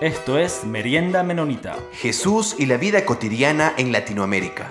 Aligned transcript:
Esto 0.00 0.38
es 0.38 0.64
Merienda 0.64 1.22
Menonita. 1.22 1.78
Jesús 1.92 2.56
y 2.58 2.64
la 2.64 2.78
vida 2.78 3.04
cotidiana 3.04 3.74
en 3.76 3.92
Latinoamérica. 3.92 4.70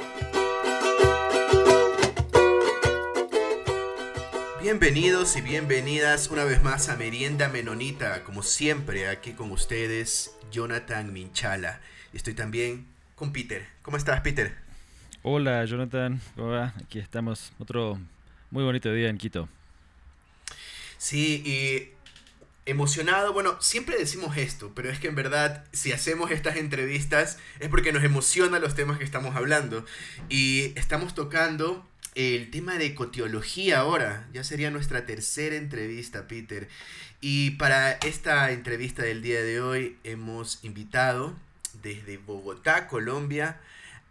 Bienvenidos 4.60 5.38
y 5.38 5.42
bienvenidas 5.42 6.29
una 6.31 6.46
vez 6.46 6.63
más 6.63 6.90
a 6.90 6.96
Merienda 6.96 7.47
Menonita. 7.47 8.23
Como 8.23 8.42
siempre, 8.42 9.08
aquí 9.08 9.33
con 9.33 9.51
ustedes, 9.51 10.36
Jonathan 10.51 11.13
Minchala. 11.13 11.79
Estoy 12.12 12.33
también 12.33 12.87
con 13.14 13.32
Peter. 13.32 13.68
¿Cómo 13.83 13.97
estás, 13.97 14.22
Peter? 14.22 14.55
Hola, 15.22 15.64
Jonathan. 15.65 16.20
¿Cómo 16.36 16.48
va? 16.48 16.73
Aquí 16.84 16.98
estamos. 16.98 17.54
Otro 17.59 18.00
muy 18.50 18.64
bonito 18.64 18.91
día 18.91 19.09
en 19.09 19.20
Quito. 19.20 19.48
Sí, 20.98 21.44
y 21.46 21.98
emocionado, 22.70 23.34
bueno, 23.34 23.59
siempre 23.62 23.98
decimos 23.98 24.38
esto, 24.38 24.72
pero 24.76 24.90
es 24.90 25.00
que 25.00 25.08
en 25.08 25.16
verdad 25.16 25.66
si 25.73 25.91
hacemos 25.91 26.32
estas 26.32 26.58
entrevistas 26.58 27.38
es 27.59 27.70
porque 27.70 27.92
nos 27.92 28.04
emociona 28.04 28.59
los 28.59 28.76
temas 28.76 28.98
que 28.98 29.04
estamos 29.04 29.36
hablando. 29.36 29.86
Y 30.30 30.73
estamos 30.76 31.16
tocando 31.16 31.86
el 32.16 32.52
tema 32.52 32.78
de 32.78 32.88
ecoteología 32.88 33.80
ahora, 33.80 34.28
ya 34.34 34.44
sería 34.44 34.72
nuestra 34.72 35.05
tercera 35.05 35.55
entrevista, 35.55 36.28
Peter. 36.28 36.68
Y 37.22 37.52
para 37.52 37.94
esta 37.94 38.52
entrevista 38.52 39.04
del 39.04 39.22
día 39.22 39.42
de 39.42 39.62
hoy 39.62 39.98
hemos 40.04 40.64
invitado 40.64 41.36
desde 41.81 42.17
Bogotá, 42.17 42.88
Colombia, 42.88 43.59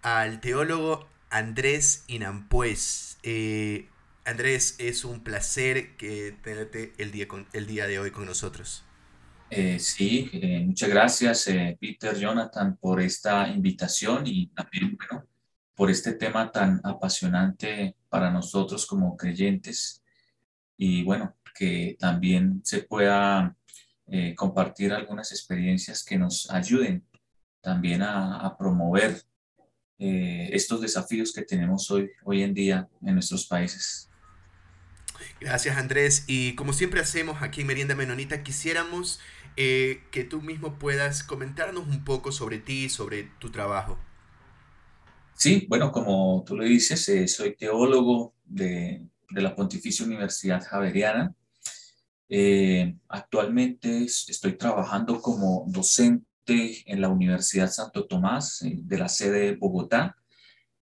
al 0.03 0.41
teólogo 0.41 1.09
Andrés 1.31 2.05
Inampuez. 2.07 3.17
Eh, 3.23 3.87
Andrés, 4.29 4.77
es 4.79 5.07
un 5.07 5.21
placer 5.25 5.97
que 5.97 6.37
tenerte 6.43 6.93
el 6.99 7.11
día, 7.11 7.27
el 7.55 7.67
día 7.67 7.87
de 7.87 7.99
hoy 7.99 8.11
con 8.11 8.27
nosotros. 8.27 8.85
Eh, 9.49 9.79
sí, 9.79 10.29
eh, 10.35 10.63
muchas 10.67 10.91
gracias, 10.91 11.49
eh, 11.49 11.79
Peter, 11.81 12.15
Jonathan, 12.15 12.77
por 12.77 13.01
esta 13.01 13.49
invitación 13.49 14.27
y 14.27 14.49
también, 14.49 14.99
bueno, 14.99 15.27
por 15.75 15.91
este 15.91 16.13
tema 16.13 16.53
tan 16.53 16.79
apasionante 16.85 17.97
para 18.11 18.31
nosotros 18.31 18.85
como 18.85 19.17
creyentes. 19.17 20.03
Y 20.77 21.05
bueno, 21.05 21.35
que 21.55 21.97
también 21.99 22.61
se 22.65 22.83
pueda 22.83 23.55
compartir 24.37 24.91
algunas 24.93 25.33
experiencias 25.33 26.03
que 26.03 26.17
nos 26.17 26.51
ayuden 26.51 27.05
también 27.61 28.01
a, 28.01 28.41
a 28.41 28.57
promover 28.57 29.23
estos 29.99 30.81
desafíos 30.81 31.31
que 31.31 31.43
tenemos 31.43 31.91
hoy, 31.91 32.09
hoy 32.25 32.43
en 32.43 32.55
día 32.55 32.89
en 33.03 33.15
nuestros 33.15 33.47
países. 33.47 34.08
Gracias 35.41 35.77
Andrés. 35.77 36.25
Y 36.27 36.55
como 36.55 36.73
siempre 36.73 37.01
hacemos 37.01 37.43
aquí 37.43 37.61
en 37.61 37.69
Merienda 37.69 37.95
Menonita, 37.95 38.43
quisiéramos 38.43 39.21
eh, 39.57 40.03
que 40.11 40.25
tú 40.25 40.43
mismo 40.43 40.79
puedas 40.79 41.23
comentarnos 41.23 41.87
un 41.87 42.05
poco 42.05 42.33
sobre 42.33 42.59
ti, 42.59 42.89
sobre 42.89 43.25
tu 43.39 43.51
trabajo. 43.51 43.99
Sí, 45.35 45.67
bueno, 45.69 45.93
como 45.93 46.45
tú 46.47 46.57
lo 46.57 46.65
dices, 46.65 47.09
eh, 47.09 47.29
soy 47.29 47.55
teólogo 47.55 48.35
de, 48.45 49.07
la 49.31 49.55
Pontificia 49.55 50.05
Universidad 50.05 50.65
Javeriana. 50.65 51.35
Eh, 52.29 52.97
actualmente 53.09 54.05
estoy 54.05 54.55
trabajando 54.55 55.21
como 55.21 55.65
docente 55.69 56.83
en 56.91 57.01
la 57.01 57.09
Universidad 57.09 57.71
Santo 57.71 58.07
Tomás, 58.07 58.61
de 58.63 58.99
la 58.99 59.09
sede 59.09 59.41
de 59.41 59.57
Bogotá, 59.57 60.17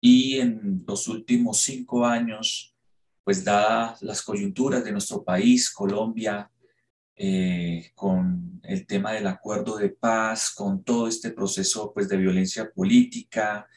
y 0.00 0.38
en 0.38 0.84
los 0.86 1.06
últimos 1.06 1.60
cinco 1.60 2.06
años 2.06 2.69
pues 3.30 3.44
dadas 3.44 4.02
las 4.02 4.22
coyunturas 4.22 4.82
de 4.84 4.90
nuestro 4.90 5.22
país, 5.22 5.70
Colombia, 5.70 6.50
eh, 7.14 7.92
con 7.94 8.60
el 8.64 8.84
tema 8.88 9.12
del 9.12 9.28
acuerdo 9.28 9.76
de 9.76 9.90
paz, 9.90 10.50
con 10.50 10.82
todo 10.82 11.06
este 11.06 11.30
proceso 11.30 11.92
pues 11.94 12.08
de 12.08 12.16
violencia 12.16 12.68
política, 12.72 13.68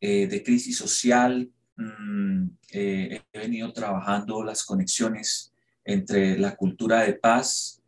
eh, 0.00 0.26
de 0.26 0.42
crisis 0.42 0.76
social, 0.76 1.48
mm, 1.76 2.46
eh, 2.72 3.22
he 3.32 3.38
venido 3.38 3.72
trabajando 3.72 4.42
las 4.42 4.64
conexiones 4.64 5.52
entre 5.84 6.36
la 6.36 6.56
cultura 6.56 7.02
de 7.04 7.12
paz, 7.12 7.80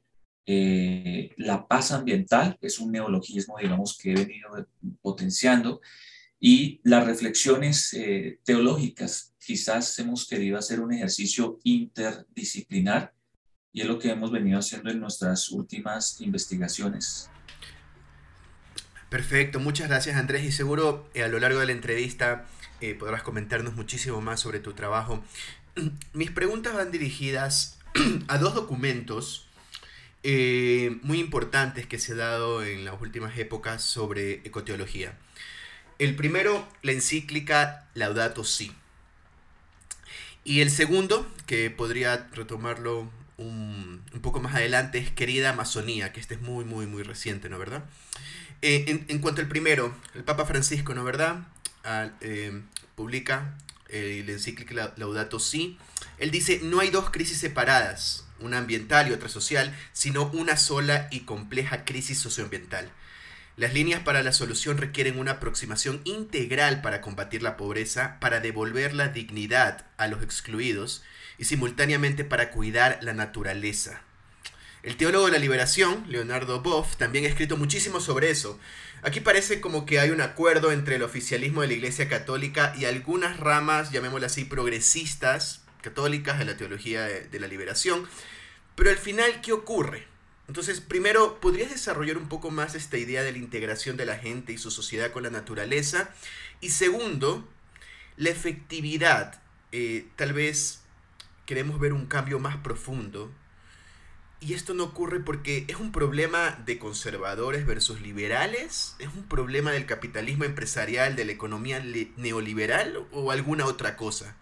la 0.46 1.66
paz 1.66 1.90
ambiental, 1.90 2.56
que 2.60 2.68
es 2.68 2.78
un 2.78 2.92
neologismo, 2.92 3.56
digamos, 3.58 3.98
que 3.98 4.12
he 4.12 4.14
venido 4.14 4.68
potenciando, 5.00 5.80
y 6.38 6.80
las 6.84 7.04
reflexiones 7.04 7.90
teológicas 8.44 9.31
quizás 9.44 9.98
hemos 9.98 10.26
querido 10.26 10.58
hacer 10.58 10.80
un 10.80 10.92
ejercicio 10.92 11.58
interdisciplinar 11.64 13.12
y 13.72 13.80
es 13.80 13.86
lo 13.86 13.98
que 13.98 14.10
hemos 14.10 14.30
venido 14.30 14.58
haciendo 14.58 14.90
en 14.90 15.00
nuestras 15.00 15.50
últimas 15.50 16.20
investigaciones. 16.20 17.30
Perfecto, 19.08 19.60
muchas 19.60 19.88
gracias 19.88 20.16
Andrés 20.16 20.44
y 20.44 20.52
seguro 20.52 21.08
eh, 21.14 21.22
a 21.22 21.28
lo 21.28 21.38
largo 21.38 21.60
de 21.60 21.66
la 21.66 21.72
entrevista 21.72 22.46
eh, 22.80 22.94
podrás 22.94 23.22
comentarnos 23.22 23.74
muchísimo 23.74 24.20
más 24.20 24.40
sobre 24.40 24.60
tu 24.60 24.72
trabajo. 24.72 25.22
Mis 26.12 26.30
preguntas 26.30 26.74
van 26.74 26.90
dirigidas 26.90 27.78
a 28.28 28.38
dos 28.38 28.54
documentos 28.54 29.46
eh, 30.22 30.98
muy 31.02 31.18
importantes 31.18 31.86
que 31.86 31.98
se 31.98 32.12
han 32.12 32.18
dado 32.18 32.62
en 32.62 32.84
las 32.84 33.00
últimas 33.00 33.36
épocas 33.38 33.82
sobre 33.82 34.34
ecoteología. 34.44 35.18
El 35.98 36.16
primero, 36.16 36.68
la 36.82 36.92
encíclica 36.92 37.88
Laudato 37.94 38.44
Si. 38.44 38.72
Y 40.44 40.60
el 40.60 40.70
segundo, 40.70 41.30
que 41.46 41.70
podría 41.70 42.28
retomarlo 42.32 43.08
un, 43.36 44.02
poco 44.22 44.40
más 44.40 44.54
adelante, 44.54 44.98
es 44.98 45.10
Querida 45.10 45.50
Amazonía, 45.50 46.12
que 46.12 46.20
este 46.20 46.34
es 46.34 46.40
muy, 46.40 46.64
muy, 46.64 46.86
muy 46.86 47.02
reciente, 47.02 47.48
¿no 47.48 47.58
verdad? 47.58 47.84
Eh, 48.60 49.04
en, 49.08 49.18
cuanto 49.20 49.40
al 49.40 49.48
primero, 49.48 49.94
el 50.14 50.24
Papa 50.24 50.44
Francisco, 50.44 50.94
¿no 50.94 51.04
verdad? 51.04 51.46
Eh, 52.20 52.62
publica 52.94 53.56
el 53.88 54.30
encíclica 54.30 54.94
Laudato 54.96 55.38
Si. 55.38 55.78
Él 56.18 56.30
dice, 56.30 56.60
no 56.62 56.80
hay 56.80 56.90
dos 56.90 57.10
crisis 57.10 57.38
separadas, 57.38 58.24
una 58.40 58.58
ambiental 58.58 59.08
y 59.08 59.12
otra 59.12 59.28
social, 59.28 59.76
sino 59.92 60.30
una 60.32 60.56
sola 60.56 61.08
y 61.10 61.20
compleja 61.20 61.84
crisis 61.84 62.18
socioambiental. 62.18 62.90
Las 63.56 63.74
líneas 63.74 64.00
para 64.00 64.22
la 64.22 64.32
solución 64.32 64.78
requieren 64.78 65.18
una 65.18 65.32
aproximación 65.32 66.00
integral 66.04 66.80
para 66.80 67.02
combatir 67.02 67.42
la 67.42 67.58
pobreza, 67.58 68.16
para 68.18 68.40
devolver 68.40 68.94
la 68.94 69.08
dignidad 69.08 69.84
a 69.98 70.06
los 70.06 70.22
excluidos 70.22 71.02
y 71.36 71.44
simultáneamente 71.44 72.24
para 72.24 72.50
cuidar 72.50 72.98
la 73.02 73.12
naturaleza. 73.12 74.00
El 74.82 74.96
teólogo 74.96 75.26
de 75.26 75.32
la 75.32 75.38
liberación, 75.38 76.04
Leonardo 76.08 76.62
Boff, 76.62 76.96
también 76.96 77.26
ha 77.26 77.28
escrito 77.28 77.58
muchísimo 77.58 78.00
sobre 78.00 78.30
eso. 78.30 78.58
Aquí 79.02 79.20
parece 79.20 79.60
como 79.60 79.84
que 79.84 80.00
hay 80.00 80.10
un 80.10 80.22
acuerdo 80.22 80.72
entre 80.72 80.96
el 80.96 81.02
oficialismo 81.02 81.60
de 81.60 81.68
la 81.68 81.74
Iglesia 81.74 82.08
Católica 82.08 82.74
y 82.76 82.86
algunas 82.86 83.38
ramas, 83.38 83.92
llamémoslas 83.92 84.32
así, 84.32 84.44
progresistas, 84.44 85.60
católicas 85.82 86.38
de 86.38 86.46
la 86.46 86.56
teología 86.56 87.02
de, 87.02 87.20
de 87.20 87.40
la 87.40 87.48
liberación. 87.48 88.08
Pero 88.74 88.88
al 88.88 88.98
final, 88.98 89.42
¿qué 89.42 89.52
ocurre? 89.52 90.11
Entonces, 90.52 90.82
primero, 90.82 91.40
¿podrías 91.40 91.70
desarrollar 91.70 92.18
un 92.18 92.28
poco 92.28 92.50
más 92.50 92.74
esta 92.74 92.98
idea 92.98 93.22
de 93.22 93.32
la 93.32 93.38
integración 93.38 93.96
de 93.96 94.04
la 94.04 94.18
gente 94.18 94.52
y 94.52 94.58
su 94.58 94.70
sociedad 94.70 95.10
con 95.10 95.22
la 95.22 95.30
naturaleza? 95.30 96.10
Y 96.60 96.68
segundo, 96.68 97.48
la 98.18 98.28
efectividad. 98.28 99.40
Eh, 99.72 100.08
tal 100.14 100.34
vez 100.34 100.82
queremos 101.46 101.80
ver 101.80 101.94
un 101.94 102.04
cambio 102.04 102.38
más 102.38 102.58
profundo. 102.58 103.32
Y 104.40 104.52
esto 104.52 104.74
no 104.74 104.84
ocurre 104.84 105.20
porque 105.20 105.64
es 105.68 105.76
un 105.76 105.90
problema 105.90 106.60
de 106.66 106.78
conservadores 106.78 107.64
versus 107.64 108.02
liberales, 108.02 108.94
es 108.98 109.08
un 109.08 109.26
problema 109.26 109.72
del 109.72 109.86
capitalismo 109.86 110.44
empresarial, 110.44 111.16
de 111.16 111.24
la 111.24 111.32
economía 111.32 111.82
neoliberal 112.18 113.06
o 113.10 113.30
alguna 113.30 113.64
otra 113.64 113.96
cosa. 113.96 114.36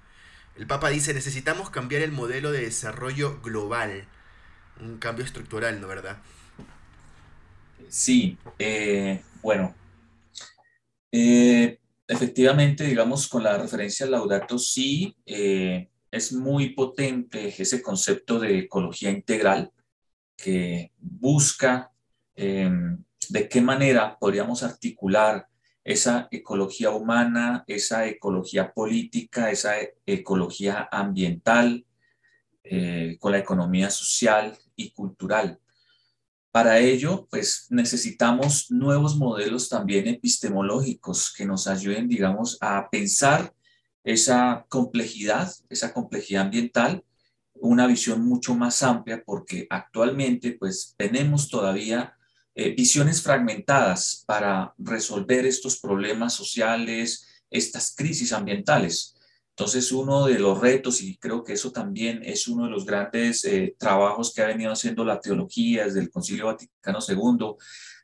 El 0.56 0.66
Papa 0.66 0.88
dice, 0.88 1.14
necesitamos 1.14 1.70
cambiar 1.70 2.02
el 2.02 2.10
modelo 2.10 2.50
de 2.50 2.62
desarrollo 2.62 3.40
global 3.42 4.08
un 4.82 4.98
cambio 4.98 5.24
estructural, 5.24 5.80
¿no 5.80 5.88
verdad? 5.88 6.18
Sí, 7.88 8.38
eh, 8.58 9.20
bueno, 9.42 9.74
eh, 11.12 11.78
efectivamente, 12.06 12.84
digamos, 12.84 13.28
con 13.28 13.42
la 13.42 13.58
referencia 13.58 14.06
al 14.06 14.12
Laudato 14.12 14.58
sí, 14.58 15.16
eh, 15.26 15.88
es 16.10 16.32
muy 16.32 16.70
potente 16.70 17.54
ese 17.56 17.82
concepto 17.82 18.38
de 18.38 18.60
ecología 18.60 19.10
integral 19.10 19.72
que 20.36 20.92
busca 20.98 21.92
em, 22.34 23.02
de 23.28 23.48
qué 23.48 23.60
manera 23.60 24.16
podríamos 24.18 24.62
articular 24.62 25.46
esa 25.84 26.28
ecología 26.30 26.90
humana, 26.90 27.64
esa 27.66 28.06
ecología 28.06 28.72
política, 28.72 29.50
esa 29.50 29.74
ecología 30.06 30.88
ambiental, 30.90 31.84
con 33.18 33.32
la 33.32 33.38
economía 33.38 33.90
social 33.90 34.56
y 34.76 34.90
cultural. 34.90 35.58
Para 36.52 36.80
ello, 36.80 37.28
pues 37.30 37.66
necesitamos 37.70 38.70
nuevos 38.70 39.16
modelos 39.16 39.68
también 39.68 40.08
epistemológicos 40.08 41.32
que 41.32 41.46
nos 41.46 41.68
ayuden, 41.68 42.08
digamos, 42.08 42.58
a 42.60 42.88
pensar 42.90 43.54
esa 44.02 44.66
complejidad, 44.68 45.52
esa 45.68 45.92
complejidad 45.92 46.42
ambiental, 46.42 47.04
una 47.54 47.86
visión 47.86 48.26
mucho 48.26 48.54
más 48.54 48.82
amplia, 48.82 49.22
porque 49.24 49.66
actualmente, 49.70 50.56
pues 50.58 50.94
tenemos 50.96 51.48
todavía 51.48 52.16
eh, 52.54 52.74
visiones 52.74 53.22
fragmentadas 53.22 54.24
para 54.26 54.74
resolver 54.78 55.46
estos 55.46 55.78
problemas 55.78 56.32
sociales, 56.34 57.28
estas 57.48 57.94
crisis 57.96 58.32
ambientales. 58.32 59.14
Entonces, 59.60 59.92
uno 59.92 60.24
de 60.24 60.38
los 60.38 60.58
retos, 60.58 61.02
y 61.02 61.18
creo 61.18 61.44
que 61.44 61.52
eso 61.52 61.70
también 61.70 62.22
es 62.24 62.48
uno 62.48 62.64
de 62.64 62.70
los 62.70 62.86
grandes 62.86 63.44
eh, 63.44 63.76
trabajos 63.78 64.32
que 64.32 64.40
ha 64.40 64.46
venido 64.46 64.72
haciendo 64.72 65.04
la 65.04 65.20
teología 65.20 65.84
desde 65.84 66.00
el 66.00 66.08
Concilio 66.08 66.46
Vaticano 66.46 66.98
II, 67.06 67.56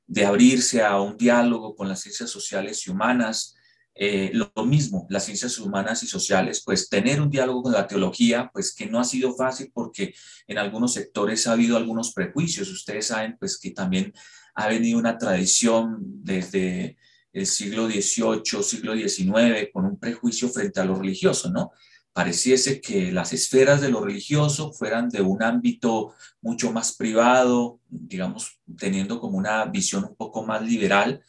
de 0.07 0.27
abrirse 0.27 0.83
a 0.83 1.01
un 1.01 1.17
diálogo 1.17 1.75
con 1.75 1.89
las 1.89 2.03
ciencias 2.03 2.29
sociales 2.29 2.87
y 2.87 2.91
humanas, 2.91 3.57
eh, 3.95 4.33
lo, 4.35 4.67
mismo, 4.67 5.07
las 5.09 5.25
ciencias 5.25 5.57
humanas 5.59 6.03
y 6.03 6.07
sociales, 6.07 6.63
pues 6.63 6.91
tener 6.91 7.23
un 7.23 7.31
diálogo 7.31 7.63
con 7.63 7.73
la 7.73 7.87
teología, 7.87 8.51
pues 8.53 8.75
que 8.75 8.85
no 8.85 9.01
ha 9.01 9.05
sido 9.05 9.35
fácil 9.35 9.71
porque 9.73 10.15
en 10.47 10.59
algunos 10.59 10.93
sectores 10.93 11.47
ha 11.47 11.53
habido 11.53 11.79
algunos 11.79 12.13
prejuicios. 12.13 12.69
Ustedes 12.69 13.07
saben, 13.07 13.39
pues 13.39 13.59
que 13.59 13.71
también 13.71 14.13
ha 14.55 14.69
venido 14.69 14.99
una 14.99 15.17
tradición 15.17 15.97
desde 16.23 16.99
el 17.37 17.47
siglo 17.47 17.87
XVIII, 17.87 18.63
siglo 18.63 18.97
XIX, 18.97 19.69
con 19.71 19.85
un 19.85 19.99
prejuicio 19.99 20.49
frente 20.49 20.81
a 20.81 20.87
lo 20.87 20.95
religioso, 20.95 21.51
¿no? 21.51 21.71
Pareciese 22.15 22.81
que 22.81 23.13
las 23.13 23.35
esferas 23.35 23.83
de 23.83 23.91
lo 23.91 24.01
religioso 24.03 24.73
fueran 24.73 25.11
de 25.11 25.21
un 25.21 25.43
ámbito 25.43 26.15
mucho 26.41 26.73
más 26.73 26.97
privado, 26.97 27.79
digamos, 27.91 28.59
teniendo 28.79 29.21
como 29.21 29.37
una 29.37 29.67
visión 29.67 30.05
un 30.05 30.17
poco 30.17 30.47
más 30.47 30.63
liberal, 30.63 31.23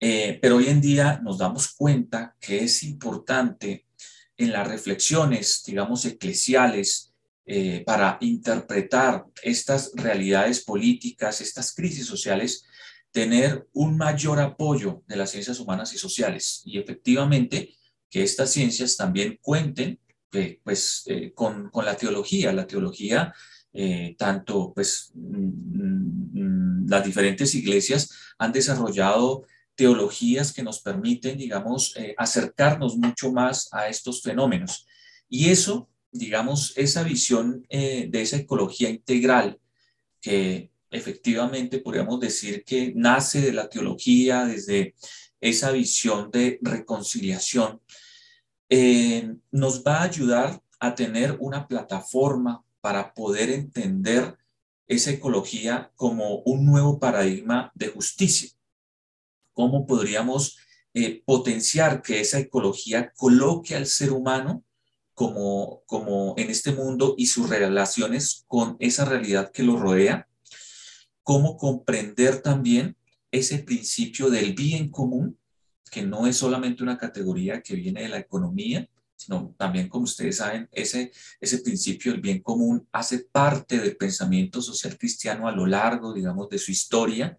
eh, 0.00 0.36
pero 0.42 0.56
hoy 0.56 0.66
en 0.66 0.80
día 0.80 1.20
nos 1.22 1.38
damos 1.38 1.68
cuenta 1.68 2.34
que 2.40 2.64
es 2.64 2.82
importante 2.82 3.86
en 4.36 4.50
las 4.50 4.66
reflexiones, 4.66 5.62
digamos, 5.64 6.04
eclesiales, 6.06 7.14
eh, 7.48 7.84
para 7.86 8.18
interpretar 8.20 9.24
estas 9.44 9.92
realidades 9.94 10.64
políticas, 10.64 11.40
estas 11.40 11.72
crisis 11.72 12.04
sociales, 12.04 12.64
tener 13.16 13.66
un 13.72 13.96
mayor 13.96 14.38
apoyo 14.40 15.02
de 15.06 15.16
las 15.16 15.30
ciencias 15.30 15.58
humanas 15.58 15.94
y 15.94 15.98
sociales. 15.98 16.60
Y 16.66 16.78
efectivamente, 16.78 17.74
que 18.10 18.22
estas 18.22 18.50
ciencias 18.50 18.94
también 18.94 19.38
cuenten 19.40 19.98
eh, 20.32 20.60
pues, 20.62 21.06
con, 21.34 21.70
con, 21.70 21.86
la 21.86 21.96
teología. 21.96 22.52
La 22.52 22.66
teología, 22.66 23.32
tanto 24.18 24.72
pues, 24.74 25.12
mm, 25.14 26.40
mm, 26.40 26.88
las 26.90 27.04
diferentes 27.04 27.54
iglesias 27.54 28.10
han 28.38 28.52
desarrollado 28.52 29.46
teologías 29.76 30.52
que 30.52 30.62
nos 30.62 30.80
permiten, 30.80 31.38
digamos, 31.38 31.94
eh, 31.96 32.14
acercarnos 32.16 32.96
mucho 32.96 33.30
más 33.30 33.68
a 33.72 33.88
estos 33.88 34.22
fenómenos. 34.22 34.86
Y 35.28 35.50
eso, 35.50 35.88
digamos, 36.10 36.72
esa 36.76 37.02
visión 37.02 37.64
eh, 37.68 38.08
de 38.10 38.22
esa 38.22 38.38
ecología 38.38 38.88
integral 38.88 39.60
que 40.20 40.70
efectivamente 40.90 41.78
podríamos 41.78 42.20
decir 42.20 42.64
que 42.64 42.92
nace 42.94 43.40
de 43.40 43.52
la 43.52 43.68
teología, 43.68 44.44
desde 44.44 44.94
esa 45.40 45.70
visión 45.70 46.30
de 46.30 46.58
reconciliación, 46.62 47.80
eh, 48.68 49.34
nos 49.50 49.82
va 49.84 49.98
a 49.98 50.04
ayudar 50.04 50.62
a 50.80 50.94
tener 50.94 51.36
una 51.40 51.66
plataforma 51.66 52.64
para 52.80 53.14
poder 53.14 53.50
entender 53.50 54.36
esa 54.86 55.10
ecología 55.10 55.90
como 55.96 56.38
un 56.40 56.64
nuevo 56.64 56.98
paradigma 56.98 57.72
de 57.74 57.88
justicia. 57.88 58.50
Cómo 59.52 59.86
podríamos 59.86 60.58
eh, 60.94 61.22
potenciar 61.24 62.02
que 62.02 62.20
esa 62.20 62.38
ecología 62.38 63.12
coloque 63.16 63.74
al 63.74 63.86
ser 63.86 64.12
humano 64.12 64.64
como, 65.14 65.82
como 65.86 66.34
en 66.36 66.50
este 66.50 66.72
mundo 66.72 67.14
y 67.16 67.26
sus 67.26 67.48
relaciones 67.48 68.44
con 68.48 68.76
esa 68.80 69.04
realidad 69.04 69.50
que 69.50 69.62
lo 69.62 69.76
rodea, 69.76 70.28
cómo 71.26 71.56
comprender 71.56 72.40
también 72.40 72.96
ese 73.32 73.58
principio 73.58 74.30
del 74.30 74.54
bien 74.54 74.90
común, 74.90 75.36
que 75.90 76.02
no 76.02 76.28
es 76.28 76.36
solamente 76.36 76.84
una 76.84 76.96
categoría 76.96 77.62
que 77.62 77.74
viene 77.74 78.02
de 78.02 78.08
la 78.08 78.18
economía, 78.18 78.88
sino 79.16 79.52
también, 79.58 79.88
como 79.88 80.04
ustedes 80.04 80.36
saben, 80.36 80.68
ese, 80.70 81.10
ese 81.40 81.58
principio 81.58 82.12
del 82.12 82.20
bien 82.20 82.42
común 82.42 82.86
hace 82.92 83.26
parte 83.32 83.80
del 83.80 83.96
pensamiento 83.96 84.62
social 84.62 84.96
cristiano 84.96 85.48
a 85.48 85.52
lo 85.52 85.66
largo, 85.66 86.14
digamos, 86.14 86.48
de 86.48 86.58
su 86.58 86.70
historia 86.70 87.36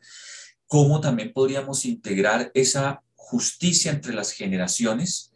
cómo 0.68 1.00
también 1.00 1.32
podríamos 1.34 1.86
integrar 1.86 2.52
esa 2.54 3.02
justicia 3.16 3.92
entre 3.92 4.14
las 4.14 4.32
generaciones 4.32 5.32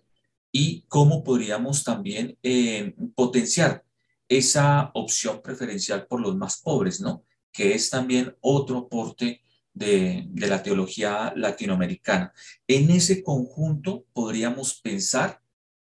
y 0.51 0.83
cómo 0.89 1.23
podríamos 1.23 1.83
también 1.83 2.37
eh, 2.43 2.93
potenciar 3.15 3.83
esa 4.27 4.91
opción 4.93 5.41
preferencial 5.41 6.05
por 6.07 6.21
los 6.21 6.35
más 6.35 6.57
pobres, 6.61 6.99
¿no? 6.99 7.23
Que 7.51 7.73
es 7.73 7.89
también 7.89 8.35
otro 8.41 8.79
aporte 8.79 9.41
de, 9.73 10.27
la 10.35 10.61
teología 10.63 11.33
latinoamericana. 11.35 12.33
En 12.67 12.89
ese 12.91 13.23
conjunto 13.23 14.05
podríamos 14.13 14.79
pensar 14.81 15.41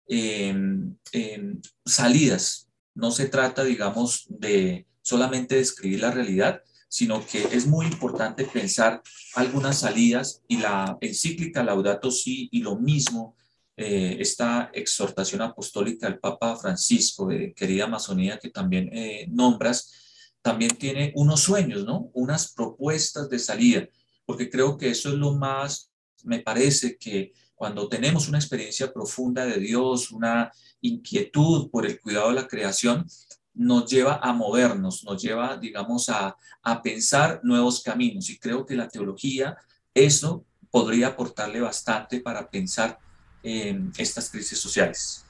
en, 0.08 1.00
en 1.12 1.62
salidas. 1.86 2.70
No 2.94 3.12
se 3.12 3.28
trata, 3.28 3.64
digamos, 3.64 4.26
de 4.30 4.86
solamente 5.02 5.56
describir 5.56 6.02
la 6.02 6.12
realidad, 6.12 6.62
sino 6.88 7.26
que 7.26 7.44
es 7.52 7.68
muy 7.68 7.86
importante 7.86 8.46
pensar 8.46 9.02
algunas 9.36 9.80
salidas 9.80 10.42
y 10.48 10.58
la 10.58 10.98
encíclica 11.02 11.64
Laudato 11.64 12.10
Si 12.10 12.48
y 12.52 12.62
lo 12.62 12.78
mismo, 12.78 13.36
eh, 13.78 14.16
esta 14.20 14.72
exhortación 14.74 15.42
apostólica 15.42 16.08
del 16.08 16.20
Papa 16.20 16.56
Francisco, 16.56 17.28
de 17.28 17.54
querida 17.54 17.84
Amazonía, 17.84 18.40
que 18.40 18.50
también 18.50 18.90
eh, 18.94 19.28
nombras, 19.30 20.05
también 20.46 20.78
tiene 20.78 21.12
unos 21.16 21.42
sueños, 21.42 21.86
¿no? 21.86 22.12
Unas 22.14 22.54
propuestas 22.54 23.28
de 23.32 23.40
salida, 23.40 23.90
porque 24.28 24.48
creo 24.48 24.78
que 24.78 24.92
eso 24.92 25.10
es 25.10 25.16
lo 25.16 25.34
más, 25.34 25.90
me 26.24 26.38
parece 26.38 27.00
que 27.00 27.34
cuando 27.56 27.90
tenemos 27.90 28.28
una 28.28 28.38
experiencia 28.38 28.94
profunda 28.94 29.44
de 29.44 29.58
Dios, 29.58 30.12
una 30.12 30.52
inquietud 30.82 31.72
por 31.72 31.88
el 31.88 32.00
cuidado 32.00 32.30
de 32.30 32.36
la 32.36 32.48
creación, 32.48 33.08
nos 33.56 33.90
lleva 33.90 34.20
a 34.22 34.34
movernos, 34.34 35.04
nos 35.04 35.20
lleva, 35.20 35.58
digamos, 35.58 36.10
a, 36.10 36.38
pensar 36.84 37.40
nuevos 37.42 37.82
caminos. 37.82 38.30
Y 38.30 38.38
creo 38.38 38.68
que 38.68 38.76
la 38.76 38.88
teología, 38.88 39.58
eso 39.96 40.46
podría 40.70 41.08
aportarle 41.08 41.60
bastante 41.60 42.20
para 42.20 42.48
pensar 42.48 43.00
en 43.42 43.92
estas 43.98 44.30
crisis 44.30 44.60
sociales. 44.60 45.26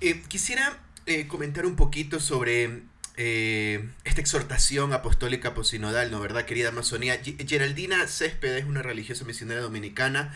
Eh, 0.00 0.22
quisiera 0.26 0.89
eh, 1.10 1.26
comentar 1.26 1.66
un 1.66 1.76
poquito 1.76 2.20
sobre 2.20 2.82
eh, 3.16 3.88
esta 4.04 4.20
exhortación 4.20 4.92
apostólica 4.92 5.54
posinodal, 5.54 6.10
¿no? 6.10 6.20
¿Verdad, 6.20 6.44
querida 6.44 6.68
Amazonía? 6.68 7.20
Geraldina 7.46 8.06
Césped 8.06 8.56
es 8.56 8.64
una 8.64 8.82
religiosa 8.82 9.24
misionera 9.24 9.60
dominicana 9.60 10.34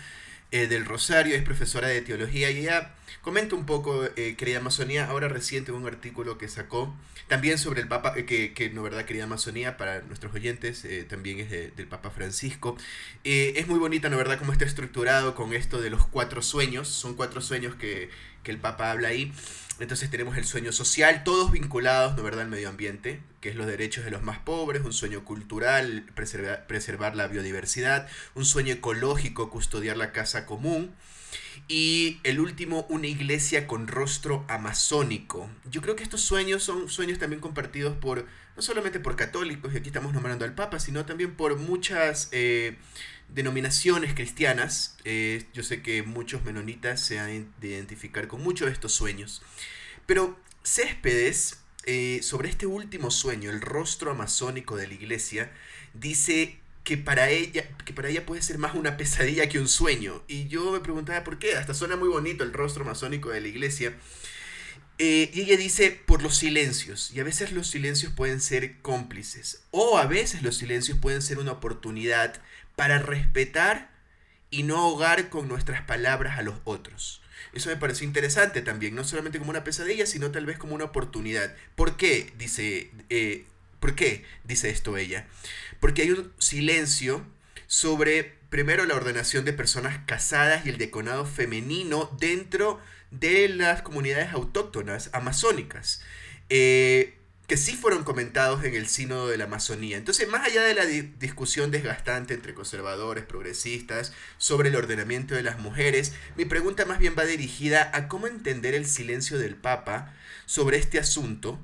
del 0.51 0.85
Rosario, 0.85 1.35
es 1.35 1.43
profesora 1.43 1.89
de 1.89 2.01
teología 2.01 2.49
y 2.49 2.59
ella 2.59 2.95
comenta 3.23 3.55
un 3.55 3.67
poco, 3.67 4.05
eh, 4.17 4.35
querida 4.37 4.59
Amazonía, 4.59 5.07
ahora 5.07 5.29
reciente 5.29 5.73
un 5.73 5.87
artículo 5.87 6.39
que 6.39 6.49
sacó 6.49 6.95
también 7.29 7.59
sobre 7.59 7.81
el 7.81 7.89
Papa, 7.89 8.13
eh, 8.17 8.27
que, 8.27 8.53
que, 8.53 8.71
no 8.71 8.83
verdad, 8.83 9.05
querida 9.05 9.25
Amazonía, 9.25 9.77
para 9.77 10.03
nuestros 10.03 10.35
oyentes, 10.35 10.85
eh, 10.85 11.05
también 11.05 11.41
es 11.41 11.51
del 11.51 11.87
Papa 11.87 12.11
Francisco. 12.11 12.77
es 13.25 13.67
muy 13.67 13.79
bonita, 13.79 14.09
¿no 14.09 14.17
verdad?, 14.17 14.39
cómo 14.39 14.53
está 14.53 14.65
estructurado 14.65 15.35
con 15.35 15.55
esto 15.55 15.81
de 15.81 15.91
los 15.91 16.07
cuatro 16.07 16.43
sueños, 16.43 16.89
son 16.89 17.15
cuatro 17.15 17.41
sueños 17.41 17.75
que, 17.75 18.11
que 18.43 18.51
el 18.51 18.59
Papa 18.59 18.91
habla 18.91 19.09
ahí. 19.09 19.33
Entonces 19.81 20.09
tenemos 20.09 20.37
el 20.37 20.45
sueño 20.45 20.71
social, 20.71 21.25
todos 21.25 21.51
vinculados, 21.51 22.15
¿no 22.17 22.23
verdad?, 22.23 22.43
al 22.43 22.49
medio 22.49 22.69
ambiente, 22.69 23.21
que 23.41 23.49
es 23.49 23.57
los 23.57 23.67
derechos 23.67 24.05
de 24.05 24.13
los 24.13 24.23
más 24.23 24.39
pobres, 24.39 24.83
un 24.85 24.93
sueño 24.93 25.25
cultural, 25.25 26.05
preservar, 26.15 26.67
preservar 26.69 27.17
la 27.17 27.27
biodiversidad, 27.27 28.07
un 28.35 28.45
sueño 28.45 28.75
ecológico, 28.75 29.51
custodiar 29.51 29.97
la 29.97 30.13
casa 30.13 30.47
común, 30.47 30.95
y 31.67 32.21
el 32.25 32.41
último, 32.41 32.87
una 32.89 33.07
iglesia 33.07 33.67
con 33.67 33.89
rostro 33.89 34.45
amazónico. 34.49 35.49
Yo 35.71 35.81
creo 35.81 35.97
que 35.97 36.03
estos 36.03 36.21
sueños 36.21 36.63
son 36.63 36.89
sueños 36.89 37.19
también 37.19 37.41
compartidos 37.41 37.97
por, 37.97 38.27
no 38.57 38.63
solamente 38.63 39.01
por 39.01 39.17
católicos, 39.17 39.73
y 39.73 39.79
aquí 39.79 39.89
estamos 39.89 40.13
nombrando 40.13 40.45
al 40.45 40.55
Papa, 40.55 40.79
sino 40.79 41.07
también 41.07 41.35
por 41.35 41.57
muchas 41.57 42.29
eh, 42.33 42.77
denominaciones 43.29 44.15
cristianas. 44.15 44.97
Eh, 45.05 45.47
yo 45.55 45.63
sé 45.63 45.83
que 45.83 46.03
muchos 46.03 46.45
menonitas 46.45 47.01
se 47.01 47.19
han 47.19 47.53
de 47.61 47.69
identificar 47.69 48.29
con 48.29 48.43
muchos 48.43 48.67
de 48.67 48.73
estos 48.73 48.93
sueños. 48.93 49.43
Pero 50.07 50.39
Céspedes, 50.63 51.61
eh, 51.87 52.21
sobre 52.23 52.51
este 52.51 52.67
último 52.67 53.11
sueño, 53.11 53.51
el 53.51 53.61
rostro 53.61 54.11
amazónico 54.11 54.77
de 54.77 54.89
la 54.89 54.95
iglesia, 54.95 55.51
dice 55.95 56.59
que 56.85 56.99
para 56.99 57.31
ella 57.31 57.67
que 57.85 57.93
para 57.93 58.09
ella 58.09 58.25
puede 58.27 58.43
ser 58.43 58.59
más 58.59 58.75
una 58.75 58.97
pesadilla 58.97 59.49
que 59.49 59.59
un 59.59 59.69
sueño. 59.69 60.23
Y 60.29 60.47
yo 60.49 60.73
me 60.73 60.81
preguntaba 60.81 61.25
por 61.25 61.39
qué 61.39 61.57
hasta 61.57 61.75
suena 61.75 61.97
muy 61.97 62.09
bonito 62.09 62.45
el 62.45 62.53
rostro 62.53 62.85
masónico 62.85 63.31
de 63.31 63.41
la 63.41 63.49
iglesia. 63.49 63.95
Eh, 64.99 65.31
y 65.35 65.41
ella 65.41 65.57
dice 65.57 65.91
por 65.91 66.23
los 66.23 66.37
silencios. 66.37 67.11
Y 67.13 67.21
a 67.21 67.25
veces 67.25 67.53
los 67.53 67.69
silencios 67.69 68.13
pueden 68.13 68.41
ser 68.41 68.81
cómplices. 68.81 69.65
O 69.71 69.99
a 69.99 70.07
veces 70.07 70.43
los 70.43 70.57
silencios 70.57 70.99
pueden 70.99 71.23
ser 71.23 71.39
una 71.39 71.53
oportunidad 71.53 72.41
para 72.77 72.99
respetar 72.99 73.91
y 74.51 74.63
no 74.63 74.79
ahogar 74.79 75.31
con 75.31 75.49
nuestras 75.49 75.83
palabras 75.83 76.39
a 76.39 76.43
los 76.43 76.57
otros. 76.65 77.23
Eso 77.53 77.71
me 77.71 77.77
pareció 77.77 78.07
interesante 78.07 78.63
también 78.63 78.95
no 78.95 79.05
solamente 79.05 79.39
como 79.39 79.51
una 79.51 79.65
pesadilla 79.65 80.07
sino 80.07 80.31
tal 80.31 80.47
vez 80.47 80.59
como 80.59 80.75
una 80.75 80.85
oportunidad. 80.85 81.55
¿por 81.77 81.97
qué? 81.97 82.33
dice 82.37 82.91
eh, 83.11 83.47
¿Por 83.81 83.95
qué 83.95 84.25
dice 84.45 84.71
esto 84.71 84.97
ella? 84.97 85.27
Porque 85.85 86.01
hay 86.01 86.13
un 86.13 86.33
silencio 86.39 87.27
sobre, 87.67 88.39
primero, 88.49 88.87
la 88.87 88.95
ordenación 88.95 89.45
de 89.45 89.53
personas 89.53 89.99
casadas 90.07 90.65
y 90.65 90.71
el 90.71 90.79
deconado 90.79 91.27
femenino 91.27 92.11
dentro 92.19 92.81
de 93.11 93.51
las 93.51 93.83
comunidades 93.83 94.33
autóctonas 94.33 95.11
amazónicas. 95.13 96.01
Eh, 96.49 97.19
que 97.47 97.59
sí 97.59 97.77
fueron 97.77 98.03
comentados 98.03 98.65
en 98.65 98.75
el 98.75 98.87
sínodo 98.87 99.29
de 99.29 99.37
la 99.37 99.45
Amazonía. 99.45 99.99
Entonces, 99.99 100.27
más 100.27 100.47
allá 100.47 100.63
de 100.63 100.73
la 100.73 100.87
discusión 100.87 101.71
desgastante 101.71 102.33
entre 102.33 102.55
conservadores, 102.55 103.27
progresistas, 103.27 104.15
sobre 104.39 104.71
el 104.71 104.77
ordenamiento 104.77 105.35
de 105.35 105.43
las 105.43 105.59
mujeres, 105.59 106.15
mi 106.35 106.47
pregunta 106.47 106.87
más 106.87 106.99
bien 106.99 107.15
va 107.15 107.27
dirigida 107.27 107.91
a 107.93 108.09
cómo 108.09 108.27
entender 108.27 108.75
el 108.75 108.87
silencio 108.87 109.39
del 109.39 109.55
Papa 109.55 110.15
sobre 110.47 110.79
este 110.79 110.99
asunto 110.99 111.61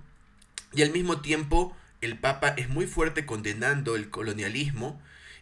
y 0.75 0.83
al 0.83 0.91
mismo 0.91 1.23
tiempo 1.23 1.75
el 2.01 2.19
Papa 2.19 2.55
es 2.57 2.69
muy 2.69 2.87
fuerte 2.87 3.27
condenando 3.27 3.97
el 3.97 4.11
colonialismo 4.11 5.01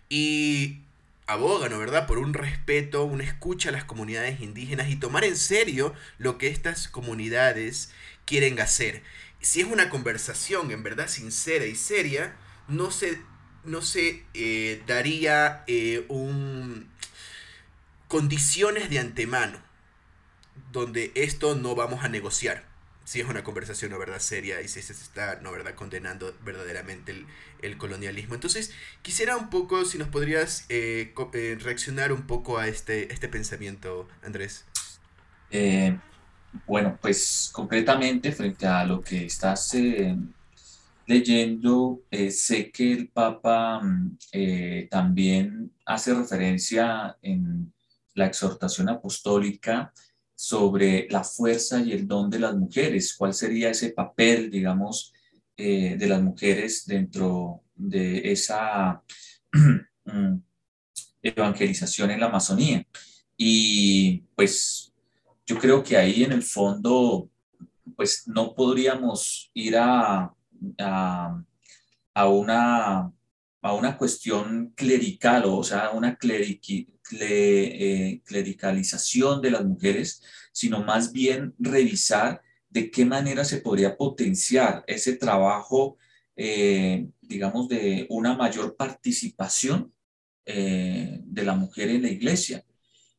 y 0.09 0.81
aboga, 1.27 1.69
¿no 1.69 1.79
verdad?, 1.79 2.07
por 2.07 2.19
un 2.19 2.35
respeto, 2.35 3.05
una 3.05 3.25
escucha 3.25 3.69
a 3.69 3.73
las 3.73 3.85
comunidades 3.85 4.41
indígenas 4.41 4.89
y 4.89 4.97
tomar 4.97 5.25
en 5.25 5.37
serio 5.37 5.95
lo 6.19 6.39
que 6.39 6.49
estas 6.49 6.89
comunidades 6.89 7.93
quieren 8.25 8.61
hacer 8.61 9.03
si 9.41 9.61
es 9.61 9.67
una 9.67 9.89
conversación 9.89 10.71
en 10.71 10.83
verdad 10.83 11.09
sincera 11.09 11.67
y 11.67 11.75
seria, 11.75 12.37
no 12.67 12.91
se, 12.91 13.21
no 13.65 13.83
se 13.83 14.25
eh, 14.35 14.83
daría 14.87 15.65
eh, 15.67 16.05
un 16.09 16.89
condiciones 18.09 18.89
de 18.89 18.99
antemano 18.99 19.63
donde 20.73 21.13
esto 21.15 21.55
no 21.55 21.75
vamos 21.75 22.05
a 22.05 22.09
negociar. 22.09 22.68
Si 23.09 23.21
es 23.21 23.29
una 23.29 23.43
conversación 23.43 23.91
no 23.91 23.99
verdad 23.99 24.19
seria 24.19 24.61
y 24.61 24.69
si 24.69 24.83
se 24.83 24.93
está 24.93 25.41
no 25.41 25.51
verdad 25.51 25.75
condenando 25.75 26.35
verdaderamente 26.45 27.25
el, 27.63 27.79
colonialismo. 27.79 28.35
Entonces, 28.35 28.71
quisiera 29.01 29.37
un 29.37 29.49
poco, 29.49 29.87
si 29.87 29.97
nos 29.97 30.09
podrías 30.09 30.67
eh, 30.69 31.15
reaccionar 31.61 32.13
un 32.13 32.27
poco 32.27 32.59
a 32.59 32.69
este, 32.69 33.11
este 33.13 33.29
pensamiento, 33.29 34.07
Andrés. 34.23 34.67
Bueno, 36.67 36.99
pues 37.01 37.51
concretamente 37.53 38.33
frente 38.33 38.67
a 38.67 38.85
lo 38.85 39.03
que 39.03 39.27
estás 39.27 39.75
eh, 39.75 40.17
leyendo, 41.07 42.03
eh, 42.11 42.31
sé 42.31 42.71
que 42.71 42.93
el 42.93 43.09
Papa 43.09 43.81
mm, 43.81 44.19
eh, 44.33 44.89
también 44.91 45.73
hace 45.85 46.15
referencia 46.15 47.17
en 47.23 47.73
la 48.15 48.27
exhortación 48.27 48.89
apostólica 48.89 49.93
sobre 50.41 51.09
la 51.11 51.25
fuerza 51.25 51.81
y 51.81 51.91
el 51.91 52.07
don 52.07 52.31
de 52.31 52.39
las 52.39 52.55
mujeres. 52.55 53.17
¿Cuál 53.19 53.35
sería 53.35 53.71
ese 53.71 53.91
papel, 53.91 54.49
digamos, 54.51 55.13
de 55.57 56.07
las 56.07 56.23
mujeres 56.23 56.87
dentro 56.87 57.65
de 57.75 58.31
esa 58.31 59.03
mm, 60.05 60.37
evangelización 61.23 62.13
en 62.13 62.21
la 62.21 62.27
Amazonía? 62.27 62.87
Y 63.37 64.19
pues 64.37 64.93
yo 65.45 65.59
creo 65.59 65.83
que 65.83 65.97
ahí 65.97 66.23
en 66.23 66.31
el 66.31 66.45
fondo, 66.45 67.29
pues 67.97 68.29
no 68.29 68.55
podríamos 68.55 69.51
ir 69.55 69.77
a, 69.77 70.33
a, 72.15 72.29
una, 72.29 73.13
a 73.61 73.75
una 73.75 73.97
cuestión 73.99 74.73
clerical, 74.77 75.45
o 75.47 75.65
sea, 75.65 75.91
una 75.91 76.17
eh, 77.21 78.21
clericalización 78.25 79.43
de 79.43 79.51
las 79.51 79.65
mujeres, 79.65 80.23
sino 80.53 80.83
más 80.85 81.13
bien 81.13 81.55
revisar 81.59 82.41
de 82.71 82.91
qué 82.91 83.05
manera 83.05 83.45
se 83.45 83.61
podría 83.61 83.97
potenciar 83.97 84.85
ese 84.87 85.17
trabajo, 85.17 85.97
eh, 86.37 87.09
digamos, 87.21 87.69
de 87.69 88.07
una 88.11 88.37
mayor 88.37 88.77
participación 88.77 89.93
eh, 90.45 91.21
de 91.25 91.43
la 91.45 91.55
mujer 91.55 91.91
en 91.91 92.03
la 92.03 92.11
iglesia. 92.11 92.65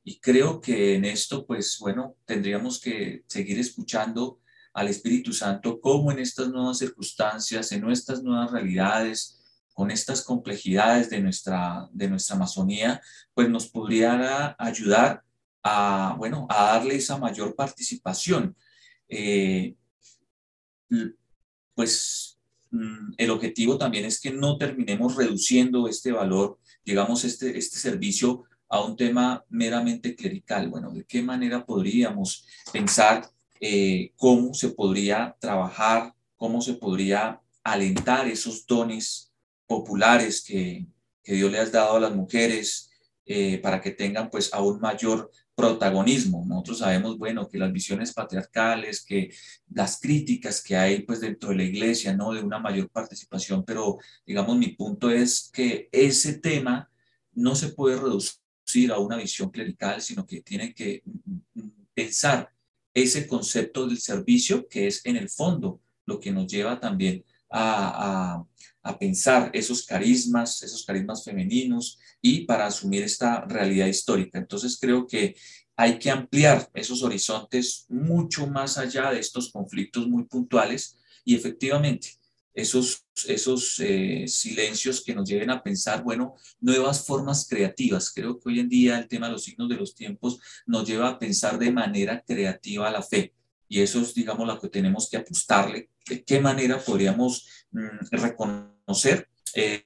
Y 0.03 0.19
creo 0.19 0.62
que 0.62 0.96
en 0.96 1.05
esto, 1.05 1.46
pues 1.46 1.77
bueno, 1.79 2.15
tendríamos 2.25 2.79
que 2.79 3.24
seguir 3.27 3.60
escuchando 3.60 4.39
al 4.74 4.88
Espíritu 4.88 5.34
Santo 5.34 5.81
cómo 5.81 6.12
en 6.12 6.19
estas 6.19 6.50
nuevas 6.50 6.77
circunstancias, 6.77 7.72
en 7.72 7.81
nuestras 7.81 8.24
nuevas 8.24 8.51
realidades, 8.51 9.38
con 9.79 9.91
estas 9.91 10.24
complejidades 10.24 11.09
de 11.09 11.21
nuestra, 11.21 11.88
de 11.93 12.09
nuestra 12.09 12.36
Amazonía, 12.36 13.01
pues 13.33 13.50
nos 13.50 13.69
podría 13.69 14.53
ayudar 14.59 15.24
a, 15.63 16.15
bueno, 16.17 16.48
a 16.50 16.74
darle 16.74 16.95
esa 16.95 17.17
mayor 17.17 17.55
participación. 17.55 18.57
Eh, 19.07 19.75
pues 21.74 22.38
mm, 22.71 23.13
el 23.15 23.29
objetivo 23.29 23.77
también 23.77 24.03
es 24.03 24.19
que 24.19 24.31
no 24.31 24.57
terminemos 24.57 25.15
reduciendo 25.15 25.88
este 25.88 26.12
valor, 26.12 26.59
digamos, 26.83 27.24
este, 27.24 27.57
este 27.57 27.77
servicio 27.77 28.43
a 28.67 28.83
un 28.83 28.98
tema 28.98 29.45
meramente 29.48 30.13
clerical. 30.13 30.67
Bueno, 30.67 30.91
¿de 30.91 31.05
qué 31.05 31.21
manera 31.21 31.65
podríamos 31.65 32.45
pensar 32.74 33.29
eh, 33.62 34.12
cómo 34.17 34.53
se 34.53 34.71
podría 34.71 35.38
trabajar, 35.39 36.13
cómo 36.36 36.62
se 36.62 36.74
podría 36.74 37.39
alentar 37.63 38.27
esos 38.27 38.67
dones 38.67 39.28
populares 39.69 40.43
que, 40.43 40.88
Dios 41.23 41.51
le 41.51 41.59
ha 41.59 41.65
dado 41.67 41.97
a 41.97 41.99
las 41.99 42.15
mujeres 42.15 42.89
eh, 43.23 43.59
para 43.59 43.79
que 43.79 43.91
tengan 43.91 44.31
pues 44.31 44.51
aún 44.51 44.79
mayor 44.79 45.29
protagonismo. 45.53 46.43
Nosotros 46.43 46.79
sabemos, 46.79 47.19
bueno, 47.19 47.47
que 47.47 47.59
las 47.59 47.71
visiones 47.71 48.11
patriarcales, 48.11 49.05
que 49.05 49.31
las 49.69 49.99
críticas 49.99 50.63
que 50.63 50.75
hay 50.75 51.03
pues 51.03 51.19
dentro 51.21 51.49
de 51.49 51.57
la 51.57 51.63
iglesia, 51.63 52.15
¿no? 52.15 52.33
De 52.33 52.41
una 52.41 52.57
mayor 52.57 52.89
participación, 52.89 53.63
pero 53.63 53.99
digamos 54.25 54.57
mi 54.57 54.69
punto 54.69 55.11
es 55.11 55.51
que 55.53 55.88
ese 55.91 56.39
tema 56.39 56.89
no 57.33 57.53
se 57.53 57.69
puede 57.69 57.97
reducir 57.97 58.91
a 58.91 58.97
una 58.97 59.17
visión 59.17 59.51
clerical, 59.51 60.01
sino 60.01 60.25
que 60.25 60.41
tiene 60.41 60.73
que 60.73 61.03
pensar 61.93 62.49
ese 62.91 63.27
concepto 63.27 63.85
del 63.85 63.99
servicio, 63.99 64.67
que 64.67 64.88
es 64.88 65.05
en 65.05 65.15
el 65.15 65.29
fondo 65.29 65.79
lo 66.07 66.19
que 66.19 66.31
nos 66.31 66.47
lleva 66.47 66.79
también 66.79 67.23
a, 67.51 68.43
pensar 68.98 69.51
esos 69.53 69.86
carismas, 69.86 70.63
esos 70.63 70.86
carismas 70.86 71.24
femeninos 71.24 72.00
y 72.21 72.45
para 72.45 72.65
asumir 72.65 73.03
esta 73.03 73.45
realidad 73.45 73.88
histórica. 73.88 74.38
Entonces 74.38 74.77
creo 74.79 75.05
que 75.05 75.36
hay 75.75 75.98
que 76.00 76.12
ampliar 76.12 76.69
esos 76.74 77.03
horizontes 77.03 77.86
mucho 77.88 78.48
más 78.48 78.77
allá 78.77 79.12
de 79.12 79.19
estos 79.19 79.51
conflictos 79.51 80.07
muy 80.07 80.25
puntuales 80.25 80.98
y 81.24 81.36
efectivamente 81.36 82.19
esos, 82.53 83.05
esos 83.27 83.79
eh, 83.79 84.25
silencios 84.27 85.03
que 85.03 85.15
nos 85.15 85.29
lleven 85.29 85.50
a 85.50 85.63
pensar, 85.63 86.03
bueno, 86.03 86.36
nuevas 86.59 87.05
formas 87.05 87.48
creativas. 87.48 88.12
Creo 88.13 88.39
que 88.39 88.50
hoy 88.50 88.59
en 88.59 88.69
día 88.69 89.00
el 89.00 89.07
tema 89.07 89.27
de 89.27 89.33
los 89.33 89.43
signos 89.43 89.69
de 89.69 89.75
los 89.75 89.95
tiempos 89.95 90.39
nos 90.65 90.88
lleva 90.88 91.09
a 91.09 91.19
pensar 91.19 91.57
de 91.57 91.71
manera 91.71 92.21
creativa 92.25 92.88
a 92.88 92.91
la 92.91 93.01
fe. 93.01 93.33
Y 93.69 93.81
eso 93.81 94.01
es, 94.01 94.13
digamos, 94.13 94.45
lo 94.45 94.59
que 94.59 94.67
tenemos 94.67 95.09
que 95.09 95.17
apostarle. 95.17 95.89
¿De 96.05 96.23
qué 96.25 96.41
manera 96.41 96.77
podríamos 96.79 97.47
mm, 97.71 98.07
reconocer 98.11 99.29
eh, 99.55 99.85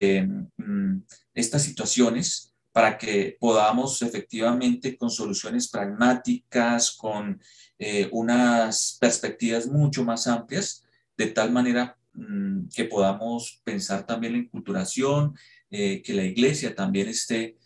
em, 0.00 0.50
mm, 0.58 1.04
estas 1.32 1.62
situaciones 1.62 2.54
para 2.72 2.98
que 2.98 3.36
podamos 3.40 4.02
efectivamente 4.02 4.96
con 4.98 5.10
soluciones 5.10 5.68
pragmáticas, 5.68 6.90
con 6.92 7.40
eh, 7.78 8.08
unas 8.12 8.98
perspectivas 9.00 9.66
mucho 9.66 10.04
más 10.04 10.26
amplias, 10.26 10.84
de 11.16 11.26
tal 11.28 11.52
manera 11.52 11.96
Mm, 12.14 12.68
que 12.68 12.84
podamos 12.84 13.62
pensar 13.64 14.04
también 14.06 14.34
en 14.34 14.48
culturación, 14.48 15.34
eh, 15.70 16.02
que 16.02 16.12
la 16.12 16.24
iglesia 16.24 16.74
también 16.74 17.08
esté 17.08 17.56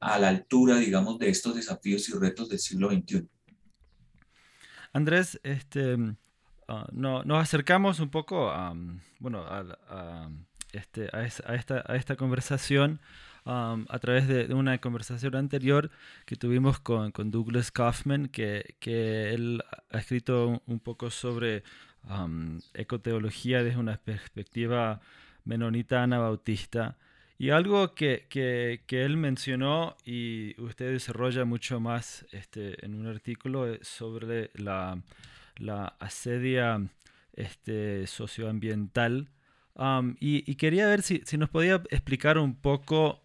a 0.00 0.18
la 0.18 0.28
altura, 0.28 0.78
digamos, 0.78 1.18
de 1.18 1.28
estos 1.28 1.54
desafíos 1.56 2.08
y 2.08 2.12
retos 2.12 2.48
del 2.48 2.58
siglo 2.60 2.90
XXI. 2.90 3.28
Andrés, 4.92 5.40
este, 5.42 5.96
ah, 6.68 6.86
no, 6.92 7.22
nos 7.24 7.42
acercamos 7.42 8.00
un 8.00 8.10
poco 8.10 8.50
a, 8.50 8.74
bueno, 9.18 9.44
a, 9.48 10.30
este, 10.72 11.08
a, 11.12 11.24
esta, 11.24 11.84
a 11.86 11.96
esta 11.96 12.16
conversación 12.16 13.00
a 13.46 13.98
través 14.00 14.26
de, 14.26 14.52
una 14.54 14.78
conversación 14.78 15.36
anterior 15.36 15.90
que 16.24 16.34
tuvimos 16.36 16.80
con, 16.80 17.12
Douglas 17.30 17.70
Kaufman, 17.70 18.26
que, 18.28 18.74
que, 18.80 19.34
él 19.34 19.62
ha 19.92 19.98
escrito 19.98 20.62
un 20.66 20.80
poco 20.80 21.10
sobre 21.10 21.62
ecoteología 22.74 23.62
desde 23.62 23.78
una 23.78 23.98
perspectiva 23.98 25.00
menonita 25.44 26.02
anabautista. 26.02 26.96
Y 27.38 27.50
algo 27.50 27.94
que, 27.94 28.26
que, 28.30 28.82
que, 28.86 29.04
él 29.04 29.16
mencionó 29.18 29.96
y 30.04 30.58
usted 30.60 30.92
desarrolla 30.92 31.44
mucho 31.44 31.80
más 31.80 32.26
este, 32.32 32.82
en 32.84 32.94
un 32.94 33.06
artículo 33.06 33.66
es 33.66 33.86
sobre 33.86 34.50
la, 34.54 35.02
la 35.56 35.96
asedia 35.98 36.80
este, 37.34 38.06
socioambiental. 38.06 39.28
y, 40.18 40.50
y, 40.50 40.54
quería 40.54 40.86
ver 40.86 41.02
si, 41.02 41.20
si, 41.26 41.36
nos 41.36 41.50
podía 41.50 41.82
explicar 41.90 42.38
un 42.38 42.54
poco 42.54 43.20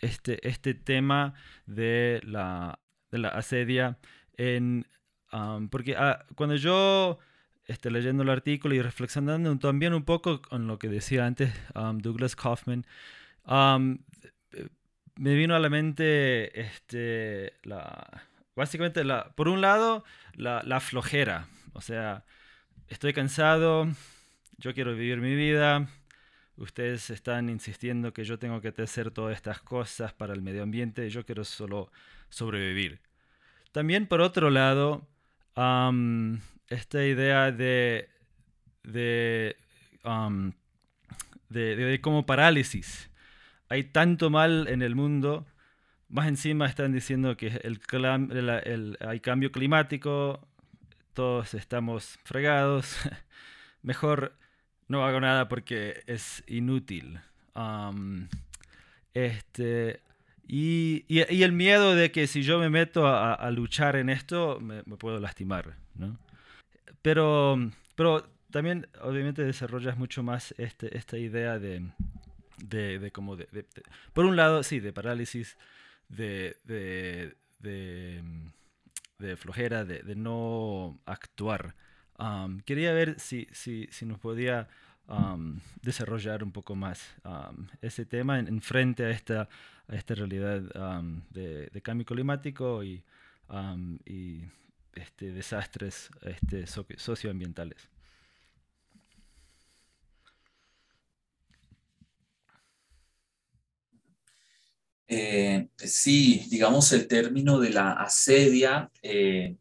este, 0.00 0.46
este 0.46 0.74
tema 0.74 1.34
de 1.66 2.20
la, 2.24 2.78
de 3.10 3.18
la 3.18 3.28
asedia 3.30 3.98
en... 4.36 4.86
porque 5.70 5.96
ah, 5.96 6.24
cuando 6.36 6.54
yo 6.56 7.18
este, 7.66 7.90
leyendo 7.90 8.22
el 8.22 8.30
artículo 8.30 8.74
y 8.74 8.82
reflexionando 8.82 9.56
también 9.58 9.94
un 9.94 10.04
poco 10.04 10.42
con 10.42 10.66
lo 10.66 10.78
que 10.78 10.88
decía 10.88 11.26
antes 11.26 11.52
um, 11.74 11.98
Douglas 11.98 12.36
Kaufman, 12.36 12.86
me 13.46 15.34
vino 15.34 15.54
a 15.54 15.58
la 15.58 15.68
mente 15.68 16.60
este, 16.60 17.54
la, 17.62 18.24
básicamente, 18.56 19.04
la, 19.04 19.32
por 19.34 19.48
un 19.48 19.60
lado, 19.60 20.04
la, 20.34 20.62
la 20.64 20.80
flojera. 20.80 21.46
O 21.72 21.80
sea, 21.80 22.24
estoy 22.88 23.12
cansado, 23.12 23.88
yo 24.58 24.74
quiero 24.74 24.94
vivir 24.94 25.18
mi 25.18 25.34
vida, 25.34 25.88
ustedes 26.56 27.10
están 27.10 27.48
insistiendo 27.48 28.12
que 28.12 28.24
yo 28.24 28.38
tengo 28.38 28.60
que 28.60 28.72
hacer 28.82 29.10
todas 29.10 29.34
estas 29.34 29.60
cosas 29.60 30.12
para 30.12 30.32
el 30.34 30.42
medio 30.42 30.62
ambiente, 30.62 31.08
yo 31.10 31.24
quiero 31.24 31.44
solo 31.44 31.90
sobrevivir. 32.28 33.00
También 33.72 34.06
por 34.06 34.20
otro 34.20 34.50
lado, 34.50 35.06
esta 36.68 37.04
idea 37.04 37.50
de, 37.50 38.08
de, 38.82 39.56
de, 41.48 42.00
como 42.00 42.26
parálisis. 42.26 43.10
Hay 43.68 43.84
tanto 43.84 44.30
mal 44.30 44.68
en 44.68 44.82
el 44.82 44.94
mundo, 44.94 45.46
más 46.08 46.28
encima 46.28 46.66
están 46.66 46.92
diciendo 46.92 47.36
que 47.36 47.60
hay 49.00 49.20
cambio 49.20 49.52
climático, 49.52 50.46
todos 51.12 51.54
estamos 51.54 52.18
fregados, 52.24 52.96
mejor 53.82 54.36
no 54.88 55.04
hago 55.04 55.20
nada 55.20 55.48
porque 55.48 56.02
es 56.06 56.44
inútil. 56.46 57.20
este, 59.14 60.00
y, 60.46 61.04
y, 61.08 61.42
el 61.42 61.52
miedo 61.52 61.94
de 61.94 62.12
que 62.12 62.26
si 62.26 62.42
yo 62.42 62.58
me 62.58 62.68
meto 62.68 63.06
a, 63.06 63.50
luchar 63.50 63.96
en 63.96 64.10
esto, 64.10 64.60
me, 64.60 64.82
puedo 64.82 65.18
lastimar. 65.20 65.76
¿no? 65.94 66.18
Pero, 67.00 67.70
pero 67.94 68.26
también, 68.50 68.88
obviamente, 69.00 69.42
desarrollas 69.42 69.96
mucho 69.96 70.22
más 70.22 70.54
este, 70.58 70.96
esta 70.96 71.16
idea 71.16 71.58
de, 71.58 71.82
de, 72.68 73.10
como 73.12 73.36
de, 73.36 73.66
Por 74.12 74.24
un 74.24 74.36
lado, 74.36 74.62
sí, 74.62 74.80
de 74.80 74.92
parálisis, 74.92 75.56
de, 76.08 76.56
de, 76.64 77.34
de 79.18 79.36
flojera, 79.36 79.84
de, 79.84 80.14
no 80.14 81.00
actuar. 81.06 81.74
quería 82.64 82.92
ver 82.92 83.18
si, 83.18 83.48
si, 83.52 83.88
nos 84.04 84.18
podía 84.18 84.68
desarrollar 85.82 86.42
un 86.42 86.52
poco 86.52 86.74
más 86.74 87.14
ese 87.80 88.06
tema 88.06 88.38
en, 88.38 88.60
frente 88.60 89.04
a 89.04 89.10
esta, 89.10 89.48
a 89.88 89.96
esta 89.96 90.14
realidad 90.14 90.60
de, 91.30 91.80
cambio 91.82 92.06
climático 92.06 92.82
y, 92.82 93.02
y 94.06 94.44
este, 94.94 95.32
desastres 95.32 96.10
este, 96.22 96.66
socioambientales. 96.66 97.90
Eh, 105.06 105.68
sí, 105.76 106.46
digamos, 106.50 106.92
el 106.92 107.06
término 107.06 107.58
de 107.58 107.70
la 107.70 107.92
asedia 107.92 108.90
eh, 109.02 109.56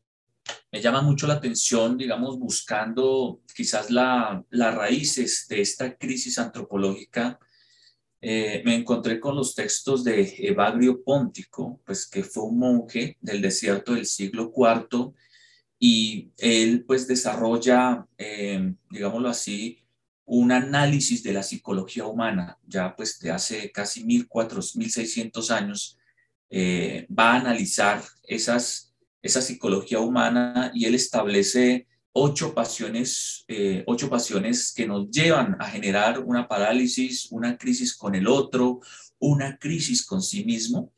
me 0.72 0.82
llama 0.82 1.02
mucho 1.02 1.28
la 1.28 1.36
atención, 1.36 1.98
digamos, 1.98 2.40
buscando 2.40 3.42
quizás 3.56 3.90
la, 3.90 4.44
las 4.50 4.76
raíces 4.76 5.46
de 5.50 5.62
esta 5.62 5.98
crisis 5.98 6.40
antropológica. 6.40 7.40
Eh, 8.22 8.62
me 8.66 8.76
encontré 8.76 9.20
con 9.20 9.36
los 9.36 9.54
textos 9.54 10.04
de 10.04 10.34
Evagrio 10.40 11.04
Póntico, 11.04 11.82
pues 11.86 12.08
que 12.08 12.24
fue 12.24 12.44
un 12.44 12.58
monje 12.58 13.18
del 13.20 13.42
desierto 13.42 13.94
del 13.94 14.06
siglo 14.06 14.54
IV 14.56 15.14
y 15.78 16.32
él 16.38 16.86
pues 16.86 17.06
desarrolla, 17.06 18.08
digámoslo 18.90 19.28
así, 19.28 19.83
un 20.26 20.52
análisis 20.52 21.24
de 21.24 21.34
la 21.34 21.44
psicología 21.44 22.06
humana, 22.06 22.58
ya 22.66 22.96
pues 22.96 23.20
de 23.20 23.32
hace 23.32 23.72
casi 23.72 24.04
1400, 24.04 24.76
1600 24.78 25.52
años, 25.52 25.98
eh, 26.50 27.08
va 27.10 27.34
a 27.34 27.40
analizar 27.40 28.04
esas 28.24 28.94
esa 29.24 29.42
psicología 29.42 30.00
humana 30.00 30.72
y 30.76 30.86
él 30.86 30.94
establece 30.96 31.88
ocho 32.12 32.54
pasiones, 32.54 33.46
eh, 33.48 33.84
ocho 33.88 34.10
pasiones 34.10 34.72
que 34.72 34.86
nos 34.86 35.10
llevan 35.10 35.56
a 35.60 35.70
generar 35.70 36.20
una 36.20 36.48
parálisis, 36.48 37.32
una 37.32 37.58
crisis 37.58 37.96
con 37.96 38.14
el 38.14 38.28
otro, 38.28 38.82
una 39.18 39.58
crisis 39.58 40.06
con 40.06 40.22
sí 40.22 40.44
mismo. 40.44 40.94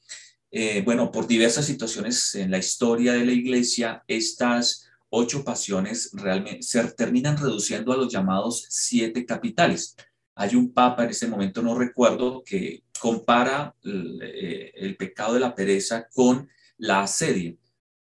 Eh, 0.52 0.82
bueno, 0.84 1.12
por 1.12 1.28
diversas 1.28 1.66
situaciones 1.66 2.34
en 2.36 2.50
la 2.50 2.58
historia 2.58 3.14
de 3.14 3.26
la 3.26 3.32
iglesia, 3.32 4.04
estas 4.08 4.85
ocho 5.16 5.44
pasiones 5.44 6.12
realmente 6.14 6.64
se 6.64 6.84
terminan 6.92 7.38
reduciendo 7.38 7.94
a 7.94 7.98
los 7.98 8.12
llamados 8.12 8.66
siete 8.70 9.26
capitales. 9.26 9.96
Hay 10.36 10.56
un 10.56 10.74
papa, 10.74 11.06
en 11.06 11.12
ese 11.12 11.28
momento 11.28 11.62
no 11.62 11.78
recuerdo, 11.78 12.44
que 12.44 12.84
compara 13.00 13.76
el, 13.84 14.20
eh, 14.22 14.72
el 14.76 14.98
pecado 14.98 15.36
de 15.36 15.40
la 15.40 15.56
pereza 15.56 16.08
con 16.14 16.50
la 16.78 17.04
asedia 17.04 17.56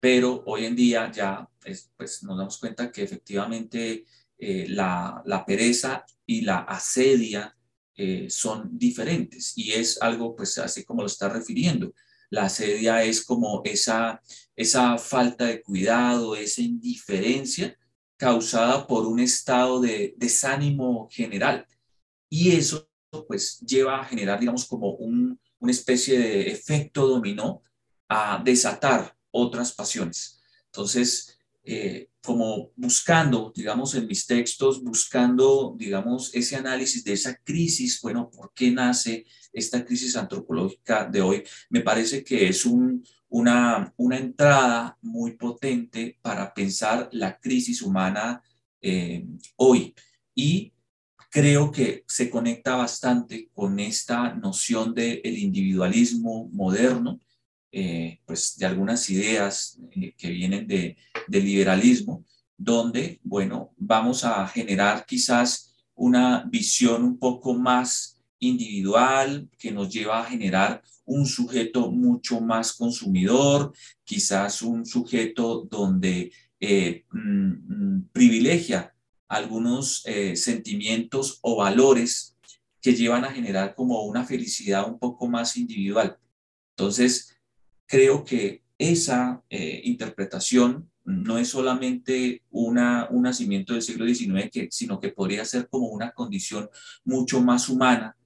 pero 0.07 0.45
hoy 0.47 0.67
en 0.67 0.77
día 0.77 1.11
ya 1.11 1.49
pues 1.97 2.23
nos 2.23 2.39
damos 2.39 2.59
cuenta 2.59 2.93
que 2.93 3.03
efectivamente 3.03 4.05
eh, 4.39 4.67
la, 4.69 5.21
la, 5.25 5.45
pereza 5.45 6.05
y 6.25 6.43
la 6.43 6.59
asedia 6.59 7.57
eh, 7.97 8.29
son 8.31 8.79
diferentes 8.79 9.57
y 9.57 9.73
es 9.73 10.01
algo 10.01 10.37
pues 10.37 10.59
así 10.59 10.85
como 10.85 11.03
lo 11.03 11.09
está 11.09 11.29
refiriendo. 11.29 11.93
La 12.31 12.45
asedia 12.45 13.03
es 13.03 13.25
como 13.25 13.63
esa, 13.65 14.21
esa 14.55 14.99
falta 14.99 15.47
de 15.47 15.63
cuidado, 15.63 16.37
esa 16.37 16.63
indiferencia 16.63 17.77
causada 18.17 18.87
por 18.87 19.07
un 19.07 19.21
estado 19.21 19.81
de 19.81 20.15
desánimo 20.17 21.09
general. 21.11 21.67
Y 22.29 22.53
eso 22.53 22.89
pues 23.29 23.61
lleva 23.61 24.01
a 24.01 24.05
generar, 24.05 24.41
digamos, 24.41 24.67
como 24.67 24.91
un, 24.97 25.39
una 25.59 25.73
especie 25.73 26.19
de 26.19 26.51
efecto 26.51 27.07
dominó 27.07 27.63
a 28.09 28.41
desatar 28.45 29.17
otras 29.31 29.73
pasiones. 29.73 30.41
Entonces, 30.67 31.39
eh, 31.65 32.11
como 32.23 32.71
buscando, 32.77 33.53
digamos, 33.55 33.95
en 33.95 34.07
mis 34.07 34.27
textos, 34.27 34.83
buscando, 34.83 35.75
digamos, 35.77 36.35
ese 36.35 36.57
análisis 36.57 37.05
de 37.05 37.13
esa 37.13 37.37
crisis, 37.37 38.01
bueno, 38.01 38.31
¿por 38.31 38.53
qué 38.55 38.71
nace 38.71 39.27
esta 39.57 39.85
crisis 39.85 40.17
antropológica 40.17 41.05
de 41.05 41.21
hoy? 41.23 41.43
Me 41.71 41.81
parece 41.81 42.23
que 42.23 42.49
es 42.49 42.67
un, 42.67 43.05
una, 43.29 43.93
una 43.97 44.19
entrada 44.19 44.99
muy 45.03 45.33
potente 45.33 46.19
para 46.23 46.53
pensar 46.53 47.09
la 47.13 47.39
crisis 47.39 47.83
humana 47.83 48.43
eh, 48.81 49.27
hoy. 49.57 49.95
Y 50.35 50.73
creo 51.31 51.71
que 51.71 52.05
se 52.07 52.31
conecta 52.31 52.77
bastante 52.77 53.51
con 53.53 53.81
esta 53.81 54.35
noción 54.35 54.95
del 54.95 55.21
el 55.25 55.39
individualismo 55.39 56.49
moderno, 56.53 57.21
eh, 57.73 58.21
pues 58.25 58.57
de 58.57 58.67
algunas 58.67 59.11
ideas 59.11 59.79
eh, 59.93 60.15
que 60.17 60.31
vienen 60.31 60.67
de, 60.67 60.97
del 61.27 61.45
liberalismo, 61.45 62.25
donde, 62.57 63.21
bueno, 63.23 63.75
vamos 63.77 64.25
a 64.25 64.47
generar 64.49 65.05
quizás 65.05 65.75
una 65.95 66.45
visión 66.49 67.05
un 67.05 67.19
poco 67.19 67.55
más 67.55 68.16
individual 68.39 69.49
que 69.59 69.73
nos 69.73 69.93
lleva 69.93 70.21
a 70.21 70.25
generar 70.25 70.83
un 71.05 71.27
sujeto 71.27 71.91
mucho 71.91 72.41
más 72.41 72.73
consumidor, 72.73 73.73
quizás 74.05 74.63
un 74.63 74.85
sujeto 74.85 75.67
donde 75.71 76.33
eh, 76.61 77.05
mm, 77.11 77.51
mm, 77.51 78.09
privilegia 78.13 78.93
algunos 79.29 80.05
sentimientos 80.37 81.41
o 81.43 81.57
valores 81.57 82.37
que 82.87 82.95
llevan 82.95 83.25
a 83.25 83.33
generar 83.33 83.75
como 83.75 84.05
una 84.05 84.25
felicidad 84.25 84.89
un 84.89 85.01
poco 85.01 85.27
más 85.27 85.57
individual. 85.57 86.17
Entonces, 86.77 87.37
creo 87.87 88.23
que 88.23 88.63
esa 88.79 89.43
eh, 89.51 89.81
interpretación 89.85 90.91
no 91.05 91.39
es 91.39 91.49
solamente 91.49 92.43
una, 92.51 93.09
un 93.11 93.23
nacimiento 93.23 93.73
del 93.73 93.83
siglo 93.83 94.07
XIX, 94.07 94.69
sino 94.71 95.01
que 95.01 95.09
podría 95.09 95.45
ser 95.45 95.69
como 95.69 95.89
una 95.89 96.13
condición 96.13 96.69
mucho 97.05 97.41
más 97.41 97.69
humana 97.69 98.17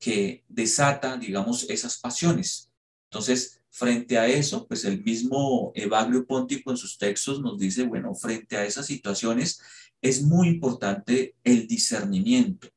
que 0.00 0.44
desata, 0.48 1.16
digamos, 1.16 1.68
esas 1.68 1.98
pasiones. 1.98 2.72
Entonces, 3.04 3.60
frente 3.70 4.18
a 4.18 4.26
eso, 4.26 4.66
pues 4.66 4.84
el 4.84 5.04
mismo 5.04 5.72
Evagrio 5.74 6.26
Póntico 6.26 6.70
en 6.70 6.76
sus 6.76 6.98
textos 6.98 7.40
nos 7.40 7.58
dice, 7.58 7.84
bueno, 7.84 8.14
frente 8.14 8.56
a 8.56 8.64
esas 8.64 8.86
situaciones 8.86 9.60
es 10.00 10.22
muy 10.22 10.48
importante 10.48 11.36
el 11.44 11.66
discernimiento, 11.66 12.68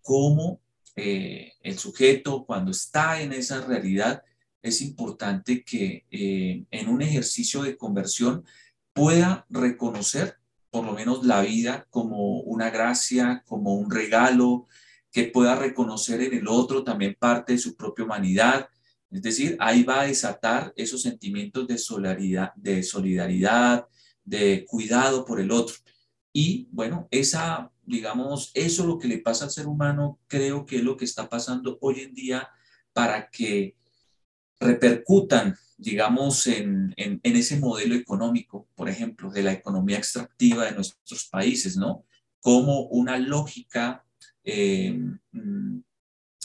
cómo 0.00 0.60
eh, 0.94 1.52
el 1.62 1.78
sujeto 1.78 2.44
cuando 2.46 2.70
está 2.70 3.20
en 3.20 3.32
esa 3.32 3.60
realidad 3.66 4.22
es 4.62 4.80
importante 4.80 5.64
que 5.64 6.06
eh, 6.10 6.64
en 6.70 6.88
un 6.88 7.02
ejercicio 7.02 7.62
de 7.62 7.76
conversión 7.76 8.44
pueda 8.92 9.46
reconocer 9.48 10.36
por 10.70 10.84
lo 10.84 10.92
menos 10.92 11.24
la 11.26 11.42
vida 11.42 11.86
como 11.90 12.40
una 12.40 12.70
gracia, 12.70 13.42
como 13.46 13.74
un 13.74 13.90
regalo, 13.90 14.68
que 15.12 15.24
pueda 15.24 15.56
reconocer 15.56 16.20
en 16.20 16.34
el 16.34 16.48
otro 16.48 16.84
también 16.84 17.16
parte 17.18 17.52
de 17.54 17.58
su 17.58 17.76
propia 17.76 18.04
humanidad. 18.04 18.68
Es 19.10 19.22
decir, 19.22 19.56
ahí 19.58 19.82
va 19.82 20.02
a 20.02 20.06
desatar 20.06 20.72
esos 20.76 21.02
sentimientos 21.02 21.66
de 21.66 21.78
solidaridad, 21.78 22.52
de, 24.24 24.64
cuidado 24.66 25.24
por 25.24 25.40
el 25.40 25.50
otro. 25.50 25.74
Y 26.32 26.68
bueno, 26.70 27.08
esa, 27.10 27.72
digamos, 27.82 28.52
eso 28.54 28.86
lo 28.86 28.98
que 28.98 29.08
le 29.08 29.18
pasa 29.18 29.46
al 29.46 29.50
ser 29.50 29.66
humano, 29.66 30.20
creo 30.28 30.64
que 30.64 30.76
es 30.76 30.82
lo 30.84 30.96
que 30.96 31.04
está 31.04 31.28
pasando 31.28 31.76
hoy 31.80 32.00
en 32.00 32.14
día 32.14 32.48
para 32.92 33.28
que 33.30 33.74
repercutan, 34.60 35.56
digamos, 35.76 36.46
en, 36.46 36.94
en, 36.96 37.20
ese 37.24 37.58
modelo 37.58 37.96
económico, 37.96 38.68
por 38.76 38.88
ejemplo, 38.88 39.30
de 39.30 39.42
la 39.42 39.52
economía 39.52 39.98
extractiva 39.98 40.66
de 40.66 40.72
nuestros 40.72 41.24
países, 41.28 41.76
¿no? 41.76 42.04
Como 42.40 42.82
una 42.88 43.18
lógica 43.18 44.04
eh, 44.44 44.92
mm, 45.32 45.80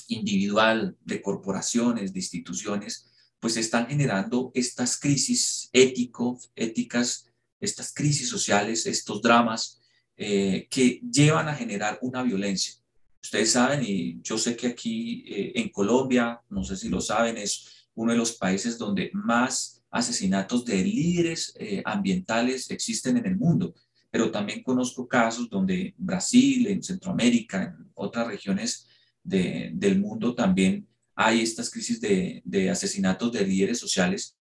individual 0.08 0.98
de 1.04 1.22
corporaciones, 1.22 2.14
de 2.14 2.20
instituciones, 2.20 3.12
pues 3.40 3.58
están 3.58 3.88
generando 3.88 4.52
estas 4.54 5.00
crisis 5.00 5.70
ético, 5.72 6.40
éticas, 6.56 7.32
estas 7.60 7.94
crisis 7.94 8.30
sociales, 8.30 8.86
estos 8.86 9.22
dramas 9.22 9.82
eh, 10.18 10.68
que 10.70 11.02
llevan 11.12 11.48
a 11.48 11.56
generar 11.56 11.98
una 12.02 12.22
violencia. 12.24 12.76
Ustedes 13.22 13.52
saben, 13.52 13.84
y 13.84 14.22
yo 14.22 14.38
sé 14.38 14.56
que 14.56 14.68
aquí 14.68 15.24
eh, 15.28 15.54
en 15.56 15.70
Colombia, 15.70 16.42
no 16.50 16.64
sé 16.64 16.78
si 16.78 16.90
lo 16.90 17.02
saben, 17.02 17.38
es 17.38 17.88
uno 17.96 18.12
de 18.12 18.18
los 18.18 18.34
países 18.34 18.78
donde 18.78 19.10
más 19.14 19.84
asesinatos 19.90 20.66
de 20.66 20.84
líderes 20.84 21.54
ambientales 21.86 22.70
existen 22.70 23.16
en 23.16 23.26
el 23.26 23.38
mundo, 23.38 23.74
pero 24.16 24.32
también 24.32 24.64
conozco 24.64 25.10
casos 25.10 25.50
donde 25.50 25.94
Brasil, 25.98 26.68
en 26.68 26.82
Centroamérica, 26.82 27.64
en 27.64 27.92
otras 27.96 28.26
regiones 28.28 28.88
del 29.22 30.00
mundo 30.00 30.34
también 30.34 30.88
hay 31.16 31.42
estas 31.42 31.70
crisis 31.70 32.00
de, 32.00 32.42
de 32.46 32.70
asesinatos 32.70 33.30
de 33.34 33.46
líderes 33.46 33.78
sociales 33.78 34.38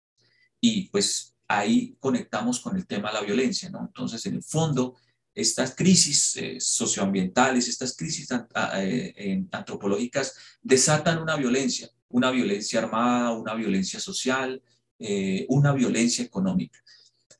y 0.59 0.89
pues 0.89 1.35
ahí 1.47 1.95
conectamos 1.99 2.59
con 2.61 2.77
el 2.77 2.87
tema 2.87 3.09
de 3.09 3.19
la 3.19 3.21
violencia, 3.21 3.69
¿no? 3.69 3.81
Entonces, 3.81 4.25
en 4.25 4.37
el 4.37 4.43
fondo, 4.43 4.95
estas 5.35 5.75
crisis 5.75 6.35
eh, 6.37 6.57
socioambientales, 6.59 7.67
estas 7.67 7.95
crisis 7.95 8.27
eh, 8.75 9.45
antropológicas 9.51 10.33
desatan 10.63 11.21
una 11.21 11.35
violencia, 11.35 11.91
una 12.07 12.31
violencia 12.31 12.79
armada, 12.79 13.33
una 13.33 13.53
violencia 13.53 13.99
social, 13.99 14.63
eh, 14.97 15.45
una 15.47 15.73
violencia 15.73 16.25
económica. 16.25 16.79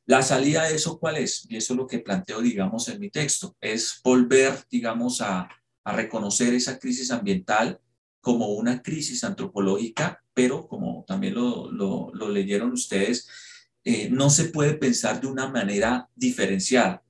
La 0.10 0.24
salida 0.24 0.64
de 0.64 0.74
eso, 0.74 0.98
¿cuál 0.98 1.18
es? 1.18 1.46
Y 1.50 1.58
eso 1.58 1.74
es 1.74 1.78
lo 1.78 1.86
que 1.86 2.00
planteo, 2.00 2.42
digamos, 2.42 2.88
en 2.88 3.00
mi 3.00 3.12
texto, 3.12 3.56
es 3.62 4.02
volver, 4.04 4.66
digamos, 4.72 5.22
a, 5.22 5.48
reconocer 5.86 6.54
esa 6.54 6.78
crisis 6.78 7.10
ambiental 7.10 7.80
como 8.22 8.50
una 8.50 8.82
crisis 8.82 9.24
antropológica, 9.24 10.24
pero 10.36 10.68
como 10.68 11.04
también 11.08 11.34
lo, 11.34 12.12
leyeron 12.30 12.72
ustedes, 12.72 13.28
no 14.12 14.30
se 14.30 14.46
puede 14.46 14.74
pensar 14.74 15.20
de 15.22 15.28
una 15.28 15.48
manera 15.48 16.08
diferenciada. 16.16 17.04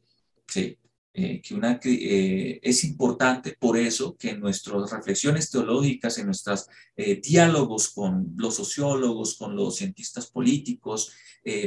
¿sí? 0.48 0.78
Eh, 1.12 1.42
que 1.42 1.56
una, 1.56 1.80
eh, 1.84 2.60
es 2.62 2.84
importante 2.86 3.58
por 3.60 3.78
eso 3.78 4.16
que 4.16 4.30
en 4.30 4.40
nuestras 4.40 4.92
reflexiones 4.92 5.50
teológicas, 5.50 6.18
en 6.18 6.28
nuestros 6.28 6.68
eh, 6.96 7.20
diálogos 7.22 7.90
con 7.90 8.34
los 8.38 8.56
sociólogos, 8.56 9.36
con 9.36 9.56
los 9.56 9.78
cientistas 9.78 10.28
políticos, 10.28 11.12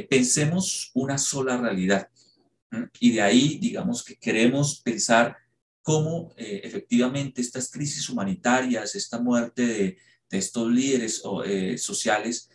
pensemos 0.09 0.91
una 0.93 1.17
sola 1.17 1.57
realidad. 1.57 2.07
Y 2.99 3.11
de 3.11 3.21
ahí, 3.21 3.57
digamos 3.59 4.03
que 4.03 4.15
queremos 4.15 4.81
pensar 4.81 5.37
cómo 5.81 6.33
efectivamente 6.37 7.41
estas 7.41 7.69
crisis 7.69 8.09
humanitarias, 8.09 8.95
esta 8.95 9.19
muerte 9.19 9.65
de, 9.65 9.97
estos 10.31 10.71
líderes 10.71 11.21
sociales, 11.77 12.49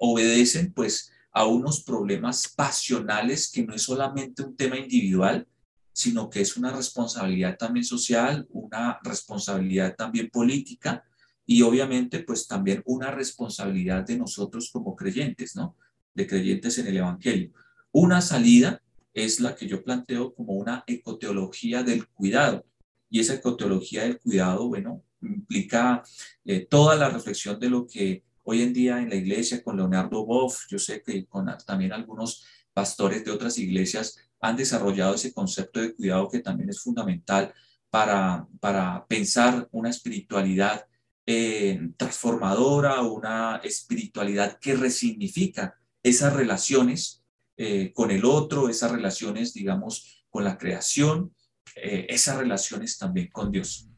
obedecen 0.00 0.72
pues 0.72 1.10
a 1.32 1.46
unos 1.46 1.82
problemas 1.82 2.48
pasionales 2.48 3.50
que 3.50 3.64
no 3.64 3.74
es 3.74 3.82
solamente 3.82 4.42
un 4.42 4.56
tema 4.56 4.76
individual, 4.76 5.46
sino 5.92 6.30
que 6.30 6.40
es 6.40 6.56
una 6.56 6.72
responsabilidad 6.72 7.56
también 7.56 7.84
social, 7.84 8.46
una 8.50 8.98
responsabilidad 9.02 9.96
también 9.96 10.30
política 10.30 11.04
y 11.46 11.62
obviamente 11.62 12.20
pues 12.20 12.46
también 12.46 12.82
una 12.86 13.10
responsabilidad 13.10 14.04
de 14.04 14.16
nosotros 14.18 14.70
como 14.72 14.94
creyentes, 14.94 15.56
¿no? 15.56 15.76
De 16.18 16.26
creyentes 16.26 16.76
en 16.78 16.88
el 16.88 16.96
Evangelio. 16.96 17.52
Una 17.92 18.20
salida 18.20 18.82
es 19.14 19.38
la 19.38 19.54
que 19.54 19.68
yo 19.68 19.84
planteo 19.84 20.34
como 20.34 20.54
una 20.54 20.82
ecoteología 20.88 21.84
del 21.84 22.08
cuidado. 22.08 22.66
Y 23.08 23.20
esa 23.20 23.34
ecoteología 23.34 24.02
del 24.02 24.18
cuidado, 24.18 24.66
bueno, 24.66 25.04
implica 25.22 26.02
eh, 26.44 26.66
toda 26.66 26.96
la 26.96 27.08
reflexión 27.08 27.60
de 27.60 27.70
lo 27.70 27.86
que 27.86 28.24
hoy 28.42 28.62
en 28.62 28.72
día 28.72 28.98
en 28.98 29.10
la 29.10 29.14
iglesia 29.14 29.62
con 29.62 29.76
Leonardo 29.76 30.26
Boff, 30.26 30.66
yo 30.68 30.80
sé 30.80 31.02
que 31.04 31.24
con 31.26 31.46
también 31.64 31.92
algunos 31.92 32.44
pastores 32.72 33.24
de 33.24 33.30
otras 33.30 33.56
iglesias 33.58 34.18
han 34.40 34.56
desarrollado 34.56 35.14
ese 35.14 35.32
concepto 35.32 35.80
de 35.80 35.94
cuidado 35.94 36.28
que 36.28 36.40
también 36.40 36.68
es 36.68 36.80
fundamental 36.80 37.54
para, 37.90 38.44
para 38.58 39.06
pensar 39.06 39.68
una 39.70 39.90
espiritualidad 39.90 40.84
eh, 41.26 41.78
transformadora, 41.96 43.02
una 43.02 43.60
espiritualidad 43.62 44.58
que 44.58 44.74
resignifica 44.74 45.78
esas 46.08 46.34
relaciones 46.34 47.24
eh, 47.56 47.92
con 47.92 48.10
el 48.10 48.24
otro, 48.24 48.68
esas 48.68 48.92
relaciones, 48.92 49.52
digamos, 49.54 50.24
con 50.30 50.44
la 50.44 50.58
creación, 50.58 51.34
eh, 51.76 52.06
esas 52.08 52.36
relaciones 52.38 52.98
también 52.98 53.28
con 53.28 53.50
Dios. 53.50 53.88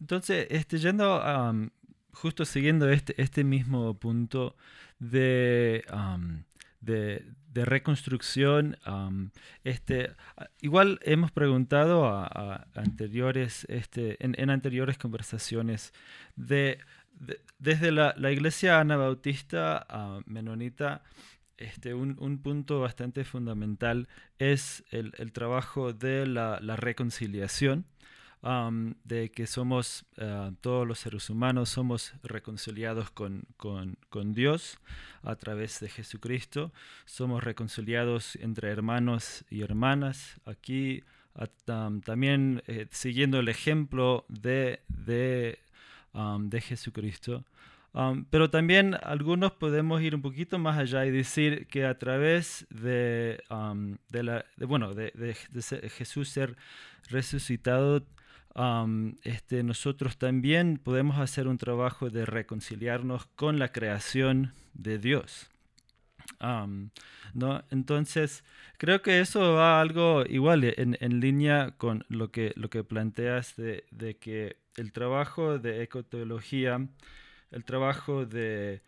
Entonces, 0.00 0.46
este, 0.50 0.78
yendo 0.78 1.22
justo 2.12 2.44
siguiendo 2.44 2.88
este, 2.88 3.20
este 3.20 3.44
mismo 3.44 3.94
punto 3.98 4.56
de, 4.98 5.84
de, 6.80 7.24
de 7.52 7.64
reconstrucción. 7.64 8.78
este, 9.64 10.12
igual 10.60 11.00
hemos 11.02 11.32
preguntado 11.32 12.06
a, 12.06 12.66
anteriores, 12.74 13.66
este, 13.68 14.16
en, 14.24 14.50
anteriores 14.50 14.98
conversaciones 14.98 15.92
de, 16.36 16.78
desde 17.58 17.92
la, 17.92 18.14
iglesia 18.32 18.80
anabautista 18.80 19.86
menonita. 20.26 21.02
Este, 21.56 21.92
un, 21.92 22.16
un, 22.20 22.38
punto 22.40 22.80
bastante 22.80 23.24
fundamental 23.24 24.08
es 24.38 24.84
el, 24.90 25.32
trabajo 25.32 25.92
de 25.92 26.24
la, 26.26 26.58
reconciliación 26.76 27.84
de 29.04 29.30
que 29.32 29.46
somos, 29.46 30.04
eh, 30.16 30.52
todos 30.60 30.86
los 30.86 31.00
seres 31.00 31.28
humanos 31.28 31.70
somos 31.70 32.14
reconciliados 32.22 33.10
con, 33.10 33.46
Dios 34.34 34.78
a 35.22 35.34
través 35.36 35.80
de 35.80 35.88
Jesucristo, 35.88 36.72
somos 37.04 37.42
reconciliados 37.42 38.36
entre 38.36 38.70
hermanos 38.70 39.44
y 39.50 39.62
hermanas. 39.62 40.40
Aquí 40.44 41.02
también 41.64 42.62
eh, 42.66 42.86
siguiendo 42.90 43.40
el 43.40 43.48
ejemplo 43.48 44.24
de, 44.28 44.80
de, 44.88 45.58
de 46.12 46.60
Jesucristo. 46.60 47.44
pero 48.30 48.50
también 48.50 48.96
algunos 49.02 49.52
podemos 49.52 50.02
ir 50.02 50.14
un 50.14 50.22
poquito 50.22 50.58
más 50.58 50.78
allá 50.78 51.06
y 51.06 51.10
decir 51.10 51.66
que 51.66 51.84
a 51.84 51.98
través 51.98 52.66
de, 52.70 53.42
de 54.08 54.22
la, 54.22 54.44
bueno, 54.58 54.94
de, 54.94 55.12
de, 55.14 55.34
Jesús 55.90 56.28
ser 56.28 56.56
resucitado, 57.08 58.04
este, 59.22 59.62
nosotros 59.62 60.18
también 60.18 60.78
podemos 60.82 61.18
hacer 61.18 61.46
un 61.46 61.58
trabajo 61.58 62.10
de 62.10 62.26
reconciliarnos 62.26 63.26
con 63.36 63.58
la 63.58 63.72
creación 63.72 64.52
de 64.74 64.98
Dios. 64.98 65.50
¿no? 67.34 67.64
Entonces, 67.70 68.44
creo 68.76 69.02
que 69.02 69.20
eso 69.20 69.54
va 69.54 69.80
algo 69.80 70.24
igual 70.26 70.64
en, 70.64 70.96
en 71.00 71.20
línea 71.20 71.74
con 71.76 72.04
lo 72.08 72.30
que, 72.30 72.52
lo 72.56 72.70
que 72.70 72.84
planteas 72.84 73.56
de, 73.56 73.84
de, 73.90 74.16
que 74.16 74.56
el 74.78 74.92
trabajo 74.92 75.58
de 75.58 75.82
ecoteología, 75.82 76.86
el 77.50 77.64
trabajo 77.64 78.24
de, 78.24 78.82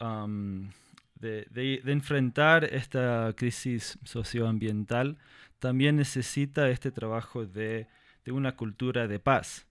de, 0.00 1.46
de, 1.50 1.92
enfrentar 1.92 2.64
esta 2.64 3.32
crisis 3.36 3.98
socioambiental, 4.04 5.18
también 5.58 5.96
necesita 5.96 6.68
este 6.68 6.90
trabajo 6.90 7.46
de 7.46 7.88
de 8.26 8.32
una 8.32 8.56
cultura 8.56 9.06
de 9.06 9.20
paz, 9.20 9.66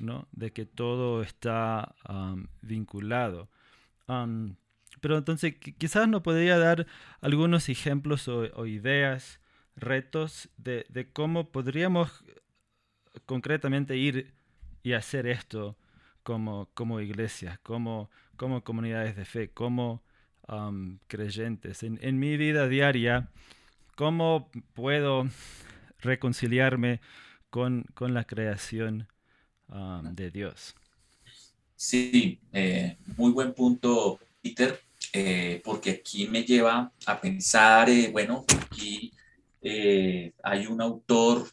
¿no? 0.00 0.28
de 0.30 0.52
que 0.52 0.64
todo 0.64 1.22
está 1.22 1.94
vinculado. 2.62 3.50
Pero 4.06 5.18
entonces 5.18 5.56
quizás 5.76 6.08
nos 6.08 6.22
podría 6.22 6.56
dar 6.56 6.86
algunos 7.20 7.68
ejemplos 7.68 8.28
o, 8.28 8.66
ideas, 8.66 9.40
retos 9.74 10.48
de, 10.56 11.10
cómo 11.12 11.50
podríamos 11.50 12.24
concretamente 13.26 13.96
ir 13.96 14.32
y 14.86 14.92
hacer 14.92 15.26
esto 15.26 15.76
como, 16.22 16.68
como 16.72 17.00
iglesias, 17.00 17.58
como, 17.64 18.08
como 18.36 18.62
comunidades 18.62 19.16
de 19.16 19.24
fe, 19.24 19.50
como 19.50 20.00
creyentes. 21.08 21.82
En, 21.82 22.18
mi 22.20 22.36
vida 22.36 22.68
diaria, 22.68 23.28
¿cómo 23.96 24.48
puedo 24.74 25.28
reconciliarme 25.98 27.00
con, 27.50 27.84
con 27.94 28.14
la 28.14 28.22
creación 28.22 29.08
um, 29.68 30.14
de 30.14 30.30
Dios. 30.30 30.76
Sí, 31.74 32.38
eh, 32.52 32.96
muy 33.16 33.32
buen 33.32 33.52
punto, 33.52 34.20
Peter, 34.40 34.78
eh, 35.12 35.60
porque 35.64 35.90
aquí 35.90 36.28
me 36.28 36.44
lleva 36.44 36.92
a 37.06 37.20
pensar, 37.20 37.90
eh, 37.90 38.08
bueno, 38.12 38.44
aquí 38.60 39.12
hay 40.44 40.66
un 40.68 40.80
autor, 40.80 41.48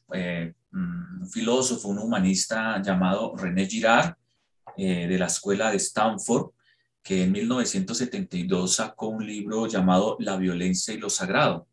un 0.73 1.29
filósofo, 1.29 1.89
un 1.89 1.99
humanista 1.99 2.81
llamado 2.81 3.35
René 3.35 3.67
Girard, 3.67 4.15
de 4.75 5.17
la 5.19 5.27
escuela 5.27 5.69
de 5.71 5.77
Stanford, 5.77 6.51
que 7.03 7.23
en 7.23 7.31
1972 7.31 8.75
sacó 8.75 9.09
un 9.09 9.25
libro 9.25 9.67
llamado 9.67 10.17
La 10.19 10.37
violencia 10.37 10.93
y 10.93 10.97
lo 10.97 11.09
sagrado. 11.09 11.67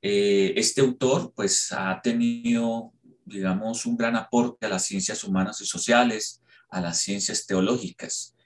este 0.00 0.80
autor 0.80 1.32
pues 1.34 1.72
ha 1.72 2.00
tenido, 2.02 2.92
digamos, 3.24 3.86
un 3.86 3.96
gran 3.96 4.16
aporte 4.16 4.66
a 4.66 4.68
las 4.68 4.84
ciencias 4.84 5.24
humanas 5.24 5.60
y 5.60 5.66
sociales, 5.66 6.42
a 6.68 6.80
las 6.80 6.98
ciencias 7.00 7.46
teológicas. 7.46 8.36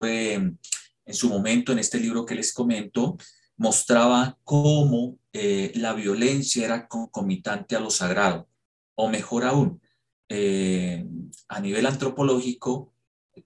en 0.00 1.14
su 1.14 1.28
momento, 1.28 1.72
en 1.72 1.78
este 1.78 1.98
libro 1.98 2.24
que 2.24 2.34
les 2.34 2.52
comento, 2.52 3.16
mostraba 3.56 4.38
cómo 4.44 5.18
eh, 5.40 5.70
la 5.76 5.92
violencia 5.92 6.64
era 6.64 6.88
concomitante 6.88 7.76
a 7.76 7.80
lo 7.80 7.90
sagrado, 7.90 8.48
o 8.96 9.08
mejor 9.08 9.44
aún, 9.44 9.80
eh, 10.28 11.06
a 11.46 11.60
nivel 11.60 11.86
antropológico, 11.86 12.92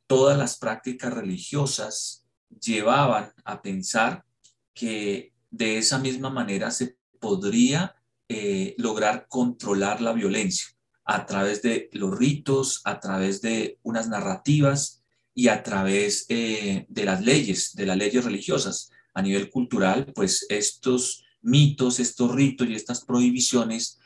todas 0.07 0.39
las 0.39 0.57
prácticas 0.57 1.13
religiosas 1.13 2.25
llevaban 2.49 3.35
a 3.45 3.61
pensar 3.61 4.25
que 4.73 5.35
de 5.51 5.77
esa 5.77 5.99
misma 5.99 6.31
manera 6.31 6.71
se 6.71 6.97
podría 7.21 7.95
eh, 8.27 8.75
lograr 8.79 9.27
controlar 9.29 10.01
la 10.01 10.15
violencia 10.15 10.69
a 11.05 11.27
través 11.27 11.61
de 11.61 11.91
los 11.93 12.17
ritos, 12.17 12.81
a 12.85 13.01
través 13.01 13.43
de 13.43 13.79
unas 13.83 14.09
narrativas 14.09 15.03
y 15.35 15.49
a 15.49 15.63
través 15.63 16.27
de 16.27 16.87
las 17.05 17.21
leyes, 17.21 17.75
de 17.75 17.85
las 17.85 17.99
leyes 17.99 18.25
religiosas. 18.25 18.91
A 19.13 19.21
nivel 19.21 19.51
cultural, 19.51 20.11
pues 20.15 20.47
estos 20.49 21.23
mitos, 21.43 22.01
estos 22.01 22.35
ritos 22.35 22.69
y 22.69 22.75
estas 22.75 23.05
prohibiciones 23.05 23.99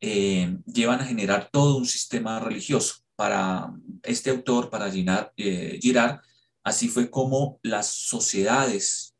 eh, 0.00 0.56
llevan 0.66 1.00
a 1.00 1.06
generar 1.06 1.48
todo 1.50 1.76
un 1.76 1.86
sistema 1.86 2.40
religioso. 2.40 2.96
Para 3.16 3.72
este 4.02 4.30
autor, 4.30 4.70
para 4.70 4.90
eh, 4.92 5.78
Girard, 5.80 6.20
así 6.62 6.88
fue 6.88 7.10
como 7.10 7.58
las 7.62 7.88
sociedades, 7.88 9.14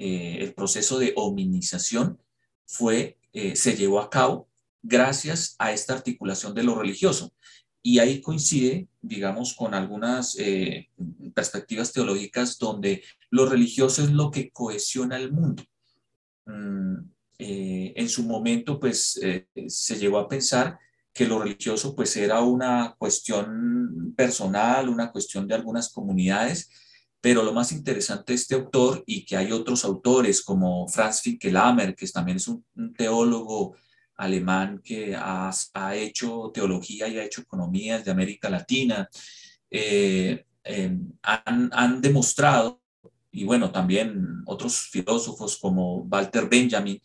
el 0.00 0.54
proceso 0.54 0.96
de 1.00 1.12
hominización 1.16 2.22
fue, 2.64 3.18
se 3.32 3.74
llevó 3.74 3.98
a 3.98 4.08
cabo 4.08 4.48
gracias 4.82 5.54
a 5.58 5.72
esta 5.72 5.94
articulación 5.94 6.54
de 6.54 6.62
lo 6.62 6.74
religioso. 6.74 7.32
Y 7.82 8.00
ahí 8.00 8.20
coincide, 8.20 8.88
digamos, 9.00 9.54
con 9.54 9.74
algunas 9.74 10.36
eh, 10.38 10.90
perspectivas 11.34 11.92
teológicas 11.92 12.58
donde 12.58 13.02
lo 13.30 13.46
religioso 13.46 14.02
es 14.02 14.10
lo 14.10 14.30
que 14.30 14.50
cohesiona 14.50 15.16
el 15.16 15.32
mundo. 15.32 15.62
Mm, 16.48 16.96
eh, 17.38 17.92
en 17.96 18.08
su 18.08 18.24
momento, 18.24 18.80
pues, 18.80 19.18
eh, 19.22 19.46
se 19.68 19.96
llegó 19.98 20.18
a 20.18 20.28
pensar 20.28 20.78
que 21.12 21.26
lo 21.26 21.40
religioso, 21.40 21.94
pues, 21.94 22.16
era 22.16 22.40
una 22.40 22.94
cuestión 22.98 24.14
personal, 24.16 24.88
una 24.88 25.12
cuestión 25.12 25.46
de 25.46 25.54
algunas 25.54 25.90
comunidades, 25.90 26.70
pero 27.20 27.42
lo 27.42 27.52
más 27.52 27.72
interesante 27.72 28.32
de 28.32 28.36
este 28.36 28.54
autor 28.54 29.04
y 29.06 29.24
que 29.24 29.36
hay 29.36 29.52
otros 29.52 29.84
autores 29.84 30.42
como 30.42 30.88
Franz 30.88 31.20
Finkelhammer, 31.22 31.94
que 31.94 32.06
también 32.08 32.38
es 32.38 32.48
un, 32.48 32.64
un 32.76 32.94
teólogo 32.94 33.76
alemán 34.18 34.80
que 34.84 35.16
ha, 35.16 35.52
hecho 35.94 36.50
teología 36.52 37.08
y 37.08 37.18
ha 37.18 37.24
hecho 37.24 37.40
economías 37.40 38.04
de 38.04 38.10
América 38.10 38.50
Latina, 38.50 39.08
eh, 39.70 40.44
em, 40.64 41.12
han, 41.22 42.00
demostrado, 42.00 42.82
y 43.38 43.44
bueno, 43.44 43.70
también 43.70 44.42
otros 44.46 44.88
filósofos 44.90 45.58
como 45.58 45.98
Walter 46.02 46.48
Benjamin, 46.48 47.00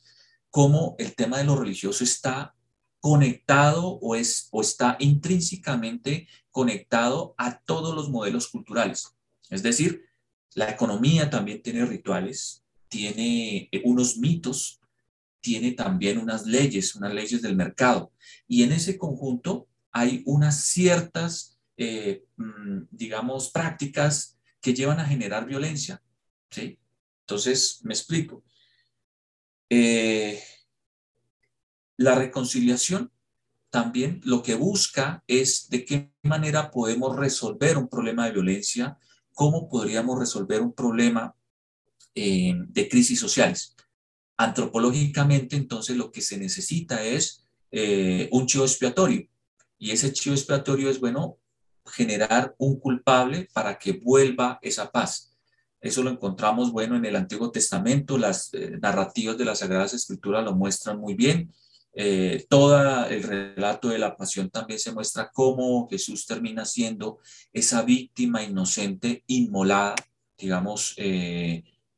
cómo 0.49 0.95
el 0.97 1.15
tema 1.15 1.37
de 1.37 1.43
lo 1.43 1.55
religioso 1.55 2.03
está 2.03 2.55
conectado 2.99 3.99
o, 4.01 4.15
es, 4.15 4.47
o 4.51 4.61
está 4.61 4.95
intrínsecamente 4.99 6.27
conectado 6.49 7.35
a 7.37 7.59
todos 7.59 7.93
los 7.93 8.09
modelos 8.09 8.47
culturales. 8.47 9.13
Es 9.49 9.61
decir, 9.61 10.05
la 10.55 10.69
economía 10.69 11.29
también 11.29 11.61
tiene 11.61 11.85
rituales, 11.85 12.63
tiene 12.87 13.69
eh, 13.71 13.81
unos 13.85 14.17
mitos 14.17 14.79
tiene 15.43 15.73
también 15.73 16.19
unas 16.19 16.45
leyes, 16.45 16.95
unas 16.95 17.13
leyes 17.13 17.41
del 17.41 17.57
mercado. 17.57 18.13
Y 18.47 18.63
en 18.63 18.71
ese 18.71 18.97
conjunto 18.97 19.67
hay 19.91 20.23
unas 20.25 20.63
ciertas, 20.63 21.59
eh, 21.75 22.23
mm, 22.37 22.83
digamos, 22.89 23.51
prácticas 23.51 24.39
que 24.61 24.73
llevan 24.73 25.01
a 25.01 25.05
generar 25.05 25.45
violencia. 25.45 26.01
Entonces, 27.21 27.79
me 27.83 27.93
explico. 27.93 28.43
Eh, 29.69 30.41
la 31.97 32.15
reconciliación 32.15 33.11
también 33.69 34.21
lo 34.23 34.43
que 34.43 34.55
busca 34.55 35.23
es 35.27 35.67
de 35.69 35.83
qué 35.83 36.11
manera 36.21 36.69
podemos 36.69 37.15
resolver 37.15 37.77
un 37.77 37.89
problema 37.89 38.25
de 38.25 38.33
violencia, 38.33 38.97
cómo 39.33 39.67
podríamos 39.67 40.19
resolver 40.19 40.61
un 40.61 40.73
problema 40.73 41.35
eh, 42.13 42.53
de 42.67 42.87
crisis 42.87 43.19
sociales. 43.19 43.75
Antropológicamente, 44.37 45.55
entonces, 45.55 45.97
lo 45.97 46.11
que 46.11 46.21
se 46.21 46.37
necesita 46.37 47.03
es 47.03 47.43
eh, 47.71 48.29
un 48.31 48.45
chivo 48.45 48.65
expiatorio. 48.65 49.27
Y 49.79 49.91
ese 49.91 50.13
chivo 50.13 50.35
expiatorio 50.35 50.89
es, 50.89 50.99
bueno, 50.99 51.39
generar 51.85 52.53
un 52.57 52.79
culpable 52.79 53.49
para 53.53 53.77
que 53.79 53.93
vuelva 53.93 54.59
esa 54.61 54.91
paz. 54.91 55.32
Eso 55.83 56.01
lo 56.01 56.09
encontramos, 56.09 56.71
bueno, 56.71 56.95
en 56.95 57.03
el 57.03 57.17
Antiguo 57.17 57.51
Testamento, 57.51 58.17
las 58.17 58.53
eh, 58.53 58.77
narrativas 58.81 59.37
de 59.37 59.43
las 59.43 59.59
Sagradas 59.59 59.93
Escrituras 59.93 60.41
lo 60.43 60.55
muestran 60.55 60.97
muy 60.97 61.13
bien. 61.13 61.53
Eh, 61.93 62.45
todo 62.49 63.05
el 63.05 63.21
relato 63.21 63.89
de 63.89 63.99
la 63.99 64.15
pasión 64.15 64.49
también 64.49 64.79
se 64.79 64.93
muestra 64.93 65.29
cómo 65.33 65.87
Jesús 65.89 66.25
termina 66.25 66.63
siendo 66.63 67.19
esa 67.51 67.81
víctima 67.81 68.41
inocente, 68.41 69.25
inmolada, 69.27 69.95
digamos, 70.37 70.95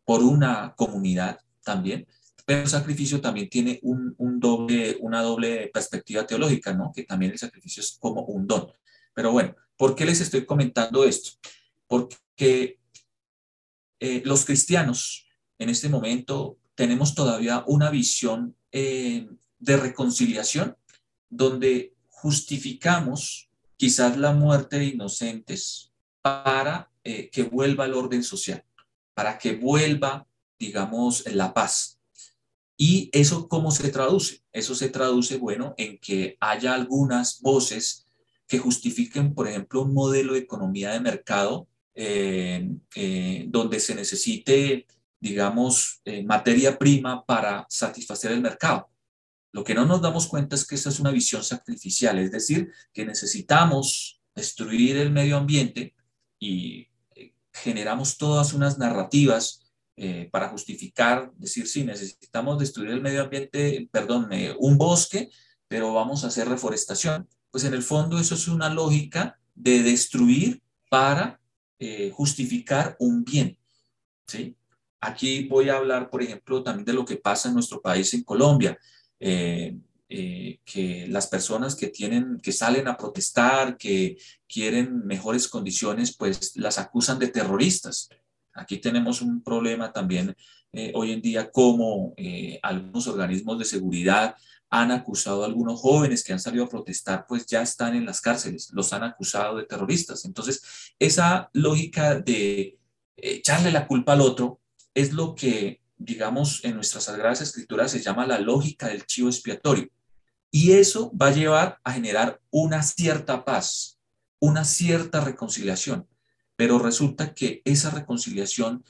por 0.04 0.24
una 0.24 0.74
comunidad 0.76 1.40
también. 1.64 2.08
Pero 2.46 2.62
el 2.62 2.68
sacrificio 2.68 3.22
también 3.22 3.50
tiene 3.50 3.80
un, 3.84 4.40
doble, 4.40 4.98
una 5.00 5.22
doble 5.22 5.70
perspectiva 5.74 6.26
teológica, 6.26 6.74
¿no? 6.74 6.92
Que 6.92 7.04
también 7.04 7.32
el 7.32 7.40
sacrificio 7.40 7.82
es 7.82 7.98
como 8.00 8.22
un 8.22 8.48
don. 8.48 8.68
Pero 9.14 9.32
bueno, 9.32 9.56
¿por 9.78 9.96
qué 9.96 10.06
les 10.06 10.22
estoy 10.22 10.46
comentando 10.46 11.04
esto? 11.04 11.32
Porque 11.88 12.80
eh, 14.00 14.22
los 14.26 14.46
cristianos 14.46 15.26
en 15.58 15.70
este 15.70 15.90
momento 15.90 16.58
tenemos 16.76 17.16
todavía 17.16 17.64
una 17.68 17.90
visión 17.90 18.56
eh, 18.72 19.28
de 19.60 19.78
reconciliación 19.78 20.76
donde 21.30 21.94
justificamos 22.10 23.50
quizás 23.78 24.18
la 24.18 24.34
muerte 24.34 24.78
de 24.80 24.86
inocentes 24.86 25.94
para 26.22 26.92
eh, 27.04 27.30
que 27.30 27.44
vuelva 27.44 27.86
el 27.86 27.94
orden 27.94 28.24
social, 28.24 28.64
para 29.14 29.38
que 29.38 29.56
vuelva, 29.56 30.28
digamos, 30.60 31.24
la 31.32 31.54
paz. 31.54 32.00
¿Y 32.78 33.10
eso 33.14 33.48
cómo 33.48 33.72
se 33.72 33.90
traduce? 33.90 34.42
Eso 34.52 34.76
se 34.76 34.90
traduce, 34.90 35.38
bueno, 35.38 35.74
en 35.78 35.98
que 36.00 36.38
haya 36.42 36.74
algunas 36.74 37.42
voces 37.42 38.08
que 38.48 38.60
justifiquen, 38.60 39.34
por 39.34 39.48
ejemplo, 39.48 39.84
un 39.84 39.94
modelo 39.94 40.34
de 40.34 40.40
economía 40.40 40.92
de 40.92 41.00
mercado 41.00 41.68
eh, 41.96 42.70
eh, 42.96 43.46
donde 43.48 43.80
se 43.80 43.96
necesite, 43.96 44.86
digamos, 45.20 46.02
eh, 46.06 46.24
materia 46.24 46.78
prima 46.78 47.26
para 47.26 47.66
satisfacer 47.70 48.32
el 48.32 48.42
mercado. 48.42 48.90
Lo 49.52 49.64
que 49.64 49.74
no 49.74 49.86
nos 49.86 50.02
damos 50.02 50.28
cuenta 50.28 50.56
es 50.56 50.68
que 50.68 50.76
esa 50.76 50.90
es 50.90 51.00
una 51.00 51.12
visión 51.12 51.44
sacrificial, 51.44 52.20
es 52.20 52.32
decir, 52.32 52.70
que 52.94 53.06
necesitamos 53.06 54.22
destruir 54.36 54.98
el 54.98 55.12
medio 55.12 55.38
ambiente 55.38 55.96
y 56.40 56.90
generamos 57.54 58.18
todas 58.18 58.54
unas 58.54 58.78
narrativas 58.78 59.66
eh, 59.98 60.28
para 60.30 60.50
justificar, 60.50 61.32
decir, 61.38 61.68
sí, 61.68 61.86
necesitamos 61.86 62.60
destruir 62.60 62.92
el 62.92 63.02
medio 63.02 63.22
ambiente, 63.22 63.88
perdón, 63.90 64.28
eh, 64.34 64.54
un 64.60 64.78
bosque, 64.78 65.30
pero 65.70 65.94
vamos 65.94 66.24
a 66.24 66.28
hacer 66.28 66.50
reforestación. 66.50 67.30
Pues 67.50 67.64
en 67.64 67.74
el 67.74 67.82
fondo 67.82 68.20
eso 68.20 68.36
es 68.36 68.50
una 68.50 68.70
lógica 68.70 69.40
de 69.54 69.84
destruir 69.84 70.62
para 70.90 71.40
eh, 71.80 72.12
justificar 72.14 72.96
un 73.00 73.24
bien. 73.24 73.58
¿sí? 74.28 74.56
Aquí 75.02 75.48
voy 75.48 75.70
a 75.70 75.78
hablar, 75.78 76.10
por 76.10 76.22
ejemplo, 76.22 76.64
también 76.64 76.86
de 76.86 76.94
lo 76.94 77.06
que 77.06 77.18
pasa 77.18 77.50
en 77.50 77.56
nuestro 77.56 77.82
país, 77.82 78.14
en 78.14 78.24
Colombia. 78.24 78.78
que 79.18 81.08
las 81.10 81.28
personas 81.28 81.76
que 81.76 81.88
tienen, 81.88 82.40
que 82.42 82.52
salen 82.52 82.88
a 82.88 82.96
protestar, 82.96 83.76
que 83.78 84.18
quieren 84.48 85.06
mejores 85.06 85.48
condiciones, 85.48 86.16
pues 86.16 86.56
las 86.56 86.78
acusan 86.78 87.20
de 87.20 87.28
terroristas. 87.28 88.10
Aquí 88.54 88.78
tenemos 88.78 89.22
un 89.22 89.44
problema 89.44 89.92
también 89.92 90.36
eh, 90.78 90.92
hoy 90.94 91.14
en 91.14 91.22
día 91.22 91.52
como 91.52 92.14
eh, 92.18 92.60
algunos 92.62 93.08
organismos 93.08 93.58
de 93.58 93.64
seguridad 93.64 94.36
han 94.70 94.92
acusado 94.92 95.44
a 95.44 95.48
algunos 95.48 95.80
jóvenes 95.80 96.24
que 96.24 96.34
han 96.34 96.40
salido 96.40 96.66
a 96.66 96.70
protestar, 96.70 97.26
pues 97.28 97.46
ya 97.46 97.62
están 97.62 97.96
en 97.96 98.06
las 98.06 98.22
cárceles, 98.22 98.70
los 98.74 98.92
han 98.94 99.04
acusado 99.04 99.58
de 99.58 99.66
terroristas. 99.66 100.26
Entonces, 100.26 100.62
esa 101.00 101.50
lógica 101.54 102.16
de 102.16 102.78
echarle 103.16 103.72
la 103.72 103.88
culpa 103.88 104.14
al 104.14 104.22
otro 104.22 104.60
es 104.94 105.14
lo 105.14 105.36
que 105.36 105.82
digamos, 105.98 106.64
en 106.64 106.76
nuestras 106.76 107.06
sagradas 107.06 107.42
escrituras 107.42 107.92
se 107.92 108.02
llama 108.02 108.28
la 108.28 108.40
lógica 108.40 108.88
del 108.88 109.06
chivo 109.06 109.30
expiatorio. 109.30 109.90
Y 110.52 110.72
eso 110.72 111.12
va 111.16 111.28
a 111.28 111.34
llevar 111.34 111.80
a 111.84 111.94
generar 111.94 112.42
una 112.50 112.84
cierta 112.84 113.44
paz, 113.44 114.00
una 114.40 114.64
cierta 114.64 115.22
reconciliación. 115.22 116.08
Pero 116.56 116.80
resulta 116.80 117.34
que 117.34 117.62
esa 117.66 117.90
reconciliación 117.90 118.84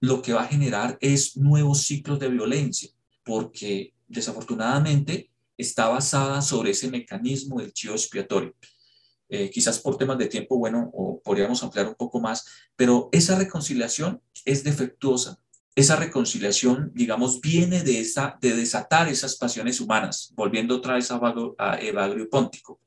lo 0.00 0.20
que 0.20 0.32
va 0.32 0.42
a 0.42 0.48
generar 0.48 0.98
es 1.00 1.36
nuevos 1.36 1.82
ciclos 1.82 2.18
de 2.18 2.28
violencia, 2.28 2.90
porque 3.24 3.94
desafortunadamente 4.12 5.30
está 5.56 5.88
basada 5.88 6.42
sobre 6.42 6.70
ese 6.70 6.88
mecanismo 6.88 7.60
del 7.60 7.72
chivo 7.72 7.94
expiatorio. 7.94 8.54
Eh, 9.28 9.50
quizás 9.50 9.78
por 9.78 9.96
temas 9.96 10.18
de 10.18 10.26
tiempo, 10.26 10.58
bueno, 10.58 10.92
podríamos 11.24 11.62
ampliar 11.62 11.88
un 11.88 11.94
poco 11.94 12.20
más, 12.20 12.44
pero 12.76 13.08
esa 13.12 13.38
reconciliación 13.38 14.20
es 14.44 14.62
defectuosa. 14.62 15.38
Esa 15.74 15.96
reconciliación, 15.96 16.92
digamos, 16.94 17.40
viene 17.40 17.82
de, 17.82 18.00
esa, 18.00 18.36
de 18.42 18.54
desatar 18.54 19.08
esas 19.08 19.36
pasiones 19.36 19.80
humanas, 19.80 20.32
volviendo 20.34 20.76
otra 20.76 20.94
vez 20.94 21.10
a, 21.10 21.18
a 21.58 21.80
Evagrio 21.80 22.28
Póntico. 22.28 22.80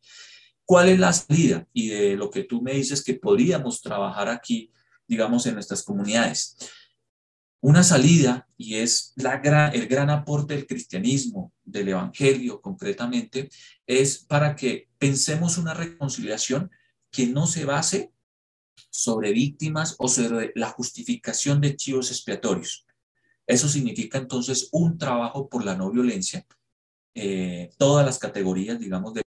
¿Cuál 0.65 0.89
es 0.89 0.99
la 0.99 1.11
salida? 1.11 1.67
Y 1.73 1.89
de 1.89 2.15
lo 2.15 2.29
que 2.29 2.43
tú 2.43 2.61
me 2.61 2.73
dices 2.73 3.03
que 3.03 3.15
podríamos 3.15 3.81
trabajar 3.81 4.29
aquí, 4.29 4.71
digamos, 5.07 5.47
en 5.47 5.55
nuestras 5.55 5.81
comunidades 5.81 6.57
una 7.61 7.83
salida, 7.83 8.47
y 8.57 8.75
es 8.75 9.13
el 9.15 9.87
gran 9.87 10.09
aporte 10.09 10.55
del 10.55 10.67
cristianismo, 10.67 11.51
del 11.63 11.89
evangelio 11.89 12.61
concretamente, 12.61 13.49
es 13.87 14.19
para 14.19 14.55
que 14.55 14.89
pensemos 14.97 15.57
una 15.57 15.73
reconciliación 15.73 16.69
que 17.09 17.27
no 17.27 17.47
se 17.47 17.65
base 17.65 18.11
sobre 18.89 19.31
víctimas 19.31 19.95
o 19.99 20.07
sobre 20.07 20.51
la 20.55 20.69
justificación 20.69 21.59
de 21.59 21.75
chivos 21.75 22.11
expiatorios. 22.11 22.85
Eso 23.47 23.67
significa 23.67 24.17
entonces 24.17 24.69
un 24.71 24.97
trabajo 24.97 25.49
por 25.49 25.65
la 25.65 25.75
no 25.75 25.91
violencia, 25.91 26.45
eh, 27.13 27.69
todas 27.77 28.05
las 28.05 28.19
categorías, 28.19 28.79
digamos, 28.79 29.13
de 29.13 29.21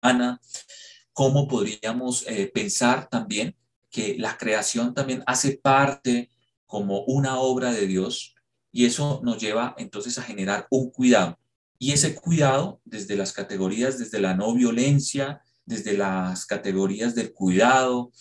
Ana, 0.00 0.40
cómo 1.12 1.46
podríamos 1.46 2.26
eh, 2.26 2.50
pensar 2.52 3.08
también 3.08 3.56
que 3.92 4.16
la 4.18 4.36
creación 4.38 4.94
también 4.94 5.22
hace 5.26 5.58
parte 5.58 6.30
como 6.66 7.02
una 7.04 7.38
obra 7.38 7.70
de 7.72 7.86
Dios 7.86 8.34
y 8.72 8.86
eso 8.86 9.20
nos 9.22 9.38
lleva 9.38 9.74
entonces 9.76 10.18
a 10.18 10.22
generar 10.22 10.66
un 10.70 10.90
cuidado. 10.90 11.38
Y 11.78 11.92
ese 11.92 12.14
cuidado 12.14 12.80
desde 12.84 13.16
las 13.16 13.32
categorías, 13.32 13.98
desde 13.98 14.18
la 14.18 14.34
no 14.34 14.54
violencia, 14.54 15.42
desde 15.66 15.96
las 15.96 16.46
categorías 16.46 17.14
del 17.14 17.32
cuidado, 17.32 18.12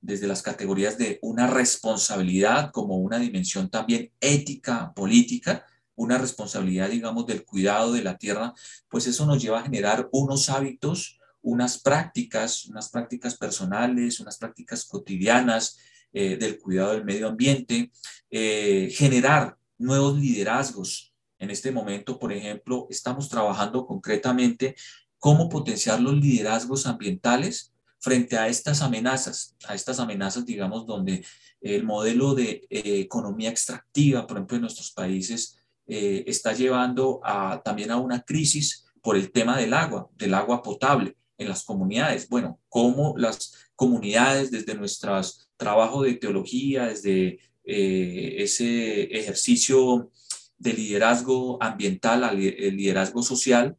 desde 0.00 0.28
las 0.28 0.42
categorías 0.42 0.96
de 0.96 1.18
una 1.22 1.48
responsabilidad 1.48 2.70
como 2.70 2.96
una 2.98 3.18
dimensión 3.18 3.68
también 3.68 4.12
ética, 4.20 4.92
política, 4.94 5.66
una 5.96 6.18
responsabilidad, 6.18 6.90
digamos, 6.90 7.26
del 7.26 7.44
cuidado 7.44 7.92
de 7.92 8.04
la 8.04 8.16
tierra, 8.16 8.54
pues 8.88 9.06
eso 9.08 9.26
nos 9.26 9.42
lleva 9.42 9.60
a 9.60 9.64
generar 9.64 10.08
unos 10.12 10.48
hábitos 10.48 11.15
unas 11.46 11.78
prácticas, 11.78 12.66
unas 12.66 12.88
prácticas 12.88 13.36
personales, 13.36 14.18
unas 14.18 14.36
prácticas 14.36 14.84
cotidianas 14.84 15.78
eh, 16.12 16.36
del 16.36 16.58
cuidado 16.58 16.92
del 16.92 17.04
medio 17.04 17.28
ambiente, 17.28 17.92
eh, 18.28 18.88
generar 18.92 19.56
nuevos 19.78 20.18
liderazgos. 20.18 21.14
En 21.38 21.50
este 21.50 21.70
momento, 21.70 22.18
por 22.18 22.32
ejemplo, 22.32 22.88
estamos 22.90 23.28
trabajando 23.28 23.86
concretamente 23.86 24.74
cómo 25.20 25.48
potenciar 25.48 26.00
los 26.00 26.14
liderazgos 26.14 26.84
ambientales 26.84 27.72
frente 28.00 28.36
a 28.36 28.48
estas 28.48 28.82
amenazas, 28.82 29.54
a 29.68 29.76
estas 29.76 30.00
amenazas, 30.00 30.44
digamos, 30.44 30.84
donde 30.84 31.24
el 31.60 31.84
modelo 31.84 32.34
de 32.34 32.66
eh, 32.70 33.00
economía 33.00 33.50
extractiva, 33.50 34.26
por 34.26 34.38
ejemplo, 34.38 34.56
en 34.56 34.62
nuestros 34.62 34.90
países, 34.90 35.58
está 35.88 36.52
llevando 36.52 37.20
a, 37.22 37.62
también 37.64 37.92
a 37.92 37.96
una 37.96 38.20
crisis 38.22 38.86
por 39.00 39.16
el 39.16 39.30
tema 39.30 39.56
del 39.56 39.72
agua, 39.72 40.10
del 40.16 40.34
agua 40.34 40.60
potable 40.60 41.16
en 41.38 41.48
las 41.48 41.64
comunidades. 41.64 42.28
Bueno, 42.28 42.60
cómo 42.68 43.14
las 43.16 43.54
comunidades 43.74 44.50
desde 44.50 44.74
nuestro 44.74 45.20
trabajo 45.56 46.02
de 46.02 46.14
teología, 46.14 46.86
desde 46.86 47.38
eh, 47.64 48.36
ese 48.38 49.04
ejercicio 49.04 50.10
de 50.58 50.72
liderazgo 50.72 51.62
ambiental, 51.62 52.24
el 52.38 52.76
liderazgo 52.76 53.22
social, 53.22 53.76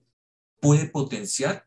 puede 0.59 0.87
potenciar 0.87 1.65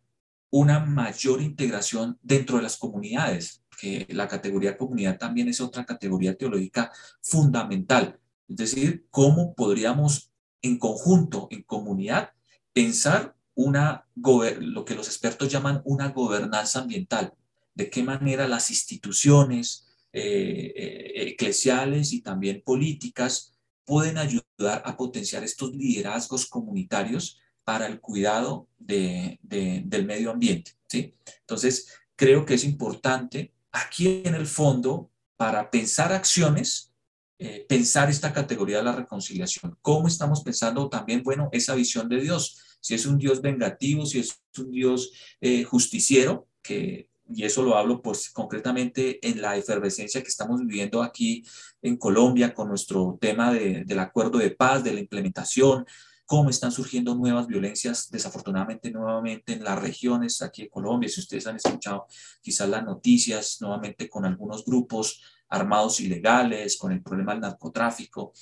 una 0.50 0.80
mayor 0.80 1.40
integración 1.40 2.18
dentro 2.22 2.56
de 2.56 2.64
las 2.64 2.76
comunidades, 2.76 3.62
que 3.80 4.06
la 4.10 4.28
categoría 4.28 4.76
comunidad 4.76 5.18
también 5.18 5.48
es 5.48 5.60
otra 5.60 5.86
categoría 5.86 6.36
teológica 6.36 6.92
fundamental. 7.22 8.18
Es 8.48 8.56
decir, 8.56 9.06
cómo 9.10 9.54
podríamos 9.54 10.30
en 10.60 10.78
conjunto, 10.78 11.48
en 11.50 11.62
comunidad, 11.62 12.30
pensar 12.72 13.34
una, 13.54 14.06
lo 14.14 14.84
que 14.84 14.94
los 14.94 15.06
expertos 15.08 15.48
llaman 15.48 15.82
una 15.84 16.08
gobernanza 16.08 16.80
ambiental, 16.80 17.34
de 17.74 17.90
qué 17.90 18.02
manera 18.02 18.48
las 18.48 18.70
instituciones 18.70 19.86
eh, 20.12 20.72
eh, 20.74 21.12
eclesiales 21.28 22.12
y 22.12 22.20
también 22.20 22.62
políticas 22.64 23.54
pueden 23.84 24.18
ayudar 24.18 24.82
a 24.84 24.96
potenciar 24.96 25.44
estos 25.44 25.74
liderazgos 25.74 26.46
comunitarios 26.46 27.40
para 27.64 27.86
el 27.86 28.00
cuidado 28.00 28.68
de, 28.78 29.38
del 29.42 30.06
medio 30.06 30.30
ambiente. 30.30 30.72
¿sí? 30.88 31.14
Entonces, 31.40 31.88
creo 32.16 32.44
que 32.44 32.54
es 32.54 32.64
importante 32.64 33.52
aquí 33.72 34.22
en 34.24 34.34
el 34.34 34.46
fondo 34.46 35.10
para 35.36 35.70
pensar 35.70 36.12
acciones, 36.12 36.92
eh, 37.38 37.64
pensar 37.68 38.10
esta 38.10 38.32
categoría 38.32 38.78
de 38.78 38.84
la 38.84 38.96
reconciliación. 38.96 39.78
¿Cómo 39.80 40.08
estamos 40.08 40.42
pensando 40.42 40.88
también, 40.88 41.22
bueno, 41.22 41.48
esa 41.52 41.74
visión 41.74 42.08
de 42.08 42.20
Dios? 42.20 42.69
Si 42.80 42.94
es 42.94 43.06
un 43.06 43.18
Dios 43.18 43.40
vengativo, 43.40 44.06
si 44.06 44.20
es 44.20 44.40
un 44.58 44.70
Dios 44.70 45.12
eh, 45.40 45.64
justiciero, 45.64 46.48
que, 46.62 47.08
y 47.32 47.44
eso 47.44 47.62
lo 47.62 47.76
hablo 47.76 48.02
pues 48.02 48.30
concretamente 48.30 49.24
en 49.26 49.40
la 49.40 49.56
efervescencia 49.56 50.22
que 50.22 50.28
estamos 50.28 50.60
viviendo 50.60 51.02
aquí 51.02 51.44
en 51.82 51.96
Colombia 51.96 52.54
con 52.54 52.68
nuestro 52.68 53.18
tema 53.20 53.52
del 53.52 53.98
acuerdo 53.98 54.38
de 54.38 54.50
paz, 54.50 54.82
de 54.82 54.92
la 54.92 55.00
implementación, 55.00 55.86
cómo 56.26 56.50
están 56.50 56.70
surgiendo 56.70 57.14
nuevas 57.14 57.46
violencias, 57.46 58.08
desafortunadamente 58.10 58.90
nuevamente 58.90 59.52
en 59.52 59.64
las 59.64 59.80
regiones 59.80 60.42
aquí 60.42 60.62
de 60.62 60.70
Colombia, 60.70 61.08
si 61.08 61.20
ustedes 61.20 61.46
han 61.46 61.56
escuchado 61.56 62.06
quizás 62.40 62.68
las 62.68 62.84
noticias, 62.84 63.58
nuevamente 63.60 64.08
con 64.08 64.24
algunos 64.24 64.64
grupos 64.64 65.20
armados 65.48 66.00
ilegales, 66.00 66.76
con 66.76 66.92
el 66.92 67.02
problema 67.02 67.32
del 67.32 67.40
narcotráfico, 67.40 68.32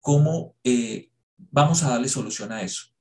cómo 0.00 0.56
eh, 0.64 1.10
vamos 1.36 1.82
a 1.82 1.90
darle 1.90 2.08
solución 2.08 2.50
a 2.50 2.62
eso. 2.62 2.91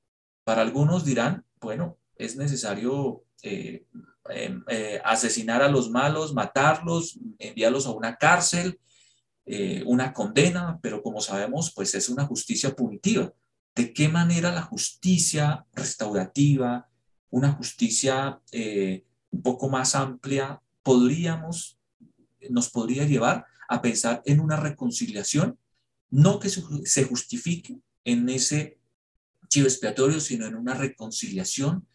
Para 0.44 0.62
algunos 0.62 1.06
dirán, 1.06 1.46
bueno, 1.60 1.98
es 2.16 2.36
necesario 2.36 3.24
eh, 3.44 3.86
em, 4.30 4.64
eh, 4.68 5.02
asesinar 5.04 5.62
a 5.62 5.70
los 5.70 5.90
malos, 5.90 6.34
matarlos, 6.34 7.20
enviarlos 7.40 7.86
a 7.86 7.92
una 7.92 8.18
cárcel, 8.18 8.80
eh, 9.46 9.84
una 9.86 10.14
condena, 10.14 10.80
pero 10.82 11.02
como 11.02 11.22
sabemos, 11.22 11.72
pues 11.74 11.94
es 11.96 12.10
una 12.10 12.26
justicia 12.26 12.76
punitiva. 12.76 13.34
¿De 13.76 13.94
qué 13.94 14.10
manera 14.10 14.52
la 14.52 14.62
justicia 14.62 15.66
restaurativa, 15.74 16.90
una 17.30 17.54
justicia 17.54 18.42
un 19.32 19.42
poco 19.42 19.70
más 19.70 19.96
amplia, 19.96 20.62
podríamos, 20.84 21.80
nos 22.50 22.70
podría 22.70 23.06
llevar 23.06 23.46
a 23.70 23.82
pensar 23.82 24.22
en 24.26 24.42
una 24.42 24.58
reconciliación, 24.58 25.58
no 26.10 26.40
que 26.40 26.50
se 26.50 27.04
justifique 27.06 27.80
en 28.04 28.28
ese 28.28 28.81
chivo 29.52 29.68
expiatorio, 29.68 30.20
sino 30.20 30.48
en 30.48 30.56
una 30.56 30.74
reconciliación 30.74 31.86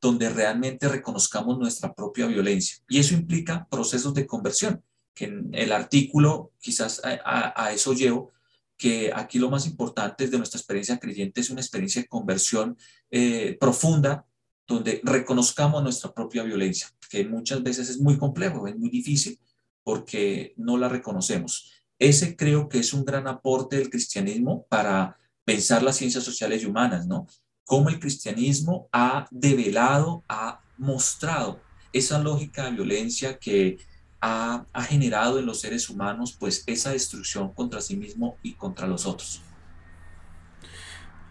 donde 0.00 0.30
realmente 0.30 0.88
reconozcamos 0.88 1.58
nuestra 1.58 1.94
propia 1.94 2.26
violencia. 2.26 2.78
Y 2.88 2.98
eso 2.98 3.14
implica 3.14 3.68
procesos 3.70 4.14
de 4.14 4.26
conversión, 4.26 4.82
que 5.14 5.26
en 5.26 5.50
el 5.52 5.70
artículo 5.70 6.52
quizás 6.58 7.00
a, 7.04 7.72
eso 7.72 7.92
llevo, 7.92 8.32
que 8.76 9.12
aquí 9.14 9.38
lo 9.38 9.50
más 9.50 9.66
importante 9.66 10.26
de 10.26 10.38
nuestra 10.38 10.58
experiencia 10.58 10.98
creyente 10.98 11.40
es 11.40 11.50
una 11.50 11.60
experiencia 11.60 12.02
de 12.02 12.08
conversión 12.08 12.76
eh, 13.10 13.56
profunda, 13.60 14.26
donde 14.66 15.00
reconozcamos 15.04 15.82
nuestra 15.82 16.12
propia 16.12 16.42
violencia, 16.42 16.88
que 17.10 17.24
muchas 17.24 17.62
veces 17.62 17.90
es 17.90 18.00
muy 18.00 18.16
complejo, 18.16 18.66
es 18.66 18.76
muy 18.76 18.88
difícil, 18.88 19.38
porque 19.84 20.54
no 20.56 20.78
la 20.78 20.88
reconocemos. 20.88 21.70
Ese 21.98 22.36
creo 22.36 22.68
que 22.68 22.78
es 22.78 22.92
un 22.92 23.04
gran 23.04 23.28
aporte 23.28 23.76
del 23.76 23.90
cristianismo 23.90 24.66
para 24.68 25.16
pensar 25.44 25.82
las 25.82 25.96
ciencias 25.96 26.24
sociales 26.24 26.62
y 26.62 26.66
humanas, 26.66 27.06
¿no? 27.06 27.26
Cómo 27.64 27.88
el 27.88 28.00
cristianismo 28.00 28.88
ha 28.92 29.26
develado, 29.30 30.24
ha 30.28 30.60
mostrado 30.78 31.60
esa 31.92 32.18
lógica 32.18 32.64
de 32.64 32.72
violencia 32.72 33.38
que 33.38 33.78
ha, 34.20 34.64
generado 34.88 35.38
en 35.38 35.46
los 35.46 35.60
seres 35.60 35.90
humanos, 35.90 36.36
pues 36.38 36.62
esa 36.66 36.90
destrucción 36.92 37.52
contra 37.52 37.80
sí 37.80 37.96
mismo 37.96 38.38
y 38.42 38.54
contra 38.54 38.86
los 38.86 39.04
otros. 39.04 39.42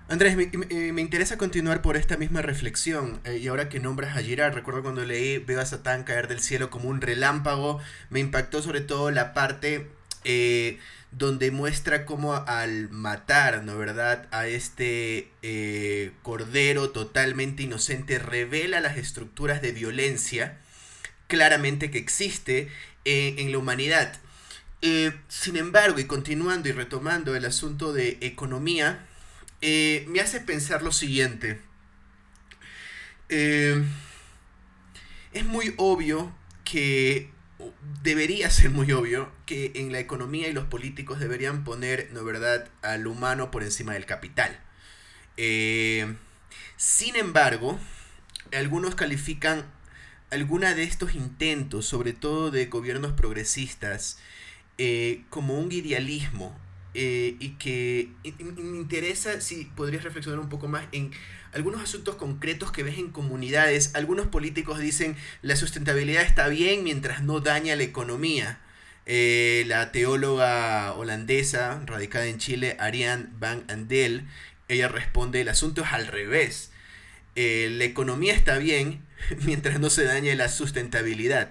Andrés, 0.10 0.36
me, 0.36 1.02
interesa 1.02 1.38
continuar 1.38 1.82
por 1.82 1.96
esta 1.96 2.18
misma 2.18 2.42
reflexión. 2.42 3.22
Eh, 3.24 3.38
y 3.38 3.48
ahora 3.48 3.70
que 3.70 3.80
nombras 3.80 4.18
a 4.18 4.22
Girard, 4.22 4.54
recuerdo 4.54 4.84
cuando 4.84 5.06
leí 5.06 5.38
Veo 5.38 5.62
a 5.62 5.66
Satán 5.66 6.04
caer 6.04 6.28
del 6.28 6.42
cielo 6.42 6.70
como 6.70 6.90
un 6.90 7.00
relámpago, 7.00 7.80
me 8.10 8.20
impactó 8.20 8.62
sobre 8.62 8.82
todo 8.82 9.10
la 9.10 9.34
parte 9.34 9.90
eh, 10.24 10.80
donde 11.12 11.52
muestra 11.52 12.06
cómo 12.06 12.34
al 12.36 12.90
matar, 12.90 13.64
¿no 13.64 13.78
verdad?, 13.78 14.28
a 14.32 14.48
este 14.48 15.32
eh, 15.42 16.12
cordero 16.22 16.92
totalmente 16.92 17.64
inocente, 17.64 18.18
revela 18.20 18.80
las 18.80 18.98
estructuras 18.98 19.62
de 19.62 19.74
violencia 19.74 20.60
claramente 21.28 21.92
que 21.92 21.98
existe 21.98 22.70
eh, 23.06 23.36
en 23.40 23.52
la 23.52 23.58
humanidad. 23.58 24.20
sin 25.28 25.58
embargo, 25.58 26.00
y 26.00 26.06
continuando 26.06 26.70
y 26.70 26.72
retomando 26.72 27.36
el 27.36 27.46
asunto 27.46 27.94
de 27.94 28.18
economía, 28.22 29.06
me 29.62 30.20
hace 30.22 30.40
pensar 30.42 30.82
lo 30.82 30.92
siguiente. 30.92 31.60
es 33.30 33.86
muy 35.46 35.74
obvio 35.78 36.34
que 36.64 37.30
debería 38.04 38.50
ser 38.50 38.70
muy 38.70 38.92
obvio 38.92 39.32
que 39.46 39.72
en 39.76 39.92
la 39.92 40.00
economía 40.00 40.48
y 40.48 40.54
los 40.54 40.66
políticos 40.66 41.20
deberían 41.20 41.64
poner, 41.64 42.10
¿no 42.14 42.24
verdad?, 42.24 42.70
al 42.82 43.08
humano 43.08 43.52
por 43.52 43.64
encima 43.64 43.94
del 43.94 44.06
capital. 44.06 44.60
Eh, 45.38 46.16
sin 46.78 47.16
embargo, 47.16 47.80
algunos 48.54 48.96
califican 48.96 49.66
alguna 50.30 50.74
de 50.74 50.84
estos 50.84 51.14
intentos, 51.16 51.86
sobre 51.86 52.14
todo 52.14 52.52
de 52.52 52.66
gobiernos 52.68 53.14
progresistas, 53.14 54.18
eh, 54.78 55.24
como 55.30 55.60
un 55.60 55.72
idealismo 55.72 56.58
eh, 56.94 57.36
y 57.40 57.52
que 57.52 58.10
me 58.24 58.78
interesa 58.78 59.40
si 59.42 59.66
podrías 59.66 60.04
reflexionar 60.04 60.40
un 60.40 60.50
poco 60.50 60.68
más 60.68 60.86
en 60.92 61.12
algunos 61.54 61.82
asuntos 61.82 62.16
concretos 62.16 62.72
que 62.72 62.84
ves 62.84 62.98
en 62.98 63.12
comunidades. 63.12 63.96
Algunos 63.96 64.28
políticos 64.28 64.80
dicen 64.80 65.16
la 65.42 65.56
sustentabilidad 65.56 66.24
está 66.24 66.48
bien 66.48 66.84
mientras 66.84 67.24
no 67.24 67.40
daña 67.40 67.76
la 67.76 67.84
economía. 67.84 68.60
Eh, 69.06 69.64
la 69.68 69.92
teóloga 69.92 70.94
holandesa 70.94 71.82
radicada 71.86 72.28
en 72.28 72.38
Chile, 72.38 72.78
Ariane 72.80 73.28
Van 73.40 73.64
Andel, 73.68 74.28
ella 74.68 74.88
responde, 74.88 75.42
el 75.42 75.50
asunto 75.50 75.82
es 75.84 75.92
al 75.92 76.08
revés. 76.08 76.72
Eh, 77.36 77.70
la 77.72 77.86
economía 77.86 78.34
está 78.34 78.58
bien 78.58 79.02
mientras 79.46 79.80
no 79.80 79.90
se 79.90 80.04
dañe 80.04 80.36
la 80.36 80.50
sustentabilidad. 80.50 81.50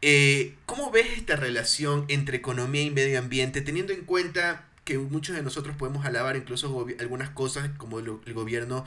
Eh, 0.00 0.54
¿Cómo 0.66 0.90
ves 0.90 1.08
esta 1.16 1.34
relación 1.34 2.04
entre 2.08 2.36
economía 2.36 2.82
y 2.82 2.90
medio 2.90 3.18
ambiente, 3.18 3.60
teniendo 3.62 3.92
en 3.92 4.02
cuenta 4.02 4.64
que 4.84 4.96
muchos 4.98 5.36
de 5.36 5.42
nosotros 5.42 5.76
podemos 5.76 6.06
alabar 6.06 6.36
incluso 6.36 6.86
algunas 7.00 7.30
cosas 7.30 7.68
como 7.76 7.98
el, 7.98 8.32
gobierno 8.32 8.84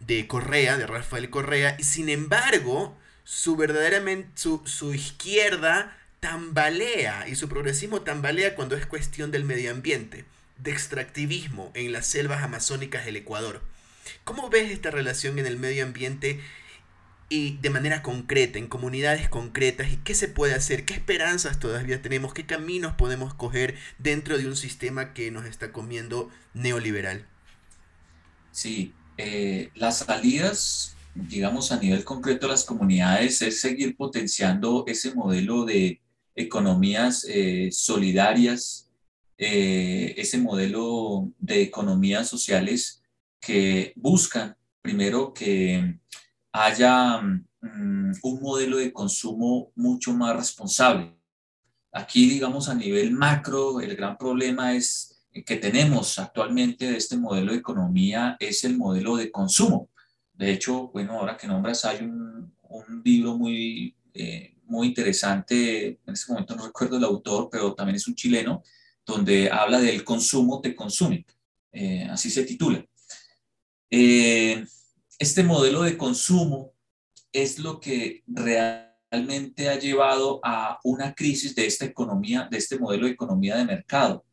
de 0.00 0.26
Correa, 0.26 0.78
de 0.78 0.86
Rafael 0.86 1.30
Correa, 1.30 1.76
y 1.78 1.84
sin 1.84 2.08
embargo, 2.08 2.96
su 3.24 3.56
verdaderamente, 3.56 4.28
su, 4.34 4.62
su 4.64 4.94
izquierda 4.94 5.96
tambalea 6.20 7.28
y 7.28 7.36
su 7.36 7.48
progresismo 7.48 8.00
tambalea 8.00 8.54
cuando 8.54 8.76
es 8.76 8.86
cuestión 8.86 9.30
del 9.30 9.44
medio 9.44 9.70
ambiente, 9.70 10.24
de 10.58 10.72
extractivismo 10.72 11.70
en 11.74 11.92
las 11.92 12.06
selvas 12.06 12.42
amazónicas 12.42 13.04
del 13.04 13.16
Ecuador. 13.16 13.60
¿Cómo 14.24 14.48
ves 14.48 14.70
esta 14.70 14.90
relación 14.90 15.38
en 15.38 15.46
el 15.46 15.58
medio 15.58 15.84
ambiente 15.84 16.40
y 17.28 17.56
de 17.58 17.70
manera 17.70 18.02
concreta, 18.02 18.58
en 18.58 18.68
comunidades 18.68 19.28
concretas, 19.28 19.92
y 19.92 19.96
qué 19.98 20.14
se 20.14 20.28
puede 20.28 20.54
hacer, 20.54 20.84
qué 20.84 20.94
esperanzas 20.94 21.58
todavía 21.58 22.02
tenemos, 22.02 22.34
qué 22.34 22.46
caminos 22.46 22.94
podemos 22.94 23.34
coger 23.34 23.76
dentro 23.98 24.38
de 24.38 24.46
un 24.46 24.56
sistema 24.56 25.14
que 25.14 25.30
nos 25.30 25.46
está 25.46 25.72
comiendo 25.72 26.30
neoliberal. 26.52 27.26
Sí, 28.52 28.92
eh, 29.16 29.70
las 29.74 29.98
salidas, 29.98 30.96
digamos, 31.14 31.72
a 31.72 31.80
nivel 31.80 32.04
concreto 32.04 32.46
de 32.46 32.52
las 32.52 32.64
comunidades 32.64 33.42
es 33.42 33.60
seguir 33.60 33.96
potenciando 33.96 34.84
ese 34.86 35.14
modelo 35.14 35.64
de 35.64 36.00
economías 36.36 37.26
eh, 37.28 37.70
solidarias, 37.72 38.90
eh, 39.38 40.14
ese 40.16 40.38
modelo 40.38 41.32
de 41.38 41.62
economías 41.62 42.28
sociales 42.28 43.02
que 43.40 43.92
buscan, 43.96 44.56
primero, 44.82 45.32
que 45.32 45.98
haya 46.54 47.20
mm, 47.20 48.12
un 48.22 48.40
modelo 48.40 48.76
de 48.78 48.92
consumo 48.92 49.72
mucho 49.74 50.14
más 50.14 50.36
responsable. 50.36 51.12
Aquí, 51.92 52.28
digamos, 52.28 52.68
a 52.68 52.74
nivel 52.74 53.10
macro, 53.10 53.80
el 53.80 53.96
gran 53.96 54.16
problema 54.16 54.74
es 54.74 55.26
que 55.44 55.56
tenemos 55.56 56.16
actualmente 56.20 56.92
de 56.92 56.96
este 56.96 57.16
modelo 57.16 57.52
de 57.52 57.58
economía 57.58 58.36
es 58.38 58.62
el 58.62 58.76
modelo 58.76 59.16
de 59.16 59.32
consumo. 59.32 59.90
De 60.32 60.52
hecho, 60.52 60.88
bueno, 60.92 61.14
ahora 61.14 61.36
que 61.36 61.48
nombras, 61.48 61.84
hay 61.84 62.04
un, 62.04 62.54
un 62.62 63.02
libro 63.04 63.36
muy, 63.36 63.96
eh, 64.12 64.56
muy 64.66 64.88
interesante, 64.88 65.98
en 66.06 66.12
este 66.12 66.32
momento 66.32 66.54
no 66.54 66.66
recuerdo 66.66 66.98
el 66.98 67.04
autor, 67.04 67.48
pero 67.50 67.74
también 67.74 67.96
es 67.96 68.06
un 68.06 68.14
chileno, 68.14 68.62
donde 69.04 69.50
habla 69.50 69.80
del 69.80 70.04
consumo 70.04 70.60
te 70.60 70.74
consume, 70.76 71.26
eh, 71.72 72.06
así 72.08 72.30
se 72.30 72.44
titula. 72.44 72.84
Eh, 73.90 74.64
este 75.18 75.42
modelo 75.42 75.82
de 75.82 75.96
consumo 75.96 76.72
es 77.32 77.58
lo 77.58 77.80
que 77.80 78.22
realmente 78.26 79.68
ha 79.68 79.78
llevado 79.78 80.40
a 80.42 80.78
una 80.84 81.14
crisis 81.14 81.54
de 81.54 81.66
esta 81.66 81.84
economía, 81.84 82.48
de 82.50 82.58
este 82.58 82.78
modelo 82.78 83.06
de 83.06 83.12
economía 83.12 83.56
de 83.56 83.64
mercado. 83.64 84.24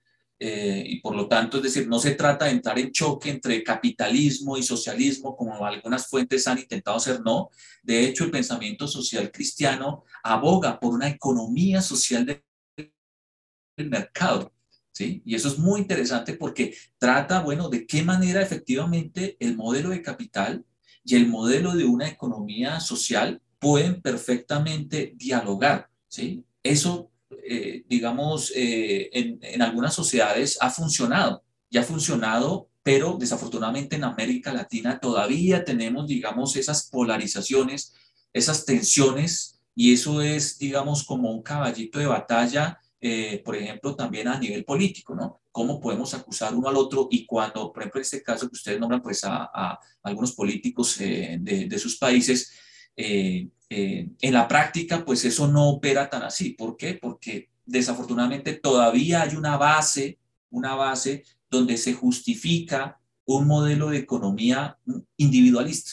Eh, 0.44 0.84
y 0.88 1.02
por 1.02 1.16
lo 1.16 1.28
tanto, 1.28 1.58
es 1.58 1.64
decir, 1.64 1.88
no 1.88 2.00
se 2.00 2.16
trata 2.16 2.46
de 2.46 2.52
entrar 2.52 2.80
en 2.80 2.92
choque 2.92 3.30
entre 3.30 3.64
capitalismo 3.64 4.58
y 4.58 4.64
socialismo, 4.64 5.36
como 5.36 5.64
algunas 5.64 6.08
fuentes 6.08 6.48
han 6.48 6.58
intentado 6.58 6.98
hacer, 6.98 7.22
no. 7.24 7.52
De 7.84 8.04
hecho, 8.04 8.24
el 8.24 8.32
pensamiento 8.32 8.88
social 8.88 9.32
cristiano 9.32 10.04
aboga 10.24 10.80
por 10.80 10.94
una 10.96 11.10
economía 11.10 11.80
social 11.82 12.26
del 12.26 13.90
mercado. 13.90 14.52
¿Sí? 14.92 15.22
Y 15.26 15.36
eso 15.36 15.48
es 15.48 15.58
muy 15.58 15.80
interesante 15.80 16.34
porque 16.34 16.76
trata, 16.98 17.42
bueno, 17.42 17.70
de 17.70 17.86
qué 17.86 18.04
manera 18.04 18.42
efectivamente 18.42 19.38
el 19.40 19.56
modelo 19.56 19.90
de 19.90 20.02
capital 20.02 20.66
y 21.04 21.16
el 21.16 21.28
modelo 21.28 21.76
de 21.76 21.86
una 21.86 22.08
economía 22.08 22.80
social 22.80 23.42
pueden 23.60 24.02
perfectamente 24.02 25.14
dialogar. 25.16 25.90
¿sí? 26.08 26.44
Eso, 26.64 27.12
eh, 27.48 27.84
digamos, 27.88 28.52
eh, 28.56 29.10
en, 29.14 29.40
en, 29.42 29.62
algunas 29.62 29.94
sociedades 29.94 30.58
ha 30.62 30.70
funcionado, 30.70 31.44
ya 31.70 31.82
ha 31.82 31.84
funcionado, 31.84 32.70
pero 32.84 33.18
desafortunadamente 33.20 33.96
en 33.96 34.04
América 34.04 34.54
Latina 34.54 35.00
todavía 35.00 35.64
tenemos, 35.64 36.08
digamos, 36.08 36.56
esas 36.56 36.90
polarizaciones, 36.90 37.94
esas 38.34 38.66
tensiones, 38.66 39.60
y 39.76 39.94
eso 39.94 40.22
es, 40.22 40.58
digamos, 40.58 41.04
como 41.04 41.32
un 41.32 41.42
caballito 41.42 42.00
de 42.00 42.08
batalla 42.08 42.80
eh, 43.04 43.42
por 43.44 43.56
ejemplo, 43.56 43.96
también 43.96 44.28
a 44.28 44.38
nivel 44.38 44.64
político, 44.64 45.16
¿no? 45.16 45.42
¿Cómo 45.52 45.82
podemos 45.82 46.14
acusar 46.14 46.54
uno 46.54 46.70
al 46.70 46.78
otro? 46.78 47.08
Y 47.10 47.26
cuando, 47.26 47.74
por 47.74 47.82
ejemplo, 47.82 48.00
en 48.00 48.04
este 48.04 48.22
caso 48.22 48.48
que 48.48 48.56
ustedes 48.56 48.80
nombran, 48.80 49.02
pues 49.02 49.24
a, 49.24 49.50
a 49.54 49.80
algunos 50.04 50.34
políticos 50.34 51.02
eh, 51.02 51.38
de, 51.42 51.66
de, 51.66 51.80
sus 51.80 51.98
países, 51.98 52.54
eh, 52.96 53.50
en 53.70 54.34
la 54.34 54.48
práctica, 54.48 55.04
pues 55.04 55.26
eso 55.26 55.48
no 55.48 55.70
opera 55.70 56.10
tan 56.10 56.24
así. 56.24 56.52
¿Por 56.52 56.78
qué? 56.78 56.94
Porque 56.94 57.50
desafortunadamente 57.66 58.54
todavía 58.54 59.24
hay 59.24 59.36
una 59.36 59.58
base, 59.58 60.20
una 60.50 60.76
base 60.76 61.24
donde 61.50 61.78
se 61.78 61.94
justifica 61.94 63.00
un 63.26 63.48
modelo 63.48 63.90
de 63.90 63.98
economía 63.98 64.78
individualista, 65.18 65.92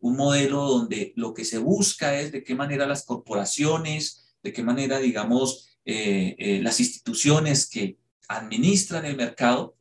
un 0.00 0.16
modelo 0.16 0.64
donde 0.64 1.12
lo 1.16 1.32
que 1.32 1.44
se 1.44 1.58
busca 1.58 2.18
es 2.20 2.32
de 2.32 2.42
qué 2.42 2.54
manera 2.54 2.86
las 2.86 3.06
corporaciones, 3.06 4.34
de 4.42 4.52
qué 4.52 4.62
manera, 4.62 4.98
digamos, 4.98 5.71
eh, 5.84 6.36
eh, 6.38 6.60
las 6.62 6.78
instituciones 6.80 7.68
que 7.68 7.98
administran 8.28 9.04
el 9.04 9.16
mercado 9.16 9.76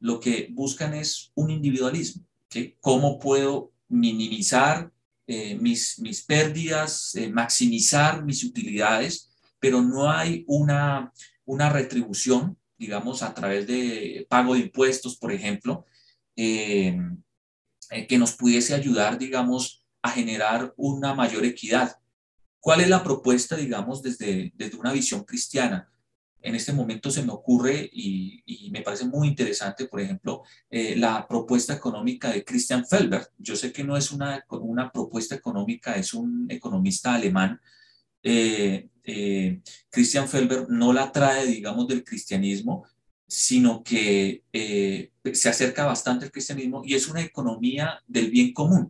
lo 0.00 0.18
que 0.18 0.48
buscan 0.50 0.94
es 0.94 1.30
un 1.34 1.50
individualismo. 1.50 2.26
¿sí? 2.48 2.76
¿Cómo 2.80 3.18
puedo 3.18 3.72
minimizar 3.88 4.90
eh, 5.26 5.54
mis, 5.56 5.98
mis 6.00 6.22
pérdidas, 6.22 7.14
maximizar 7.30 8.24
mis 8.24 8.42
utilidades, 8.42 9.30
pero 9.60 9.80
no 9.80 10.10
hay 10.10 10.44
una, 10.48 11.12
una 11.44 11.70
retribución, 11.70 12.58
digamos, 12.76 13.22
a 13.22 13.32
través 13.32 13.66
de 13.66 14.26
pago 14.28 14.54
de 14.54 14.60
impuestos, 14.60 15.16
por 15.16 15.30
ejemplo, 15.30 15.86
que 16.34 16.98
nos 18.18 18.32
pudiese 18.32 18.74
ayudar, 18.74 19.18
digamos, 19.18 19.84
a 20.02 20.10
generar 20.10 20.74
una 20.76 21.14
mayor 21.14 21.44
equidad. 21.44 21.96
¿Cuál 22.62 22.80
es 22.80 22.88
la 22.88 23.02
propuesta, 23.02 23.56
digamos, 23.56 24.02
desde, 24.02 24.52
desde 24.54 24.78
una 24.78 24.92
visión 24.92 25.24
cristiana? 25.24 25.90
En 26.40 26.54
este 26.54 26.72
momento 26.72 27.10
se 27.10 27.24
me 27.24 27.32
ocurre 27.32 27.90
y, 27.92 28.70
me 28.70 28.82
parece 28.82 29.04
muy 29.04 29.26
interesante, 29.26 29.86
por 29.86 30.00
ejemplo, 30.00 30.44
eh, 30.70 30.94
la 30.96 31.26
propuesta 31.26 31.74
económica 31.74 32.30
de 32.30 32.44
Christian 32.44 32.86
Felber. 32.86 33.26
Yo 33.36 33.56
sé 33.56 33.72
que 33.72 33.82
no 33.82 33.96
es 33.96 34.12
una, 34.12 34.44
una 34.48 34.92
propuesta 34.92 35.34
económica, 35.34 35.96
es 35.96 36.14
un 36.14 36.46
economista 36.48 37.14
alemán. 37.14 37.60
Eh, 38.22 38.88
eh, 39.02 39.60
Christian 39.90 40.28
Felber 40.28 40.66
no 40.68 40.92
la 40.92 41.10
trae, 41.10 41.44
digamos, 41.44 41.88
del 41.88 42.04
cristianismo, 42.04 42.84
sino 43.26 43.82
que 43.82 44.44
se 45.32 45.48
acerca 45.48 45.84
bastante 45.84 46.26
al 46.26 46.30
cristianismo 46.30 46.82
y 46.84 46.94
es 46.94 47.08
una 47.08 47.22
economía 47.22 48.00
del 48.06 48.30
bien 48.30 48.52
común. 48.52 48.88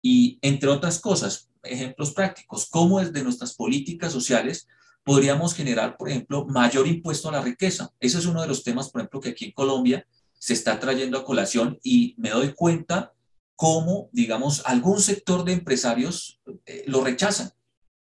Y 0.00 0.38
entre 0.40 0.70
otras 0.70 0.98
cosas, 0.98 1.50
ejemplos 1.68 2.12
prácticos, 2.12 2.66
cómo 2.70 3.00
desde 3.00 3.22
nuestras 3.22 3.54
políticas 3.54 4.12
sociales 4.12 4.66
podríamos 5.04 5.54
generar, 5.54 5.96
por 5.96 6.08
ejemplo, 6.08 6.46
mayor 6.46 6.88
impuesto 6.88 7.28
a 7.28 7.32
la 7.32 7.40
riqueza. 7.40 7.92
Ese 8.00 8.18
es 8.18 8.26
uno 8.26 8.42
de 8.42 8.48
los 8.48 8.64
temas, 8.64 8.90
por 8.90 9.00
ejemplo, 9.00 9.20
que 9.20 9.30
aquí 9.30 9.44
en 9.46 9.52
Colombia 9.52 10.06
se 10.38 10.52
está 10.52 10.78
trayendo 10.80 11.18
a 11.18 11.24
colación 11.24 11.78
y 11.82 12.14
me 12.18 12.30
doy 12.30 12.52
cuenta 12.54 13.12
cómo, 13.54 14.10
digamos, 14.12 14.62
algún 14.66 15.00
sector 15.00 15.44
de 15.44 15.52
empresarios 15.52 16.40
eh, 16.66 16.84
lo 16.86 17.02
rechazan. 17.04 17.52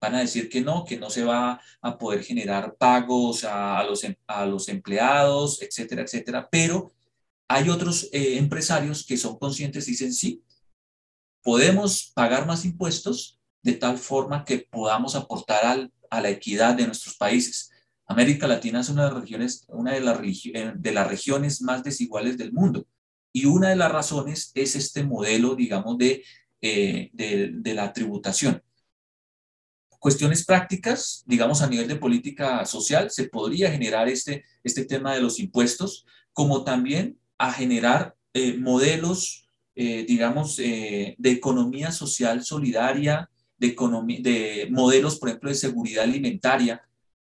Van 0.01 0.15
a 0.15 0.19
decir 0.21 0.49
que 0.49 0.61
no, 0.61 0.85
que 0.85 0.97
no 0.97 1.09
se 1.09 1.23
va 1.23 1.61
a 1.81 1.97
poder 1.97 2.23
generar 2.23 2.75
pagos 2.75 3.43
a, 3.43 3.83
los, 3.83 4.03
em, 4.03 4.15
a 4.27 4.45
los 4.45 4.67
empleados, 4.67 5.61
etcétera, 5.61 6.01
etcétera. 6.01 6.49
Pero 6.51 6.93
hay 7.47 7.69
otros 7.69 8.09
eh, 8.11 8.37
empresarios 8.37 9.05
que 9.05 9.17
son 9.17 9.37
conscientes 9.37 9.87
y 9.87 9.91
dicen, 9.91 10.13
sí, 10.13 10.43
podemos 11.41 12.11
pagar 12.13 12.45
más 12.45 12.65
impuestos 12.65 13.36
de 13.67 13.73
tal 13.73 13.97
forma 13.97 14.45
que 14.45 14.59
podamos 14.59 15.13
aportar 15.15 15.89
a 16.09 16.21
la 16.21 16.29
equidad 16.29 16.75
de 16.75 16.85
nuestros 16.85 17.17
países. 17.17 17.69
América 18.05 18.47
Latina 18.47 18.79
es 18.79 18.87
una 18.87 19.03
de 19.03 19.11
las 19.11 19.19
regiones, 19.19 19.65
una 19.67 19.91
de 19.91 19.99
las, 19.99 20.17
eh, 20.23 20.71
de 20.73 20.91
las 20.93 21.05
regiones 21.05 21.61
más 21.61 21.83
desiguales 21.83 22.37
del 22.37 22.53
mundo. 22.53 22.87
Y 23.33 23.43
una 23.43 23.67
de 23.67 23.75
las 23.75 23.91
razones 23.91 24.51
es 24.55 24.77
este 24.77 25.03
modelo, 25.03 25.53
digamos, 25.53 25.97
de, 25.97 26.23
eh, 26.61 27.09
de, 27.11 27.51
de, 27.55 27.73
la 27.73 27.91
tributación. 27.91 28.63
Cuestiones 29.99 30.45
prácticas, 30.45 31.25
digamos, 31.25 31.61
a 31.61 31.67
nivel 31.67 31.89
de 31.89 31.97
política 31.97 32.65
social, 32.65 33.11
se 33.11 33.27
podría 33.27 33.69
generar 33.69 34.07
este, 34.07 34.45
este 34.63 34.85
tema 34.85 35.13
de 35.13 35.19
los 35.19 35.41
impuestos, 35.41 36.05
como 36.31 36.63
también 36.63 37.19
a 37.37 37.51
generar 37.51 38.15
eh, 38.33 38.57
modelos, 38.57 39.43
digamos, 39.75 40.55
de 40.57 41.15
economía 41.23 41.91
social 41.91 42.43
solidaria, 42.43 43.29
de, 43.57 43.75
de 44.19 44.67
modelos, 44.71 45.17
por 45.17 45.29
ejemplo, 45.29 45.49
de 45.49 45.55
seguridad 45.55 46.03
alimentaria. 46.03 46.81